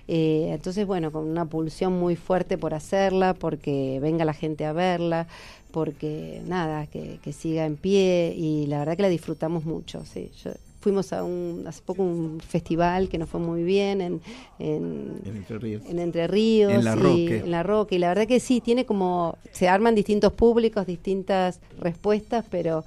Eh, 0.06 0.50
entonces, 0.52 0.86
bueno, 0.86 1.10
con 1.12 1.26
una 1.26 1.46
pulsión 1.46 1.94
muy 1.98 2.14
fuerte 2.14 2.58
por 2.58 2.74
hacerla, 2.74 3.32
porque 3.32 3.98
venga 4.02 4.26
la 4.26 4.34
gente 4.34 4.66
a 4.66 4.74
verla, 4.74 5.26
porque 5.74 6.40
nada, 6.46 6.86
que, 6.86 7.18
que 7.20 7.32
siga 7.32 7.66
en 7.66 7.76
pie 7.76 8.32
y 8.36 8.66
la 8.68 8.78
verdad 8.78 8.94
que 8.96 9.02
la 9.02 9.08
disfrutamos 9.08 9.64
mucho. 9.64 10.04
Sí. 10.06 10.30
Yo- 10.44 10.52
fuimos 10.80 11.14
a 11.14 11.24
un, 11.24 11.64
hace 11.66 11.80
poco 11.80 12.02
un 12.02 12.40
festival 12.46 13.08
que 13.08 13.16
nos 13.16 13.28
fue 13.30 13.40
muy 13.40 13.62
bien 13.64 14.02
en, 14.02 14.20
en, 14.58 15.12
En 15.24 15.36
Entre 15.38 15.58
Ríos. 15.58 15.82
en 15.88 15.98
Entre 15.98 16.26
Ríos 16.26 16.72
En 16.74 16.84
La 16.84 16.94
Roque. 16.94 17.38
en 17.38 17.50
La 17.50 17.62
Roque 17.62 17.94
y 17.96 17.98
la 17.98 18.08
verdad 18.08 18.26
que 18.26 18.38
sí 18.38 18.60
tiene 18.60 18.84
como 18.84 19.36
se 19.50 19.66
arman 19.66 19.94
distintos 19.94 20.34
públicos 20.34 20.86
distintas 20.86 21.58
respuestas 21.80 22.44
pero 22.50 22.84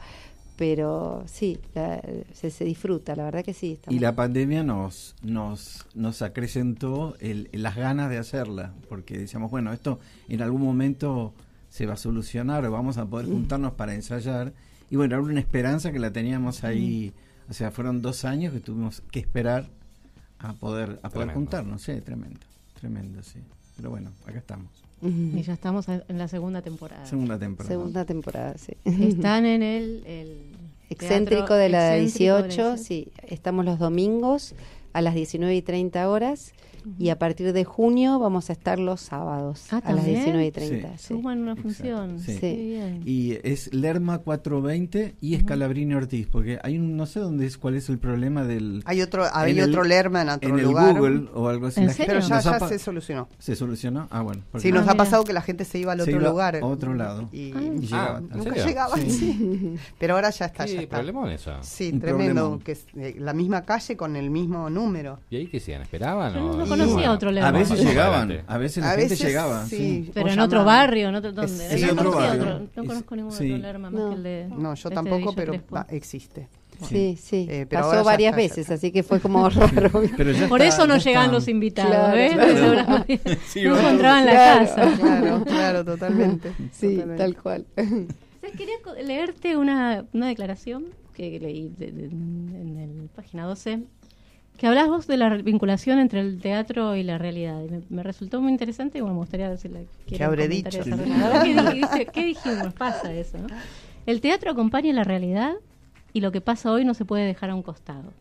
pero 0.58 1.24
sí 1.26 1.58
la- 1.74 2.00
se, 2.34 2.52
se 2.52 2.66
disfruta 2.66 3.16
la 3.16 3.24
verdad 3.26 3.44
que 3.44 3.56
sí 3.56 3.74
está 3.74 3.92
Y 3.92 3.98
la 3.98 4.16
pandemia 4.16 4.62
nos, 4.64 5.16
nos, 5.24 5.84
nos 5.96 6.22
acrecentó 6.22 7.16
el, 7.20 7.50
las 7.52 7.76
ganas 7.76 8.10
de 8.12 8.20
hacerla, 8.20 8.74
porque 8.90 9.18
decíamos, 9.18 9.50
bueno, 9.52 9.74
esto 9.74 10.00
en 10.30 10.42
algún 10.44 10.62
momento 10.62 11.34
se 11.78 11.86
va 11.86 11.94
a 11.94 11.98
solucionar 11.98 12.66
o 12.66 12.72
vamos 12.72 12.98
a 12.98 13.06
poder 13.06 13.28
juntarnos 13.28 13.74
para 13.74 13.94
ensayar. 13.94 14.52
Y 14.90 14.96
bueno, 14.96 15.14
era 15.16 15.24
una 15.24 15.40
esperanza 15.40 15.92
que 15.92 16.00
la 16.00 16.12
teníamos 16.12 16.64
ahí, 16.64 17.14
o 17.50 17.54
sea, 17.54 17.70
fueron 17.70 18.02
dos 18.02 18.26
años 18.26 18.52
que 18.52 18.60
tuvimos 18.60 19.04
que 19.12 19.20
esperar 19.20 19.70
a 20.40 20.54
poder, 20.54 20.94
a 21.04 21.10
poder 21.10 21.28
Tremendo. 21.28 21.34
juntarnos, 21.36 21.82
sí, 21.84 22.02
tremendo, 22.02 22.40
tremendo, 22.80 23.22
sí. 23.22 23.40
Pero 23.76 23.92
bueno, 23.92 24.10
acá 24.26 24.40
estamos, 24.40 24.72
Y 25.04 25.40
ya 25.44 25.54
estamos 25.54 25.88
en 25.88 26.18
la 26.18 26.28
segunda 26.28 26.64
temporada. 26.64 27.06
segunda 27.06 27.38
temporada. 27.38 27.70
segunda 27.76 28.06
temporada 28.06 28.58
sí 28.58 28.74
Están 28.84 29.46
en 29.46 29.62
el, 29.78 30.04
el 30.08 30.38
excéntrico 30.90 31.54
de 31.54 31.70
la 31.70 31.96
excéntrico 31.98 32.34
de 32.34 32.40
la 32.40 32.42
18 32.42 32.46
18. 32.74 32.78
sí 32.78 33.12
estamos 33.28 33.66
los 33.66 33.78
domingos 33.78 34.56
a 34.94 35.02
las 35.02 35.14
19 35.14 35.56
y 35.56 35.62
30 35.62 36.10
horas 36.10 36.54
y 37.00 37.10
a 37.10 37.18
partir 37.20 37.54
de 37.54 37.64
junio 37.66 38.20
vamos 38.20 38.50
a 38.50 38.54
estar 38.54 38.80
los 38.80 39.02
sábados 39.02 39.68
Ah, 39.72 39.82
a 39.84 39.92
las 39.94 40.04
¿también? 40.04 40.16
19 40.24 40.46
y 40.46 40.52
30 40.52 40.88
Sí. 40.90 40.94
sí. 40.98 41.08
Suman 41.08 41.40
una 41.40 41.52
Exacto, 41.54 41.70
función. 41.74 42.20
sí. 42.20 42.38
Qué 42.40 42.56
bien. 42.56 43.02
Y 43.06 43.38
es 43.44 43.74
Lerma 43.74 44.20
420 44.20 45.16
y 45.22 45.36
Escalabrini 45.36 45.94
Ortiz, 45.96 46.28
porque 46.28 46.60
hay 46.64 46.78
un, 46.78 46.96
no 46.98 47.06
sé 47.06 47.20
dónde 47.20 47.46
es, 47.46 47.58
cuál 47.58 47.76
es 47.76 47.90
el 47.90 47.98
problema 48.00 48.44
del... 48.44 48.82
Hay 48.86 49.02
otro, 49.02 49.26
hay 49.34 49.52
En 49.52 49.60
el- 49.60 49.70
otro 49.70 49.84
Lerma 49.84 50.22
en 50.22 50.30
otro 50.30 50.50
en 50.50 50.60
el 50.60 50.64
lugar. 50.66 50.96
Google 50.98 51.28
o 51.34 51.48
algo 51.48 51.68
así. 51.68 51.82
¿En 51.82 51.90
serio? 51.92 52.16
Pero 52.16 52.28
ya, 52.28 52.40
ya 52.40 52.60
se 52.68 52.80
solucionó. 52.80 53.28
¿Se 53.40 53.56
solucionó? 53.56 54.08
Ah, 54.12 54.22
bueno. 54.22 54.44
Sí, 54.58 54.72
nos 54.72 54.82
Ah, 54.88 54.92
ha 54.92 54.94
mira. 54.94 55.04
pasado 55.04 55.24
que 55.24 55.34
la 55.34 55.42
gente 55.42 55.66
se 55.66 55.80
iba 55.80 55.92
al 55.94 56.00
Se 56.00 56.04
otro 56.04 56.22
iba 56.22 56.30
lugar. 56.30 56.56
a 56.58 56.66
otro 56.66 56.94
lado. 56.94 57.30
Y, 57.32 57.52
Ah. 57.54 57.62
Y 57.62 57.80
llegaba. 57.80 58.18
Ah, 58.18 58.18
¿en 58.20 58.30
nunca 58.38 58.44
serio? 58.52 58.66
llegaban, 58.66 59.02
Sí. 59.02 59.10
sí. 59.12 59.76
Pero 60.00 60.16
ahora 60.16 60.30
ya 60.30 60.46
está, 60.46 60.66
ya 60.66 60.78
¿Qué 60.78 60.84
está. 60.84 60.96
problemón 60.98 61.30
eso? 61.32 61.52
Sí, 61.62 61.92
tremendo. 61.94 62.60
Que 62.64 62.74
es, 62.74 62.86
eh, 62.96 63.16
la 63.20 63.34
misma 63.34 63.64
calle 63.64 63.96
con 63.98 64.16
el 64.16 64.30
mismo 64.30 64.70
número. 64.70 65.20
¿Y 65.30 65.38
ahí 65.38 65.48
qué 65.48 65.58
hacían? 65.58 65.82
¿Esperaban? 65.82 66.34
Yo 66.34 66.46
o- 66.46 66.66
no 66.78 66.84
Y- 66.86 66.88
conocía 66.88 67.12
otro 67.12 67.32
Lerma. 67.32 67.50
A 67.50 67.52
veces 67.52 67.84
llegaban, 67.84 68.44
a 68.48 68.58
veces 68.58 68.84
la 68.84 68.90
A 68.92 68.96
gente 68.96 69.10
veces 69.10 69.28
llegaba. 69.28 69.66
sí. 69.66 69.78
Sí. 69.78 70.12
Pero 70.14 70.28
o 70.28 70.30
en 70.30 70.40
otro 70.40 70.60
llamaban. 70.60 70.88
barrio, 70.88 71.10
en 71.10 71.16
otro, 71.16 71.32
¿dónde? 71.34 71.78
Sí, 71.78 71.86
no, 71.86 71.92
otro 71.94 72.12
conocía 72.12 72.28
barrio. 72.30 72.44
otro- 72.44 72.60
no 72.76 72.82
Es- 72.84 72.88
conozco 72.88 73.16
ningún 73.16 73.32
sí. 73.32 73.52
otro 73.52 73.58
Lerma 73.62 73.90
más 73.90 74.00
No. 74.02 74.10
que 74.10 74.16
el 74.16 74.24
de. 74.24 74.48
No, 74.50 74.74
yo 74.74 74.74
este 74.74 74.90
tampoco, 74.92 75.34
pero 75.36 75.54
va, 75.74 75.86
existe. 75.90 76.48
Sí, 76.88 77.18
sí. 77.20 77.48
Eh, 77.50 77.66
pero 77.68 77.90
Pasó 77.90 78.04
varias 78.04 78.38
está, 78.38 78.56
veces, 78.56 78.70
así 78.70 78.92
que 78.92 79.02
fue 79.02 79.20
como 79.20 79.50
raro. 79.50 79.90
Pero 80.16 80.32
ya 80.32 80.48
Por 80.48 80.62
está, 80.62 80.76
eso 80.76 80.86
no 80.88 80.94
está. 80.96 81.28
los 81.28 81.48
invitados, 81.48 81.92
Claro, 81.92 82.16
¿ves? 82.16 82.34
claro. 82.34 83.06
Sí, 83.48 83.64
no 83.64 83.80
encontraban 83.80 84.26
la 84.28 84.32
Claro. 84.32 84.60
casa. 84.68 84.96
Claro, 85.00 85.44
claro, 85.44 85.86
totalmente. 85.86 86.52
sí, 86.72 86.94
Totalmente. 86.98 87.24
tal 87.24 87.36
cual. 87.42 87.66
Quería 88.56 88.76
leerte 89.04 89.58
una, 89.58 90.06
una 90.14 90.28
declaración 90.28 90.86
que 91.14 91.40
leí 91.40 91.70
de- 91.78 91.92
de- 91.92 92.06
en 92.06 92.78
el 92.78 93.10
página 93.10 93.46
12, 93.46 93.80
que 94.58 94.66
hablas 94.68 94.88
vos 94.88 95.06
de 95.08 95.18
la 95.18 95.30
vinculación 95.38 96.00
entre 96.00 96.20
el 96.22 96.40
teatro 96.42 96.96
y 96.96 97.04
la 97.04 97.18
realidad. 97.18 97.62
Y 97.62 97.70
me, 97.70 97.82
me 97.90 98.04
resultó 98.04 98.42
muy 98.42 98.52
interesante 98.52 98.98
y 98.98 99.02
bueno, 99.02 99.14
me 99.16 99.20
gustaría 99.22 99.50
ver 99.50 99.58
si 99.60 99.70
la 99.70 99.82
quieren 100.08 100.28
habré 100.28 100.48
dicho? 100.48 100.70
¿qué, 101.44 101.74
dice- 101.76 102.06
qué 102.12 102.26
dijimos? 102.26 102.74
Pasa 102.74 103.14
eso, 103.14 103.38
¿no? 103.38 103.48
El 104.06 104.20
teatro 104.22 104.52
acompaña 104.52 104.92
la 104.94 105.04
realidad 105.04 105.54
y 106.14 106.22
lo 106.22 106.32
que 106.32 106.42
pasa 106.42 106.72
hoy 106.72 106.86
no 106.86 106.94
se 106.94 107.06
puede 107.06 107.26
dejar 107.26 107.50
a 107.52 107.56
un 107.56 107.62
costado. 107.62 108.12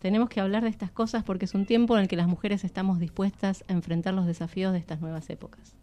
Tenemos 0.00 0.30
que 0.30 0.40
hablar 0.40 0.62
de 0.62 0.70
estas 0.70 0.90
cosas 0.90 1.22
porque 1.24 1.44
es 1.44 1.54
un 1.54 1.66
tiempo 1.66 1.94
en 1.96 2.02
el 2.02 2.08
que 2.08 2.16
las 2.16 2.26
mujeres 2.26 2.64
estamos 2.64 2.98
dispuestas 2.98 3.64
a 3.68 3.72
enfrentar 3.74 4.14
los 4.14 4.26
desafíos 4.26 4.72
de 4.72 4.78
estas 4.78 5.00
nuevas 5.00 5.28
épocas. 5.28 5.74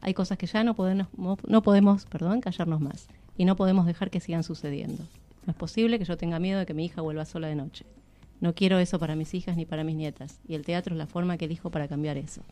Hay 0.00 0.14
cosas 0.14 0.38
que 0.38 0.46
ya 0.46 0.62
no 0.62 0.74
podemos, 0.74 1.08
no 1.16 1.62
podemos 1.62 2.06
perdón, 2.06 2.40
callarnos 2.40 2.80
más 2.80 3.08
y 3.36 3.44
no 3.44 3.56
podemos 3.56 3.84
dejar 3.86 4.10
que 4.10 4.20
sigan 4.20 4.44
sucediendo. 4.44 5.02
No 5.44 5.50
es 5.50 5.56
posible 5.56 5.98
que 5.98 6.04
yo 6.04 6.16
tenga 6.16 6.38
miedo 6.38 6.60
de 6.60 6.66
que 6.66 6.74
mi 6.74 6.84
hija 6.84 7.00
vuelva 7.00 7.24
sola 7.24 7.48
de 7.48 7.56
noche. 7.56 7.84
No 8.40 8.54
quiero 8.54 8.78
eso 8.78 8.98
para 8.98 9.16
mis 9.16 9.34
hijas 9.34 9.56
ni 9.56 9.66
para 9.66 9.82
mis 9.84 9.96
nietas 9.96 10.38
y 10.46 10.54
el 10.54 10.64
teatro 10.64 10.94
es 10.94 10.98
la 10.98 11.06
forma 11.06 11.36
que 11.36 11.46
elijo 11.46 11.70
para 11.70 11.88
cambiar 11.88 12.16
eso. 12.18 12.42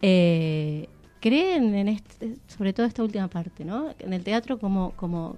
Eh, 0.00 0.88
creen 1.20 1.74
en 1.74 1.88
este, 1.88 2.36
sobre 2.46 2.72
todo 2.72 2.86
esta 2.86 3.02
última 3.02 3.28
parte, 3.28 3.64
¿no? 3.64 3.92
En 3.98 4.12
el 4.12 4.22
teatro 4.22 4.58
como 4.58 4.92
como 4.92 5.36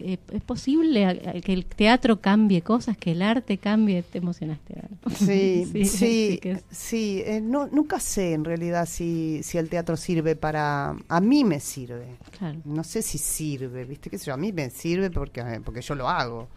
eh, 0.00 0.16
es 0.32 0.42
posible 0.42 1.04
a- 1.04 1.10
a- 1.10 1.40
que 1.40 1.52
el 1.52 1.66
teatro 1.66 2.20
cambie 2.20 2.62
cosas, 2.62 2.96
que 2.96 3.12
el 3.12 3.22
arte 3.22 3.58
cambie. 3.58 4.02
Te 4.02 4.18
emocionaste. 4.18 4.74
Ana. 4.78 4.88
Sí, 5.14 5.66
sí, 5.84 5.84
sí, 5.84 6.40
es- 6.42 7.26
eh, 7.28 7.40
no, 7.42 7.66
nunca 7.68 8.00
sé 8.00 8.32
en 8.32 8.44
realidad 8.44 8.86
si, 8.86 9.42
si 9.44 9.58
el 9.58 9.68
teatro 9.68 9.96
sirve 9.96 10.34
para... 10.36 10.96
A 11.08 11.20
mí 11.20 11.44
me 11.44 11.60
sirve. 11.60 12.16
claro. 12.38 12.58
No 12.64 12.82
sé 12.82 13.02
si 13.02 13.18
sirve, 13.18 13.84
¿viste? 13.84 14.10
¿Qué 14.10 14.18
sé 14.18 14.26
yo? 14.26 14.34
A 14.34 14.38
mí 14.38 14.52
me 14.52 14.70
sirve 14.70 15.10
porque, 15.10 15.42
porque 15.64 15.82
yo 15.82 15.94
lo 15.94 16.08
hago. 16.08 16.48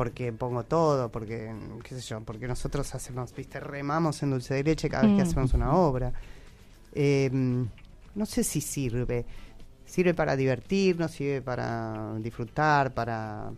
Porque 0.00 0.32
pongo 0.32 0.62
todo, 0.64 1.10
porque, 1.10 1.52
qué 1.86 1.94
sé 1.94 2.00
yo, 2.00 2.20
porque 2.22 2.48
nosotros 2.48 2.94
hacemos, 2.94 3.34
¿viste? 3.34 3.60
Remamos 3.60 4.22
en 4.22 4.30
dulce 4.30 4.54
de 4.54 4.64
leche 4.64 4.88
cada 4.88 5.02
vez 5.02 5.12
que 5.14 5.24
Mm. 5.24 5.28
hacemos 5.28 5.52
una 5.52 5.74
obra. 5.76 6.10
Eh, 6.94 7.28
no 8.14 8.24
sé 8.24 8.42
si 8.42 8.62
sirve. 8.62 9.26
Sirve 9.84 10.14
para 10.14 10.36
divertirnos, 10.36 11.10
sirve 11.10 11.42
para 11.42 12.14
disfrutar, 12.18 12.94
para... 12.94 13.50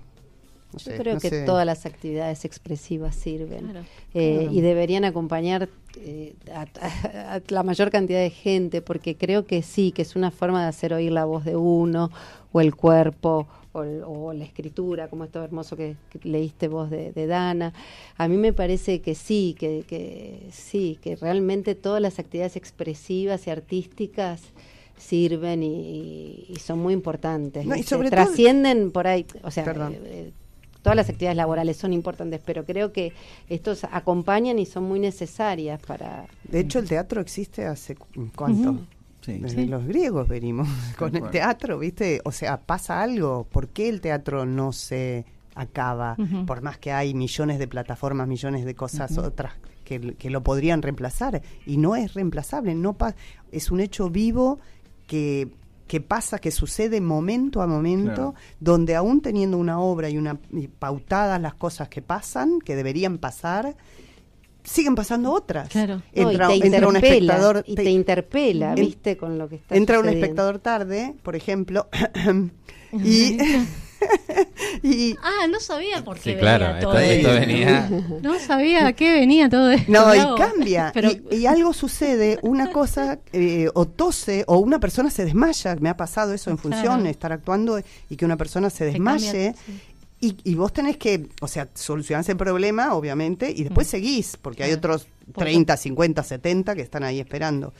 No 0.72 0.78
sé, 0.80 0.92
Yo 0.96 0.98
creo 1.02 1.14
no 1.14 1.20
que 1.20 1.28
sé. 1.28 1.44
todas 1.44 1.64
las 1.64 1.86
actividades 1.86 2.44
expresivas 2.44 3.14
sirven. 3.14 3.66
Claro. 3.68 3.86
Eh, 4.12 4.38
Claro. 4.40 4.52
y 4.52 4.60
deberían 4.62 5.04
acompañar 5.04 5.68
eh, 5.96 6.34
a, 6.52 6.62
a- 6.80 7.34
a 7.36 7.40
la 7.50 7.62
mayor 7.62 7.90
cantidad 7.92 8.18
de 8.18 8.30
gente, 8.30 8.82
porque 8.82 9.16
creo 9.16 9.46
que 9.46 9.62
sí, 9.62 9.92
que 9.92 10.02
es 10.02 10.16
una 10.16 10.32
forma 10.32 10.60
de 10.62 10.68
hacer 10.68 10.92
oír 10.92 11.12
la 11.12 11.24
voz 11.24 11.44
de 11.44 11.54
uno, 11.54 12.10
o 12.50 12.60
el 12.60 12.74
cuerpo, 12.74 13.46
o, 13.72 13.80
o 13.80 14.32
la 14.32 14.44
escritura, 14.44 15.08
como 15.08 15.24
esto 15.24 15.42
hermoso 15.42 15.76
que, 15.76 15.96
que 16.10 16.28
leíste 16.28 16.68
vos 16.68 16.90
de, 16.90 17.12
de 17.12 17.26
Dana. 17.26 17.72
A 18.18 18.28
mí 18.28 18.36
me 18.36 18.52
parece 18.52 19.00
que 19.00 19.14
sí, 19.14 19.56
que, 19.58 19.84
que 19.86 20.46
sí, 20.52 20.98
que 21.02 21.16
realmente 21.16 21.74
todas 21.74 22.00
las 22.02 22.18
actividades 22.18 22.56
expresivas 22.56 23.46
y 23.46 23.50
artísticas 23.50 24.42
sirven 24.98 25.62
y, 25.62 26.46
y 26.48 26.56
son 26.56 26.78
muy 26.78 26.94
importantes. 26.94 27.66
No, 27.66 27.74
y 27.74 27.78
¿viste? 27.78 27.94
sobre 27.96 28.10
todo- 28.10 28.24
Trascienden 28.24 28.90
por 28.92 29.06
ahí, 29.06 29.26
o 29.42 29.50
sea, 29.50 29.64
eh, 29.64 30.00
eh, 30.04 30.32
todas 30.82 30.96
las 30.96 31.08
actividades 31.08 31.36
laborales 31.36 31.76
son 31.76 31.92
importantes, 31.92 32.40
pero 32.44 32.64
creo 32.64 32.92
que 32.92 33.12
estos 33.48 33.84
acompañan 33.84 34.58
y 34.58 34.66
son 34.66 34.84
muy 34.84 35.00
necesarias 35.00 35.80
para... 35.86 36.26
De 36.44 36.60
hecho, 36.60 36.78
el 36.78 36.88
teatro 36.88 37.20
existe 37.20 37.64
hace 37.66 37.96
cu- 37.96 38.06
cuánto. 38.36 38.76
Sí. 39.22 39.38
Desde 39.38 39.62
Sí. 39.62 39.66
los 39.66 39.86
griegos 39.86 40.28
venimos 40.28 40.68
con 40.98 41.16
el 41.16 41.30
teatro, 41.30 41.78
¿viste? 41.78 42.20
O 42.24 42.32
sea, 42.32 42.60
pasa 42.60 43.00
algo. 43.02 43.44
¿Por 43.50 43.68
qué 43.68 43.88
el 43.88 44.00
teatro 44.00 44.44
no 44.44 44.72
se 44.72 45.24
acaba? 45.54 46.16
Por 46.46 46.60
más 46.62 46.78
que 46.78 46.92
hay 46.92 47.14
millones 47.14 47.58
de 47.58 47.68
plataformas, 47.68 48.26
millones 48.28 48.64
de 48.64 48.74
cosas 48.74 49.16
otras 49.18 49.52
que, 49.84 50.14
que 50.14 50.28
lo 50.30 50.42
podrían 50.42 50.82
reemplazar. 50.82 51.40
Y 51.66 51.76
no 51.76 51.94
es 51.96 52.14
reemplazable. 52.14 52.74
No 52.74 52.94
pa- 52.94 53.14
es 53.50 53.70
un 53.70 53.80
hecho 53.80 54.08
vivo 54.10 54.58
que, 55.06 55.48
que 55.86 56.00
pasa, 56.00 56.38
que 56.38 56.50
sucede 56.50 57.00
momento 57.00 57.60
a 57.62 57.66
momento, 57.66 58.14
Claro. 58.14 58.34
donde 58.60 58.96
aún 58.96 59.20
teniendo 59.20 59.58
una 59.58 59.78
obra 59.78 60.08
y, 60.08 60.16
una, 60.16 60.38
y 60.52 60.68
pautadas 60.68 61.40
las 61.40 61.54
cosas 61.54 61.88
que 61.88 62.00
pasan, 62.02 62.58
que 62.60 62.74
deberían 62.74 63.18
pasar, 63.18 63.76
siguen 64.64 64.94
pasando 64.94 65.32
otras. 65.32 65.68
Claro. 65.68 65.96
No, 65.96 66.02
y 66.12 66.20
Entra, 66.32 66.48
te 66.48 66.54
entra 66.66 66.88
un 66.88 66.94
interpela, 66.96 67.32
espectador. 67.34 67.64
y 67.66 67.74
te- 67.74 67.82
te 67.84 67.90
interpela, 67.90 68.68
en- 68.70 68.74
¿viste? 68.76 69.16
Con 69.16 69.38
lo 69.38 69.48
que 69.48 69.56
está 69.56 69.76
entra 69.76 69.98
un 70.00 70.08
espectador 70.08 70.58
tarde, 70.58 71.14
por 71.22 71.34
ejemplo, 71.36 71.88
y, 72.92 73.38
y 74.82 75.16
Ah, 75.22 75.46
no 75.48 75.60
sabía 75.60 76.02
por 76.04 76.16
qué 76.16 76.22
Sí, 76.22 76.28
venía 76.30 76.40
claro, 76.58 76.80
todo 76.80 76.98
esto, 76.98 77.30
venía. 77.32 77.88
No 78.22 78.38
sabía 78.38 78.86
a 78.88 78.92
qué 78.92 79.12
venía 79.12 79.48
todo 79.48 79.70
esto. 79.70 79.90
no, 79.92 80.14
y 80.14 80.38
cambia, 80.38 80.90
Pero, 80.94 81.10
y, 81.30 81.36
y 81.36 81.46
algo 81.46 81.72
sucede, 81.72 82.38
una 82.42 82.70
cosa, 82.72 83.18
eh, 83.32 83.68
o 83.74 83.86
tose, 83.86 84.44
o 84.46 84.58
una 84.58 84.80
persona 84.80 85.10
se 85.10 85.24
desmaya, 85.24 85.76
me 85.80 85.88
ha 85.88 85.96
pasado 85.96 86.32
eso 86.34 86.50
en 86.50 86.58
función, 86.58 86.82
Claro. 87.00 87.06
estar 87.06 87.32
actuando 87.32 87.80
y 88.08 88.16
que 88.16 88.24
una 88.24 88.36
persona 88.36 88.70
se 88.70 88.84
desmaye. 88.86 89.26
cambia, 89.26 89.52
sí. 89.66 89.80
Y, 90.24 90.36
y 90.44 90.54
vos 90.54 90.72
tenés 90.72 90.96
que, 90.98 91.28
o 91.40 91.48
sea, 91.48 91.68
solucionar 91.74 92.22
ese 92.22 92.36
problema, 92.36 92.94
obviamente, 92.94 93.50
y 93.50 93.64
después 93.64 93.88
Mm. 93.88 93.90
seguís, 93.90 94.36
porque 94.40 94.62
hay 94.62 94.72
otros 94.72 95.08
Porque- 95.34 95.50
30, 95.50 95.76
50, 95.76 96.22
70 96.22 96.74
que 96.76 96.80
están 96.82 97.02
ahí 97.02 97.18
esperando. 97.18 97.74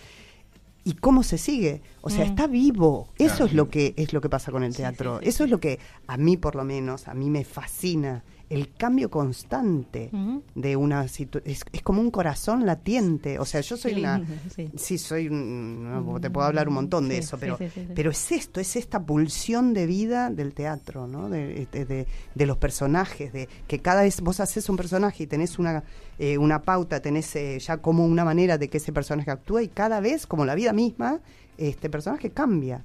¿Y 0.85 0.95
cómo 0.95 1.23
se 1.23 1.39
sigue? 1.39 1.81
O 2.01 2.11
sea, 2.11 2.25
Mm. 2.25 2.29
está 2.29 2.47
vivo. 2.49 3.09
Eso 3.17 3.29
Claro. 3.37 3.45
es 3.47 3.53
lo 3.55 3.69
que 3.71 3.95
es 3.97 4.13
lo 4.13 4.21
que 4.21 4.29
pasa 4.29 4.51
con 4.51 4.65
el 4.65 4.75
teatro. 4.75 5.19
sí, 5.21 5.25
sí, 5.25 5.29
Eso 5.29 5.45
es 5.45 5.51
lo 5.51 5.61
que 5.61 5.79
a 6.09 6.17
mí 6.17 6.37
por 6.37 6.57
lo 6.57 6.65
menos, 6.65 7.07
a 7.07 7.15
mí 7.15 7.31
me 7.31 7.45
fascina, 7.45 8.25
el 8.53 8.73
cambio 8.75 9.11
constante 9.11 10.11
de 10.55 10.77
una 10.77 11.09
situación. 11.09 11.51
Es, 11.53 11.65
es 11.73 11.83
como 11.83 12.01
un 12.01 12.11
corazón 12.11 12.67
latiente. 12.67 13.39
O 13.39 13.45
sea, 13.45 13.61
yo 13.63 13.77
soy 13.77 13.95
Qué 13.95 14.01
una... 14.01 14.23
sí. 14.55 14.71
Sí, 14.77 14.99
soy 14.99 15.29
un- 15.29 15.85
no, 15.91 16.21
te 16.21 16.31
puedo 16.31 16.47
hablar 16.47 16.69
un 16.69 16.75
montón 16.75 17.09
de 17.09 17.15
Sí, 17.17 17.21
eso, 17.21 17.37
sí, 17.37 17.41
pero, 17.41 17.57
sí, 17.59 17.65
sí, 17.73 17.81
sí. 17.87 17.93
pero 17.95 18.11
es 18.11 18.33
esto, 18.33 18.61
es 18.61 18.77
esta 18.77 19.01
pulsión 19.05 19.73
de 19.73 19.87
vida 19.87 20.31
del 20.31 20.53
teatro, 20.53 21.07
¿no? 21.07 21.29
De, 21.31 21.67
de- 21.73 21.85
de- 21.85 22.07
de 22.35 22.47
los 22.47 22.59
personajes, 22.59 23.33
de 23.33 23.49
que 23.67 23.79
cada 23.81 24.03
vez 24.03 24.21
vos 24.21 24.39
haces 24.41 24.69
un 24.69 24.77
personaje 24.77 25.25
y 25.25 25.27
tenés 25.27 25.59
una, 25.59 25.83
eh, 26.19 26.37
una 26.39 26.63
pauta, 26.63 27.01
tenés 27.01 27.35
eh, 27.37 27.59
ya 27.59 27.79
como 27.79 28.05
una 28.05 28.25
manera 28.25 28.59
de 28.59 28.69
que 28.69 28.77
ese 28.77 28.93
personaje 28.93 29.31
actúa 29.31 29.63
y 29.63 29.69
cada 29.69 30.01
vez, 30.01 30.27
como 30.27 30.45
la 30.45 30.55
vida 30.55 30.73
misma, 30.73 31.21
este 31.59 31.89
personaje 31.91 32.31
cambia. 32.31 32.83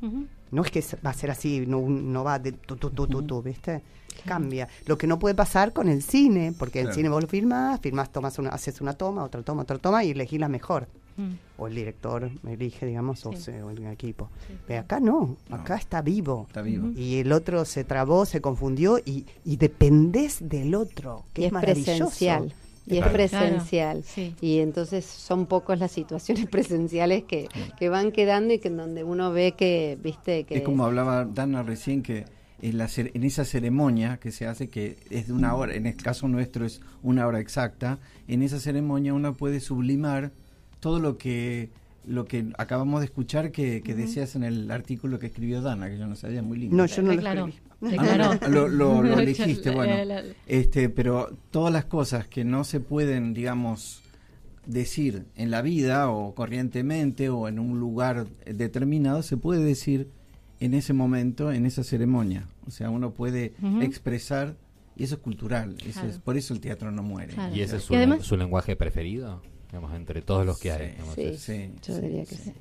No 0.51 0.63
es 0.63 0.71
que 0.71 0.81
se- 0.81 0.97
va 0.97 1.09
a 1.09 1.13
ser 1.13 1.31
así, 1.31 1.65
no, 1.67 1.81
no 1.81 2.23
va 2.23 2.39
de 2.39 2.51
tu, 2.53 2.75
tu, 2.77 2.89
tu, 2.89 3.07
tu, 3.07 3.21
tu, 3.23 3.41
¿viste? 3.41 3.81
Cambia. 4.25 4.67
Lo 4.85 4.97
que 4.97 5.05
no 5.07 5.19
puede 5.19 5.35
pasar 5.35 5.73
con 5.73 5.87
el 5.89 6.01
cine, 6.01 6.53
porque 6.57 6.79
el 6.79 6.85
Claro. 6.87 6.95
cine 6.95 7.09
vos 7.09 7.21
lo 7.21 7.27
filmás, 7.27 7.79
filmás, 7.81 8.11
tomas 8.11 8.37
una, 8.39 8.49
haces 8.49 8.81
una 8.81 8.93
toma, 8.93 9.23
otra 9.23 9.41
toma, 9.43 9.61
otra 9.63 9.77
toma 9.77 10.03
y 10.03 10.11
elegís 10.11 10.39
la 10.39 10.49
mejor 10.49 10.87
Mm. 11.17 11.33
o 11.57 11.67
el 11.67 11.75
director 11.75 12.29
elige, 12.47 12.85
digamos, 12.85 13.25
o, 13.25 13.31
Sí. 13.33 13.37
se- 13.37 13.63
o 13.63 13.69
el 13.71 13.85
equipo. 13.87 14.29
Sí, 14.47 14.57
Pero 14.67 14.81
acá 14.81 14.99
no, 14.99 15.35
acá 15.51 15.75
está 15.75 16.01
vivo. 16.01 16.45
Está 16.47 16.61
vivo. 16.61 16.89
Y 16.95 17.19
el 17.19 17.31
otro 17.31 17.63
se 17.65 17.83
trabó, 17.83 18.25
se 18.25 18.41
confundió 18.41 18.97
y, 18.99 19.25
y 19.45 19.57
dependés 19.57 20.37
del 20.47 20.75
otro, 20.75 21.25
que 21.33 21.41
y 21.41 21.45
es, 21.45 21.47
es 21.49 21.53
maravilloso. 21.53 21.85
presencial. 21.91 22.53
Y 22.87 22.93
es 22.93 22.99
Claro. 22.99 23.13
presencial. 23.13 24.01
Claro, 24.01 24.07
sí. 24.07 24.33
Y 24.41 24.59
entonces 24.59 25.05
son 25.05 25.45
pocos 25.45 25.77
las 25.79 25.91
situaciones 25.91 26.45
presenciales 26.49 27.23
que, 27.25 27.47
que 27.77 27.89
van 27.89 28.11
quedando 28.11 28.53
y 28.53 28.59
que 28.59 28.69
en 28.69 28.77
donde 28.77 29.03
uno 29.03 29.31
ve 29.31 29.53
que, 29.57 29.97
viste, 30.01 30.45
que... 30.45 30.55
Es 30.57 30.61
como 30.63 30.85
hablaba 30.85 31.25
Dana 31.25 31.63
recién 31.63 32.01
que 32.01 32.25
en, 32.61 32.77
la 32.77 32.87
en 32.95 33.23
esa 33.23 33.45
ceremonia 33.45 34.17
que 34.17 34.31
se 34.31 34.47
hace, 34.47 34.69
que 34.69 34.97
es 35.09 35.27
de 35.27 35.33
una 35.33 35.53
hora, 35.55 35.75
en 35.75 35.85
el 35.85 35.95
caso 35.95 36.27
nuestro 36.27 36.65
es 36.65 36.81
una 37.03 37.27
hora 37.27 37.39
exacta, 37.39 37.99
en 38.27 38.41
esa 38.41 38.59
ceremonia 38.59 39.13
uno 39.13 39.35
puede 39.35 39.59
sublimar 39.59 40.31
todo 40.79 40.99
lo 40.99 41.17
que 41.17 41.69
lo 42.05 42.23
que 42.23 42.45
acabamos 42.57 43.01
de 43.01 43.07
escuchar 43.07 43.51
que, 43.51 43.81
que 43.83 43.93
decías 43.93 44.37
en 44.37 44.43
el 44.45 44.71
artículo 44.71 45.19
que 45.19 45.25
escribió 45.27 45.61
Dana, 45.61 45.89
que 45.89 45.97
yo 45.97 46.07
no 46.07 46.15
sabía, 46.15 46.41
muy 46.41 46.57
lindo. 46.57 46.77
No, 46.77 46.85
yo 46.85 47.01
no 47.01 47.09
lo 47.09 47.15
Declaró. 47.15 47.47
escribí. 47.47 47.66
Ah, 47.81 47.87
Declaró. 47.89 48.35
no, 48.41 48.47
lo, 48.47 48.67
lo- 48.67 49.01
lo 49.03 49.19
elegiste, 49.19 49.69
bueno. 49.71 49.93
Este, 50.47 50.89
pero 50.89 51.29
todas 51.51 51.71
las 51.73 51.85
cosas 51.85 52.27
que 52.27 52.43
no 52.43 52.63
se 52.63 52.79
pueden, 52.79 53.33
digamos, 53.33 54.01
decir 54.65 55.25
en 55.35 55.51
la 55.51 55.61
vida 55.61 56.09
o 56.09 56.33
corrientemente 56.35 57.29
o 57.29 57.47
en 57.47 57.59
un 57.59 57.79
lugar 57.79 58.27
determinado, 58.45 59.23
se 59.23 59.37
puede 59.37 59.63
decir 59.63 60.09
en 60.59 60.73
ese 60.73 60.93
momento, 60.93 61.51
en 61.51 61.65
esa 61.65 61.83
ceremonia. 61.83 62.47
O 62.65 62.71
sea, 62.71 62.89
uno 62.89 63.11
puede 63.11 63.53
expresar 63.81 64.55
y 64.95 65.03
eso 65.03 65.15
es 65.15 65.21
cultural. 65.21 65.75
Eso 65.81 65.91
Claro. 65.93 66.09
es, 66.09 66.17
por 66.17 66.35
eso 66.37 66.53
el 66.55 66.59
teatro 66.59 66.91
no 66.91 67.03
muere. 67.03 67.33
Claro. 67.33 67.55
¿Y 67.55 67.61
ese 67.61 67.77
es 67.77 67.83
su, 67.83 67.93
Y 67.93 67.97
además- 67.97 68.23
su 68.23 68.35
lenguaje 68.35 68.75
preferido? 68.75 69.41
Digamos, 69.67 69.93
entre 69.95 70.21
todos 70.21 70.45
los 70.45 70.59
que 70.59 70.71
hay. 70.71 70.87
Sí, 70.87 71.21
digamos, 71.21 71.39
Sí, 71.39 71.71
yo 71.85 72.01
diría 72.01 72.25
que 72.25 72.35
sí. 72.35 72.53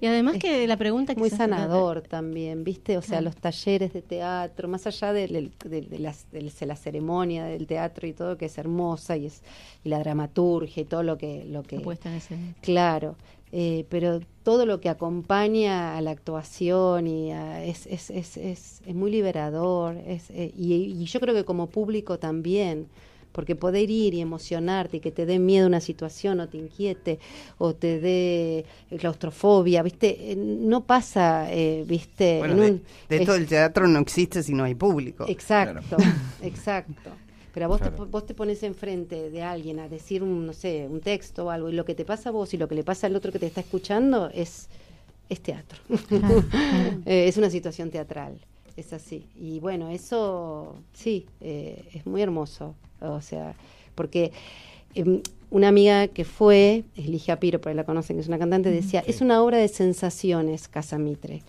Y 0.00 0.06
además 0.06 0.36
Es 0.36 0.40
que 0.40 0.66
la 0.66 0.76
pregunta 0.78 1.14
Muy 1.14 1.24
quizás- 1.28 1.38
sanador 1.38 2.00
también, 2.02 2.64
¿viste? 2.64 2.96
O 2.96 3.02
sea, 3.02 3.20
los 3.20 3.36
talleres 3.36 3.92
de 3.92 4.00
teatro, 4.00 4.66
más 4.68 4.86
allá 4.86 5.12
de, 5.12 5.26
de- 5.28 5.50
de- 5.68 6.20
de 6.32 6.66
la 6.66 6.76
ceremonia 6.76 7.44
del 7.44 7.66
teatro 7.66 8.06
y 8.06 8.12
todo, 8.14 8.38
que 8.38 8.46
es 8.46 8.56
hermosa, 8.56 9.16
y, 9.16 9.26
es, 9.26 9.42
y 9.84 9.88
la 9.90 9.98
dramaturgia 9.98 10.82
y 10.82 10.86
todo 10.86 11.02
lo 11.02 11.18
que... 11.18 11.44
Lo 11.44 11.62
que 11.62 11.76
La 11.76 11.82
puesta 11.82 12.08
en 12.08 12.14
escena. 12.16 12.54
Claro, 12.62 13.16
eh, 13.52 13.84
pero 13.90 14.20
todo 14.42 14.64
lo 14.64 14.80
que 14.80 14.88
acompaña 14.88 15.96
a 15.96 16.00
la 16.00 16.12
actuación 16.12 17.06
y 17.06 17.32
a- 17.32 17.62
es, 17.64 17.86
es, 17.86 18.08
es, 18.10 18.36
es, 18.36 18.80
es 18.86 18.94
muy 18.94 19.10
liberador 19.10 19.96
es, 20.06 20.30
eh, 20.30 20.52
y, 20.56 20.72
y 20.74 21.04
yo 21.04 21.20
creo 21.20 21.34
que 21.34 21.44
como 21.44 21.66
público 21.66 22.18
también, 22.18 22.86
porque 23.32 23.54
poder 23.56 23.90
ir 23.90 24.14
y 24.14 24.20
emocionarte 24.20 24.98
y 24.98 25.00
que 25.00 25.10
te 25.12 25.26
dé 25.26 25.38
miedo 25.38 25.66
una 25.66 25.80
situación 25.80 26.40
o 26.40 26.48
te 26.48 26.58
inquiete 26.58 27.18
o 27.58 27.74
te 27.74 28.00
dé 28.00 28.64
claustrofobia, 28.98 29.82
¿viste? 29.82 30.32
Eh, 30.32 30.36
No 30.36 30.84
pasa, 30.86 31.52
eh, 31.52 31.84
¿viste? 31.86 32.38
Bueno, 32.38 32.54
en 32.54 32.60
de, 32.60 32.70
un- 32.70 32.82
de 33.08 33.16
es- 33.18 33.26
todo 33.26 33.36
el 33.36 33.46
teatro 33.46 33.86
no 33.88 33.98
existe 34.00 34.42
si 34.42 34.52
no 34.54 34.64
hay 34.64 34.74
público. 34.74 35.24
Exacto, 35.28 35.96
exacto. 36.42 37.10
Pero 37.52 37.68
vos, 37.68 37.78
Claro. 37.78 37.96
te, 37.96 38.04
vos 38.04 38.26
te 38.26 38.34
pones 38.34 38.62
enfrente 38.62 39.28
de 39.30 39.42
alguien 39.42 39.80
a 39.80 39.88
decir, 39.88 40.22
un, 40.22 40.46
no 40.46 40.52
sé, 40.52 40.86
un 40.88 41.00
texto 41.00 41.46
o 41.46 41.50
algo, 41.50 41.68
y 41.68 41.72
lo 41.72 41.84
que 41.84 41.94
te 41.96 42.04
pasa 42.04 42.28
a 42.28 42.32
vos 42.32 42.54
y 42.54 42.56
lo 42.58 42.68
que 42.68 42.76
le 42.76 42.84
pasa 42.84 43.06
al 43.08 43.16
otro 43.16 43.32
que 43.32 43.40
te 43.40 43.46
está 43.46 43.60
escuchando 43.60 44.30
es, 44.32 44.68
es 45.28 45.40
teatro. 45.42 45.80
Claro. 46.08 46.42
Eh, 47.06 47.26
es 47.28 47.36
una 47.36 47.50
situación 47.50 47.90
teatral, 47.90 48.40
es 48.80 48.92
así. 48.92 49.26
Y 49.40 49.60
bueno, 49.60 49.88
eso 49.90 50.74
sí, 50.92 51.26
eh, 51.40 51.84
es 51.94 52.06
muy 52.06 52.22
hermoso. 52.22 52.74
O 53.00 53.20
sea, 53.20 53.54
porque 53.94 54.32
em, 54.94 55.20
una 55.52 55.66
amiga 55.68 56.06
que 56.06 56.24
fue, 56.24 56.84
es 56.96 57.08
Ligia 57.08 57.40
Piro, 57.40 57.60
por 57.60 57.70
ahí 57.70 57.74
la 57.76 57.82
conocen, 57.84 58.16
que 58.16 58.20
es 58.22 58.28
una 58.28 58.38
cantante, 58.38 58.70
decía, 58.70 59.02
es 59.06 59.20
una 59.20 59.42
obra 59.42 59.58
de 59.58 59.66
sensaciones, 59.66 60.68
Casa 60.68 60.96
Mitre. 60.96 61.42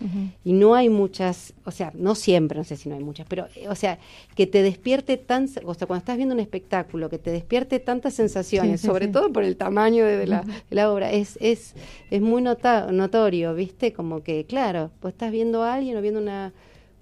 Y 0.44 0.54
no 0.54 0.74
hay 0.74 0.90
muchas, 0.90 1.54
o 1.66 1.72
sea, 1.72 1.92
no 1.94 2.16
siempre, 2.16 2.58
no 2.58 2.64
sé 2.64 2.78
si 2.78 2.90
no 2.90 2.96
hay 2.96 3.04
muchas, 3.04 3.28
pero, 3.30 3.46
eh, 3.56 3.68
o 3.70 3.76
sea, 3.76 4.00
que 4.36 4.48
te 4.48 4.64
despierte 4.64 5.18
tan, 5.18 5.48
o 5.66 5.74
sea, 5.76 5.86
cuando 5.88 6.00
estás 6.00 6.18
viendo 6.18 6.34
un 6.34 6.40
espectáculo, 6.42 7.10
que 7.10 7.20
te 7.20 7.30
despierte 7.32 7.80
tantas 7.80 8.16
sensaciones, 8.16 8.82
Sí, 8.82 8.88
sí, 8.88 8.88
sobre 8.88 9.08
todo 9.08 9.32
por 9.32 9.44
el 9.44 9.56
tamaño 9.56 10.04
de 10.06 10.26
la, 10.26 10.42
de 10.70 10.76
la 10.76 10.92
obra, 10.92 11.12
es, 11.12 11.38
es, 11.40 11.76
es 12.10 12.22
muy 12.22 12.42
nota- 12.42 12.92
notorio, 12.92 13.54
¿viste? 13.54 13.94
Como 13.94 14.24
que, 14.24 14.46
claro, 14.46 14.90
vos 15.02 15.12
estás 15.12 15.32
viendo 15.32 15.62
a 15.64 15.76
alguien 15.76 15.96
o 15.98 16.02
viendo 16.02 16.20
una, 16.20 16.54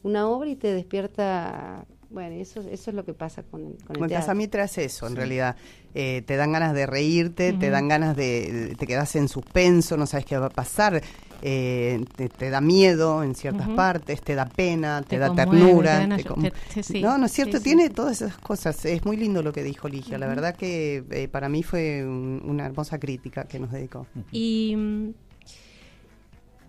una 0.03 0.27
obra 0.27 0.49
y 0.49 0.55
te 0.55 0.73
despierta, 0.73 1.85
bueno, 2.09 2.35
eso, 2.35 2.61
eso 2.61 2.89
es 2.91 2.95
lo 2.95 3.05
que 3.05 3.13
pasa 3.13 3.43
con, 3.43 3.61
el- 3.65 3.77
con 3.85 3.95
el 3.97 4.03
en 4.03 4.07
teatro. 4.09 4.25
Casa 4.27 4.33
Mitra 4.33 4.63
es 4.63 4.77
eso, 4.77 5.07
en 5.07 5.15
realidad. 5.15 5.55
Eh, 5.93 6.21
te 6.25 6.35
dan 6.37 6.51
ganas 6.51 6.73
de 6.73 6.85
reírte, 6.85 7.53
te 7.53 7.69
dan 7.69 7.87
ganas 7.87 8.15
de. 8.15 8.75
te 8.77 8.85
quedas 8.87 9.15
en 9.15 9.27
suspenso, 9.27 9.97
no 9.97 10.05
sabes 10.05 10.25
qué 10.25 10.37
va 10.37 10.47
a 10.47 10.49
pasar. 10.51 11.01
eh, 11.41 12.03
te, 12.17 12.27
te 12.27 12.49
da 12.49 12.59
miedo 12.59 13.23
en 13.23 13.33
ciertas 13.33 13.69
partes, 13.69 14.21
te 14.21 14.35
da 14.35 14.45
pena, 14.45 15.01
te, 15.03 15.11
Te 15.15 15.19
da 15.19 15.29
conmueve, 15.29 15.61
ternura. 15.67 15.91
te 15.93 15.99
dan 15.99 16.09
te 16.09 16.15
ayo- 16.15 16.33
com- 16.33 16.43
te- 16.43 16.51
te- 16.73 16.83
sí, 16.83 17.01
no, 17.01 17.17
no 17.17 17.27
es 17.27 17.31
cierto, 17.31 17.53
sí, 17.53 17.57
sí. 17.59 17.63
tiene 17.63 17.89
todas 17.89 18.21
esas 18.21 18.37
cosas. 18.39 18.83
Es 18.83 19.05
muy 19.05 19.15
lindo 19.15 19.41
lo 19.41 19.53
que 19.53 19.63
dijo 19.63 19.87
Ligia. 19.87 20.17
La 20.17 20.27
verdad 20.27 20.53
que 20.57 21.01
eh, 21.11 21.29
para 21.29 21.47
mí 21.47 21.63
fue 21.63 22.03
un- 22.05 22.41
una 22.45 22.65
hermosa 22.65 22.99
crítica 22.99 23.45
que 23.45 23.57
nos 23.57 23.71
dedicó. 23.71 24.05
Y 24.33 24.75
mm, 24.75 25.09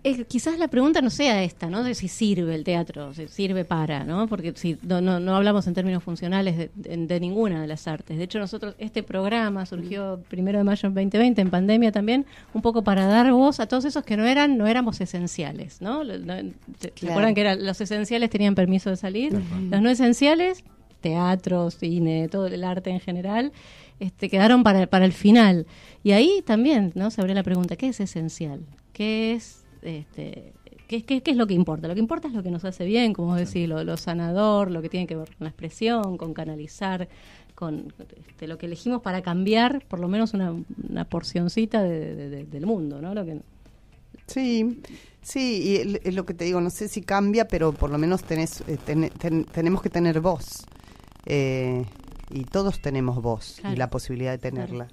eh, 0.03 0.25
quizás 0.25 0.57
la 0.57 0.67
pregunta 0.67 1.01
no 1.01 1.09
sea 1.09 1.43
esta, 1.43 1.69
¿no? 1.69 1.83
De 1.83 1.93
si 1.95 2.07
sirve 2.07 2.55
el 2.55 2.63
teatro, 2.63 3.13
si 3.13 3.27
sirve 3.27 3.65
para, 3.65 4.03
¿no? 4.03 4.27
Porque 4.27 4.51
si 4.55 4.77
no, 4.81 4.99
no, 5.01 5.19
no 5.19 5.35
hablamos 5.35 5.67
en 5.67 5.73
términos 5.73 6.03
funcionales 6.03 6.57
de, 6.57 6.71
de- 6.75 6.97
de 7.05 7.19
ninguna 7.19 7.61
de 7.61 7.67
las 7.67 7.87
artes. 7.87 8.17
De 8.17 8.23
hecho, 8.23 8.39
nosotros, 8.39 8.75
este 8.79 9.03
programa 9.03 9.65
surgió 9.65 10.21
primero 10.29 10.57
de 10.57 10.63
mayo 10.63 10.89
de 10.89 10.95
2020, 10.95 11.41
en 11.41 11.49
pandemia 11.49 11.91
también, 11.91 12.25
un 12.53 12.61
poco 12.61 12.83
para 12.83 13.05
dar 13.05 13.31
voz 13.31 13.59
a 13.59 13.67
todos 13.67 13.85
esos 13.85 14.03
que 14.03 14.17
no 14.17 14.25
eran, 14.25 14.57
no 14.57 14.65
éramos 14.67 14.99
esenciales, 15.01 15.81
¿no? 15.81 16.03
¿Se 16.03 16.17
se 16.79 16.91
Claro. 16.91 17.13
acuerdan 17.13 17.35
que 17.35 17.41
eran, 17.41 17.65
los 17.65 17.79
esenciales 17.81 18.29
tenían 18.29 18.55
permiso 18.55 18.89
de 18.89 18.95
salir? 18.97 19.33
Los 19.69 19.81
no 19.81 19.89
esenciales, 19.89 20.63
teatro, 21.01 21.69
cine, 21.71 22.27
todo 22.29 22.47
el 22.47 22.63
arte 22.63 22.89
en 22.89 22.99
general, 22.99 23.51
este, 23.99 24.29
quedaron 24.29 24.63
para, 24.63 24.87
para 24.87 25.05
el 25.05 25.13
final. 25.13 25.67
Y 26.03 26.11
ahí 26.11 26.41
también, 26.45 26.91
¿no? 26.95 27.11
Se 27.11 27.21
abrió 27.21 27.35
la 27.35 27.43
pregunta, 27.43 27.75
¿qué 27.75 27.87
es 27.89 27.99
esencial? 27.99 28.61
¿Qué 28.93 29.33
es, 29.33 29.60
este, 29.81 30.53
qué, 30.87 31.03
qué- 31.03 31.21
qué 31.21 31.31
es 31.31 31.37
lo 31.37 31.47
que 31.47 31.53
importa? 31.53 31.87
Lo 31.87 31.93
que 31.93 31.99
importa 31.99 32.27
es 32.27 32.33
lo 32.33 32.43
que 32.43 32.51
nos 32.51 32.63
hace 32.65 32.85
bien, 32.85 33.13
como 33.13 33.29
vos 33.29 33.37
decís, 33.37 33.67
lo, 33.67 33.83
lo 33.83 33.97
sanador, 33.97 34.71
lo 34.71 34.81
que 34.81 34.89
tiene 34.89 35.07
que 35.07 35.15
ver 35.15 35.27
con 35.29 35.45
la 35.45 35.49
expresión, 35.49 36.17
con 36.17 36.33
canalizar, 36.33 37.07
con 37.55 37.93
este, 38.27 38.47
lo 38.47 38.57
que 38.57 38.65
elegimos 38.65 39.01
para 39.01 39.21
cambiar 39.21 39.83
por 39.87 39.99
lo 39.99 40.07
menos 40.07 40.33
una, 40.33 40.53
una 40.89 41.05
porcioncita 41.05 41.83
de- 41.83 42.15
de- 42.15 42.29
de- 42.29 42.45
del 42.45 42.65
mundo, 42.65 43.01
¿no? 43.01 43.13
Lo 43.13 43.25
que, 43.25 43.39
Sí, 44.27 44.81
sí, 45.21 45.61
y 45.83 45.97
es 46.07 46.15
lo 46.15 46.25
que 46.25 46.33
te 46.33 46.45
digo, 46.45 46.61
no 46.61 46.69
sé 46.69 46.87
si 46.87 47.01
cambia, 47.01 47.47
pero 47.47 47.73
por 47.73 47.89
lo 47.89 47.97
menos 47.97 48.23
tenés, 48.23 48.61
eh, 48.67 48.77
ten- 48.83 49.09
ten- 49.09 49.43
tenemos 49.45 49.81
que 49.81 49.89
tener 49.89 50.21
voz. 50.21 50.65
Eh, 51.25 51.83
y 52.29 52.45
todos 52.45 52.79
tenemos 52.81 53.21
voz 53.21 53.57
Claro. 53.59 53.75
y 53.75 53.77
la 53.77 53.89
posibilidad 53.89 54.31
de 54.31 54.37
tenerla. 54.37 54.87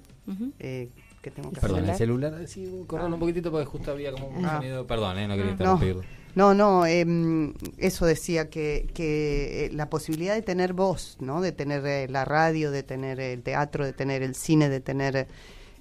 Eh, 0.59 0.89
¿Qué 1.21 1.31
tengo 1.31 1.51
que 1.51 1.59
Perdón, 1.59 1.79
hacer? 1.79 1.89
el 1.91 1.97
celular, 1.97 2.47
sí, 2.47 2.71
correrlo 2.87 3.15
un 3.15 3.19
poquitito 3.19 3.51
porque 3.51 3.65
justo 3.65 3.91
había 3.91 4.11
como 4.11 4.27
un 4.29 4.45
Ah. 4.45 4.57
sonido. 4.57 4.87
Perdón, 4.87 5.17
eh, 5.17 5.27
no 5.27 5.33
quería 5.35 5.45
No. 5.51 5.51
interrumpirlo. 5.53 6.03
No, 6.35 6.53
no, 6.53 6.85
em, 6.85 7.53
eso 7.77 8.05
decía 8.05 8.49
que, 8.49 8.87
que 8.93 9.65
eh, 9.65 9.71
la 9.73 9.89
posibilidad 9.89 10.35
de 10.35 10.41
tener 10.43 10.73
voz, 10.73 11.17
¿no? 11.19 11.41
De 11.41 11.51
tener 11.51 11.85
eh, 11.85 12.07
la 12.07 12.23
radio, 12.23 12.71
de 12.71 12.83
tener 12.83 13.19
el 13.19 13.41
teatro, 13.41 13.83
de 13.85 13.93
tener 13.93 14.21
el 14.23 14.35
cine, 14.35 14.69
de 14.69 14.79
tener... 14.79 15.27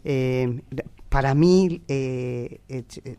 eh, 0.05 0.61
para 1.09 1.34
mí 1.34 1.82
eh, 1.89 2.61
eh, 2.68 2.84
eh, 3.05 3.16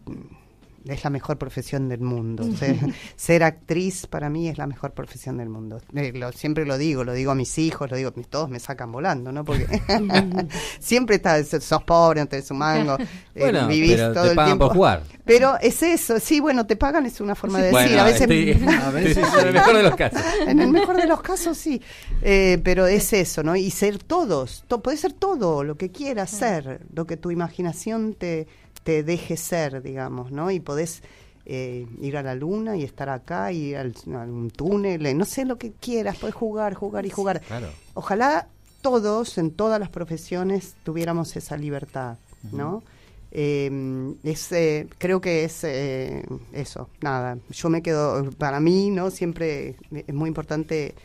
es 0.87 1.03
la 1.03 1.09
mejor 1.09 1.37
profesión 1.37 1.89
del 1.89 2.01
mundo. 2.01 2.43
Ser, 2.57 2.77
ser 3.15 3.43
actriz 3.43 4.07
para 4.07 4.29
mí 4.29 4.47
es 4.47 4.57
la 4.57 4.67
mejor 4.67 4.91
profesión 4.93 5.37
del 5.37 5.49
mundo. 5.49 5.81
Eh, 5.95 6.11
lo- 6.13 6.31
siempre 6.31 6.65
lo 6.65 6.77
digo, 6.77 7.03
lo 7.03 7.13
digo 7.13 7.31
a 7.31 7.35
mis 7.35 7.57
hijos, 7.57 7.89
lo 7.91 7.97
digo, 7.97 8.11
mis- 8.15 8.27
todos 8.27 8.49
me 8.49 8.59
sacan 8.59 8.91
volando, 8.91 9.31
¿no? 9.31 9.43
Porque 9.45 9.65
siempre 10.79 11.17
estás, 11.17 11.47
sos 11.63 11.83
pobre, 11.83 12.21
no 12.21 12.27
tenés 12.27 12.49
un 12.51 12.57
mango, 12.57 12.95
eh, 12.99 13.05
Bueno, 13.41 13.67
vivís 13.67 13.95
pero 13.95 14.13
todo 14.13 14.23
te 14.23 14.29
el 14.31 14.35
pagan 14.35 14.49
tiempo. 14.51 14.67
por 14.67 14.75
jugar. 14.75 15.03
Pero 15.25 15.57
es 15.61 15.81
eso, 15.83 16.19
sí, 16.19 16.39
bueno, 16.39 16.65
te 16.65 16.75
pagan 16.75 17.05
es 17.05 17.21
una 17.21 17.35
forma 17.35 17.59
de 17.59 17.65
decir. 17.71 17.79
Bueno, 17.87 18.01
a 18.01 18.05
veces, 18.05 18.21
estoy- 18.21 18.67
A 18.79 18.89
veces 18.91 19.17
estoy 19.17 19.41
en 19.41 19.47
el 19.47 19.53
mejor 19.53 19.75
de 19.75 19.83
los 19.83 19.95
casos. 19.95 20.21
en 20.47 20.59
el 20.59 20.69
mejor 20.71 20.97
de 20.97 21.07
los 21.07 21.21
casos 21.21 21.57
sí, 21.57 21.81
Eh, 22.21 22.59
pero 22.63 22.87
es 22.87 23.13
eso, 23.13 23.43
¿no? 23.43 23.55
Y 23.55 23.71
ser 23.71 23.97
todos, 23.99 24.63
to, 24.67 24.81
puede 24.81 24.97
ser 24.97 25.13
todo 25.13 25.63
lo 25.63 25.77
que 25.77 25.89
quieras 25.91 26.29
ser, 26.31 26.81
lo 26.93 27.05
que 27.05 27.17
tu 27.17 27.31
imaginación 27.31 28.13
te, 28.13 28.47
te 28.83 29.03
deje 29.03 29.37
ser, 29.37 29.81
digamos, 29.81 30.31
¿no? 30.31 30.51
Y 30.51 30.59
podés 30.59 31.03
eh, 31.45 31.87
ir 32.01 32.17
a 32.17 32.23
la 32.23 32.35
luna 32.35 32.77
y 32.77 32.83
estar 32.83 33.09
acá, 33.09 33.51
y 33.51 33.73
al, 33.73 33.93
a 34.13 34.19
un 34.19 34.51
túnel, 34.51 35.05
eh, 35.05 35.13
no 35.13 35.25
sé 35.25 35.45
lo 35.45 35.57
que 35.57 35.71
quieras, 35.71 36.17
podés 36.17 36.35
jugar, 36.35 36.73
jugar 36.73 37.05
y 37.05 37.09
jugar. 37.09 37.41
Claro. 37.41 37.67
Ojalá 37.93 38.47
todos, 38.81 39.37
en 39.37 39.51
todas 39.51 39.79
las 39.79 39.89
profesiones, 39.89 40.75
tuviéramos 40.83 41.35
esa 41.35 41.57
libertad, 41.57 42.17
¿no? 42.51 42.83
Eh, 43.31 44.15
es, 44.23 44.51
eh, 44.51 44.87
creo 44.97 45.21
que 45.21 45.43
es 45.43 45.63
eh, 45.63 46.23
eso, 46.51 46.89
nada. 47.01 47.37
Yo 47.49 47.69
me 47.69 47.81
quedo, 47.81 48.29
para 48.31 48.59
mí, 48.59 48.89
¿no? 48.89 49.11
Siempre 49.11 49.75
es 49.91 50.13
muy 50.13 50.27
importante 50.29 50.95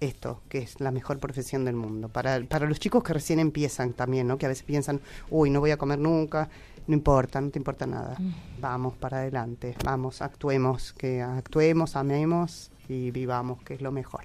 esto, 0.00 0.42
que 0.48 0.58
es 0.58 0.80
la 0.80 0.90
mejor 0.90 1.18
profesión 1.18 1.64
del 1.64 1.74
mundo. 1.76 2.08
Para, 2.08 2.40
para 2.44 2.66
los 2.66 2.78
chicos 2.80 3.02
que 3.02 3.12
recién 3.12 3.38
empiezan 3.38 3.92
también, 3.92 4.26
¿no? 4.26 4.38
Que 4.38 4.46
a 4.46 4.48
veces 4.48 4.64
piensan, 4.64 5.00
uy, 5.30 5.50
no 5.50 5.60
voy 5.60 5.70
a 5.70 5.76
comer 5.76 5.98
nunca. 5.98 6.48
No 6.86 6.94
importa, 6.94 7.40
no 7.40 7.50
te 7.50 7.58
importa 7.58 7.86
nada. 7.86 8.16
Vamos 8.60 8.94
para 8.96 9.18
adelante, 9.18 9.74
vamos, 9.84 10.20
actuemos, 10.20 10.92
que 10.92 11.22
actuemos, 11.22 11.96
amemos 11.96 12.70
y 12.88 13.10
vivamos, 13.10 13.62
que 13.62 13.74
es 13.74 13.80
lo 13.80 13.90
mejor. 13.90 14.24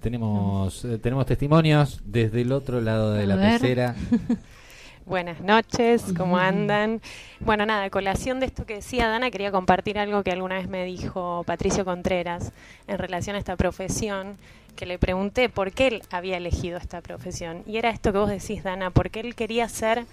Tenemos, 0.00 0.84
eh, 0.84 0.98
tenemos 0.98 1.26
testimonios 1.26 2.00
desde 2.04 2.40
el 2.42 2.52
otro 2.52 2.80
lado 2.80 3.12
de 3.12 3.24
A 3.24 3.26
la 3.26 3.36
ver. 3.36 3.60
pecera. 3.60 3.94
Buenas 5.06 5.40
noches, 5.40 6.04
¿cómo 6.16 6.36
andan? 6.36 7.00
Bueno, 7.40 7.64
nada, 7.64 7.88
colación 7.88 8.40
de 8.40 8.46
esto 8.46 8.66
que 8.66 8.74
decía 8.74 9.08
Dana, 9.08 9.30
quería 9.30 9.50
compartir 9.50 9.98
algo 9.98 10.22
que 10.22 10.30
alguna 10.30 10.56
vez 10.56 10.68
me 10.68 10.84
dijo 10.84 11.44
Patricio 11.46 11.84
Contreras 11.86 12.52
en 12.86 12.98
relación 12.98 13.34
a 13.34 13.38
esta 13.38 13.56
profesión, 13.56 14.36
que 14.78 14.86
le 14.86 14.96
pregunté 14.96 15.48
por 15.48 15.72
qué 15.72 15.88
él 15.88 16.02
había 16.12 16.36
elegido 16.36 16.78
esta 16.78 17.00
profesión. 17.00 17.64
Y 17.66 17.78
era 17.78 17.90
esto 17.90 18.12
que 18.12 18.18
vos 18.18 18.30
decís, 18.30 18.62
Dana, 18.62 18.90
porque 18.90 19.18
él 19.18 19.34
quería 19.34 19.68
ser 19.68 20.06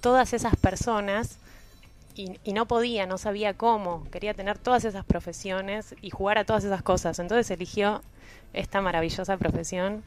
todas 0.00 0.32
esas 0.32 0.56
personas 0.56 1.38
y, 2.16 2.32
y 2.42 2.52
no 2.52 2.66
podía, 2.66 3.06
no 3.06 3.18
sabía 3.18 3.54
cómo, 3.54 4.04
quería 4.10 4.34
tener 4.34 4.58
todas 4.58 4.84
esas 4.84 5.04
profesiones 5.04 5.94
y 6.02 6.10
jugar 6.10 6.38
a 6.38 6.44
todas 6.44 6.64
esas 6.64 6.82
cosas. 6.82 7.20
Entonces 7.20 7.48
eligió 7.52 8.02
esta 8.52 8.80
maravillosa 8.80 9.36
profesión 9.36 10.02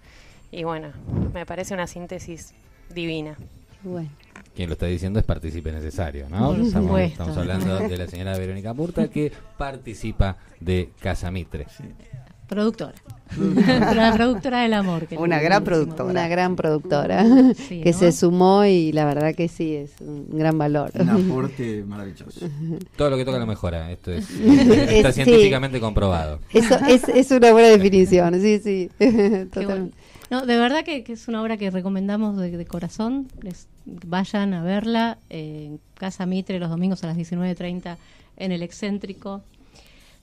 y 0.51 0.66
bueno, 0.66 0.91
me 1.34 1.45
parece 1.45 1.74
una 1.74 1.88
síntesis 1.88 2.54
divina. 2.93 3.38
Bueno, 3.84 4.10
Quien 4.54 4.68
lo 4.68 4.74
está 4.74 4.88
diciendo 4.88 5.18
es 5.18 5.26
partícipe 5.26 5.72
necesario, 5.72 6.28
¿no? 6.28 6.54
Estamos, 6.56 6.99
estamos 6.99 7.38
hablando 7.38 7.80
de 7.80 7.97
la 7.97 8.08
señora 8.08 8.38
Verónica 8.38 8.74
Murta 8.74 9.08
que 9.08 9.32
participa 9.58 10.36
de 10.60 10.89
Casa 10.99 11.32
Mitre. 11.32 11.68
Productora. 12.47 12.93
la 13.95 14.13
productora 14.13 14.61
del 14.61 14.73
amor. 14.73 15.07
que 15.07 15.17
Una 15.17 15.39
gran 15.39 15.63
productora. 15.63 16.03
una 16.03 16.27
gran 16.27 16.55
productora 16.55 17.25
Sí, 17.55 17.81
que 17.81 17.91
¿no? 17.91 17.97
se 17.97 18.11
sumó 18.11 18.65
y 18.65 18.91
la 18.91 19.05
verdad 19.05 19.33
que 19.33 19.47
sí, 19.47 19.75
es 19.75 19.91
un 20.01 20.27
gran 20.37 20.57
valor. 20.57 20.91
Un 20.99 21.09
aporte 21.09 21.83
maravilloso. 21.83 22.47
Todo 22.95 23.09
lo 23.09 23.17
que 23.17 23.25
toca 23.25 23.39
lo 23.39 23.47
mejora. 23.47 23.91
Esto 23.91 24.11
es, 24.11 24.29
está 24.39 25.11
científicamente 25.11 25.79
comprobado. 25.79 26.39
Eso 26.53 26.75
es, 26.87 27.07
es 27.09 27.31
una 27.31 27.51
buena 27.51 27.69
definición, 27.69 28.39
sí, 28.39 28.59
sí. 28.59 28.89
Bueno. 28.99 29.49
Totalmente. 29.51 29.97
No, 30.29 30.45
de 30.45 30.57
verdad 30.57 30.83
que, 30.83 31.03
que 31.03 31.13
es 31.13 31.27
una 31.27 31.41
obra 31.41 31.57
que 31.57 31.69
recomendamos 31.69 32.37
de, 32.37 32.55
de 32.55 32.65
corazón. 32.65 33.27
Les, 33.41 33.67
vayan 33.85 34.53
a 34.53 34.63
verla 34.63 35.17
en 35.29 35.79
Casa 35.95 36.25
Mitre 36.25 36.59
los 36.59 36.69
domingos 36.69 37.03
a 37.03 37.07
las 37.07 37.17
19.30 37.17 37.97
en 38.37 38.51
el 38.51 38.63
excéntrico. 38.63 39.41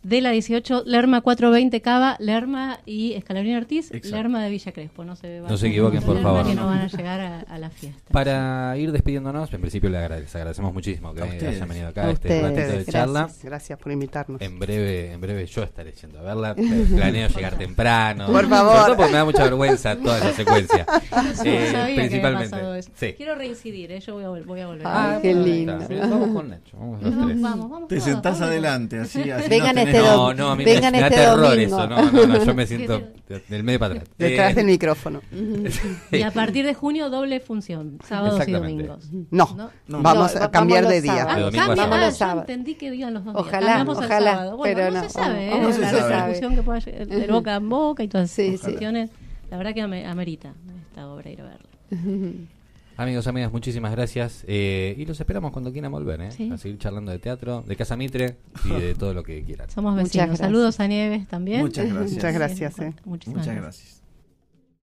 De 0.03 0.23
la 0.23 0.31
18, 0.31 0.85
Lerma 0.87 1.21
420 1.21 1.83
Cava, 1.83 2.17
Lerma 2.21 2.79
y 2.87 3.13
Escalabrín 3.13 3.57
Ortiz, 3.57 3.91
Exacto. 3.93 4.17
Lerma 4.17 4.43
de 4.43 4.49
Villa 4.49 4.73
Crespo. 4.73 5.05
No 5.05 5.15
se, 5.15 5.41
No 5.41 5.57
se 5.59 5.69
equivoquen, 5.69 6.03
por 6.03 6.15
Lerma 6.15 6.31
favor. 6.31 6.47
Que 6.47 6.55
no 6.55 6.67
van 6.67 6.79
a 6.79 6.87
llegar 6.87 7.21
a, 7.21 7.41
a 7.41 7.59
la 7.59 7.69
fiesta. 7.69 8.01
Para 8.11 8.75
ir 8.79 8.93
despidiéndonos, 8.93 9.53
en 9.53 9.61
principio 9.61 9.91
le 9.91 9.99
agrade- 9.99 10.21
les 10.23 10.35
agradecemos 10.35 10.73
muchísimo 10.73 11.13
que 11.13 11.23
hayan 11.23 11.69
venido 11.69 11.89
acá 11.89 12.07
A 12.07 12.11
este 12.13 12.29
ustedes, 12.29 12.43
ratito 12.43 12.61
de 12.61 12.67
Gracias, 12.73 12.93
charla. 12.95 13.29
gracias 13.43 13.79
por 13.79 13.93
invitarnos. 13.93 14.41
En 14.41 14.59
breve, 14.59 15.13
en 15.13 15.21
breve 15.21 15.45
yo 15.45 15.63
estaré 15.65 15.93
yendo 15.93 16.19
a 16.21 16.23
verla. 16.23 16.55
Planeo 16.97 17.29
llegar 17.29 17.57
temprano. 17.59 18.27
Por 18.29 18.49
favor. 18.49 18.87
Todo 18.87 18.97
porque 18.97 19.13
me 19.13 19.19
da 19.19 19.25
mucha 19.27 19.45
vergüenza 19.45 19.97
toda 19.97 20.17
esa 20.19 20.33
secuencia. 20.33 20.87
Eh, 21.45 21.69
sabía 21.73 21.95
principalmente. 21.97 22.51
pasado 22.51 22.75
eso. 22.75 22.91
Sí. 22.95 23.15
Quiero 23.17 23.35
reincidir, 23.35 23.93
¿eh? 23.93 24.01
yo 24.01 24.15
voy 24.15 24.25
a, 24.25 24.29
vol- 24.29 24.45
voy 24.45 24.61
a 24.61 24.67
volver. 24.67 24.83
Ah, 24.87 25.19
qué 25.21 25.35
lindo. 25.35 25.79
Vamos 25.89 26.29
con 26.31 26.49
Nacho, 26.51 26.77
vamos 26.79 27.03
los 27.03 27.13
tres. 27.27 27.41
Vamos, 27.41 27.71
vamos. 27.71 27.89
Te 27.89 27.97
todos, 27.97 28.05
sentás 28.09 28.33
vamos. 28.35 28.49
adelante, 28.49 28.99
así, 28.99 29.31
así 29.31 29.49
Vengan 29.49 29.75
no 29.77 29.81
este 29.91 30.03
No, 30.03 30.31
dom- 30.31 30.37
no, 30.37 30.51
a 30.51 30.57
mí 30.57 30.65
vengan 30.65 30.93
me, 30.93 30.99
me 30.99 31.01
da 31.01 31.07
este 31.09 31.21
terror 31.21 31.41
domingo. 31.51 31.77
eso. 31.79 31.87
No, 31.89 32.11
no, 32.13 32.27
no, 32.27 32.45
yo 32.45 32.55
me 32.55 32.67
siento 32.69 33.03
del 33.49 33.65
medio 33.65 33.79
para 33.79 33.95
atrás. 33.95 34.09
Detrás 34.19 34.53
Eh, 34.53 34.55
del 34.55 34.67
micrófono. 34.67 35.21
Y 36.13 36.23
a 36.23 36.31
partir 36.31 36.65
de 36.67 36.75
junio, 36.75 37.11
doble 37.11 37.41
función, 37.41 37.99
sábados 38.07 38.47
y 38.49 38.53
domingos. 38.53 39.09
No, 39.31 39.49
¿No? 39.57 39.71
No. 39.89 40.03
vamos 40.03 40.35
No, 40.35 40.43
a 40.45 40.51
cambiar 40.51 40.85
vamos 40.85 40.95
de 40.97 41.03
día. 41.03 41.15
De 41.15 41.21
Ah, 41.21 41.25
a 41.25 41.51
cambia, 41.51 41.63
ah, 42.09 42.11
yo 42.11 42.41
entendí 42.41 42.75
que 42.75 42.95
iban 42.95 43.15
los 43.15 43.25
dos 43.25 43.35
días. 43.35 43.47
Ojalá, 43.47 43.67
Cambiamos 43.67 43.99
al 43.99 44.05
ojalá, 44.05 44.31
sábado. 44.33 44.57
Bueno, 44.57 44.77
pero 44.77 44.91
no, 44.91 45.03
no. 45.03 45.09
se 45.09 45.11
sabe, 45.11 45.47
¿eh? 45.55 45.61
No 45.61 45.73
se 45.73 45.81
la 45.81 45.91
sabe. 45.91 46.03
repercusión 46.17 46.55
que 46.57 46.63
pueda 46.63 46.79
llegar 46.81 47.07
de 47.07 47.27
boca 47.27 47.55
en 47.57 47.69
boca 47.69 48.03
y 48.03 48.09
todas 48.09 48.39
esas 48.39 48.61
cuestiones. 48.61 49.11
La 49.51 49.57
verdad 49.57 49.75
que 49.75 49.83
ame- 49.83 50.07
amerita 50.07 50.55
esta 50.89 51.09
obra 51.09 51.31
ir 51.31 51.41
a 51.41 51.45
verla. 51.45 51.69
Amigos, 53.01 53.27
amigas, 53.27 53.51
muchísimas 53.51 53.93
gracias. 53.93 54.45
eh, 54.47 54.95
y 54.99 55.07
los 55.07 55.19
esperamos 55.19 55.53
cuando 55.53 55.73
quieran 55.73 55.91
volver, 55.91 56.21
¿eh? 56.21 56.31
Sí. 56.33 56.51
A 56.53 56.59
seguir 56.59 56.77
charlando 56.77 57.11
de 57.11 57.19
teatro, 57.19 57.63
de 57.67 57.75
Casa 57.75 57.97
Mitre 57.97 58.37
y 58.67 58.69
de 58.69 58.95
todo 58.99 59.15
lo 59.15 59.23
que 59.23 59.43
quieran. 59.43 59.71
Somos 59.71 59.97
vecinos. 59.97 60.37
Saludos 60.37 60.81
a 60.81 60.87
Nieves 60.87 61.27
también. 61.27 61.63
Muchas 61.63 61.87
gracias. 61.91 62.13
Muchas 62.13 62.35
gracias, 62.35 62.75
Sí, 62.75 62.83
eh. 62.83 62.93
Muchísimas 63.07 63.39
Muchas 63.47 63.57
gracias. 63.57 63.85
gracias. 63.85 64.00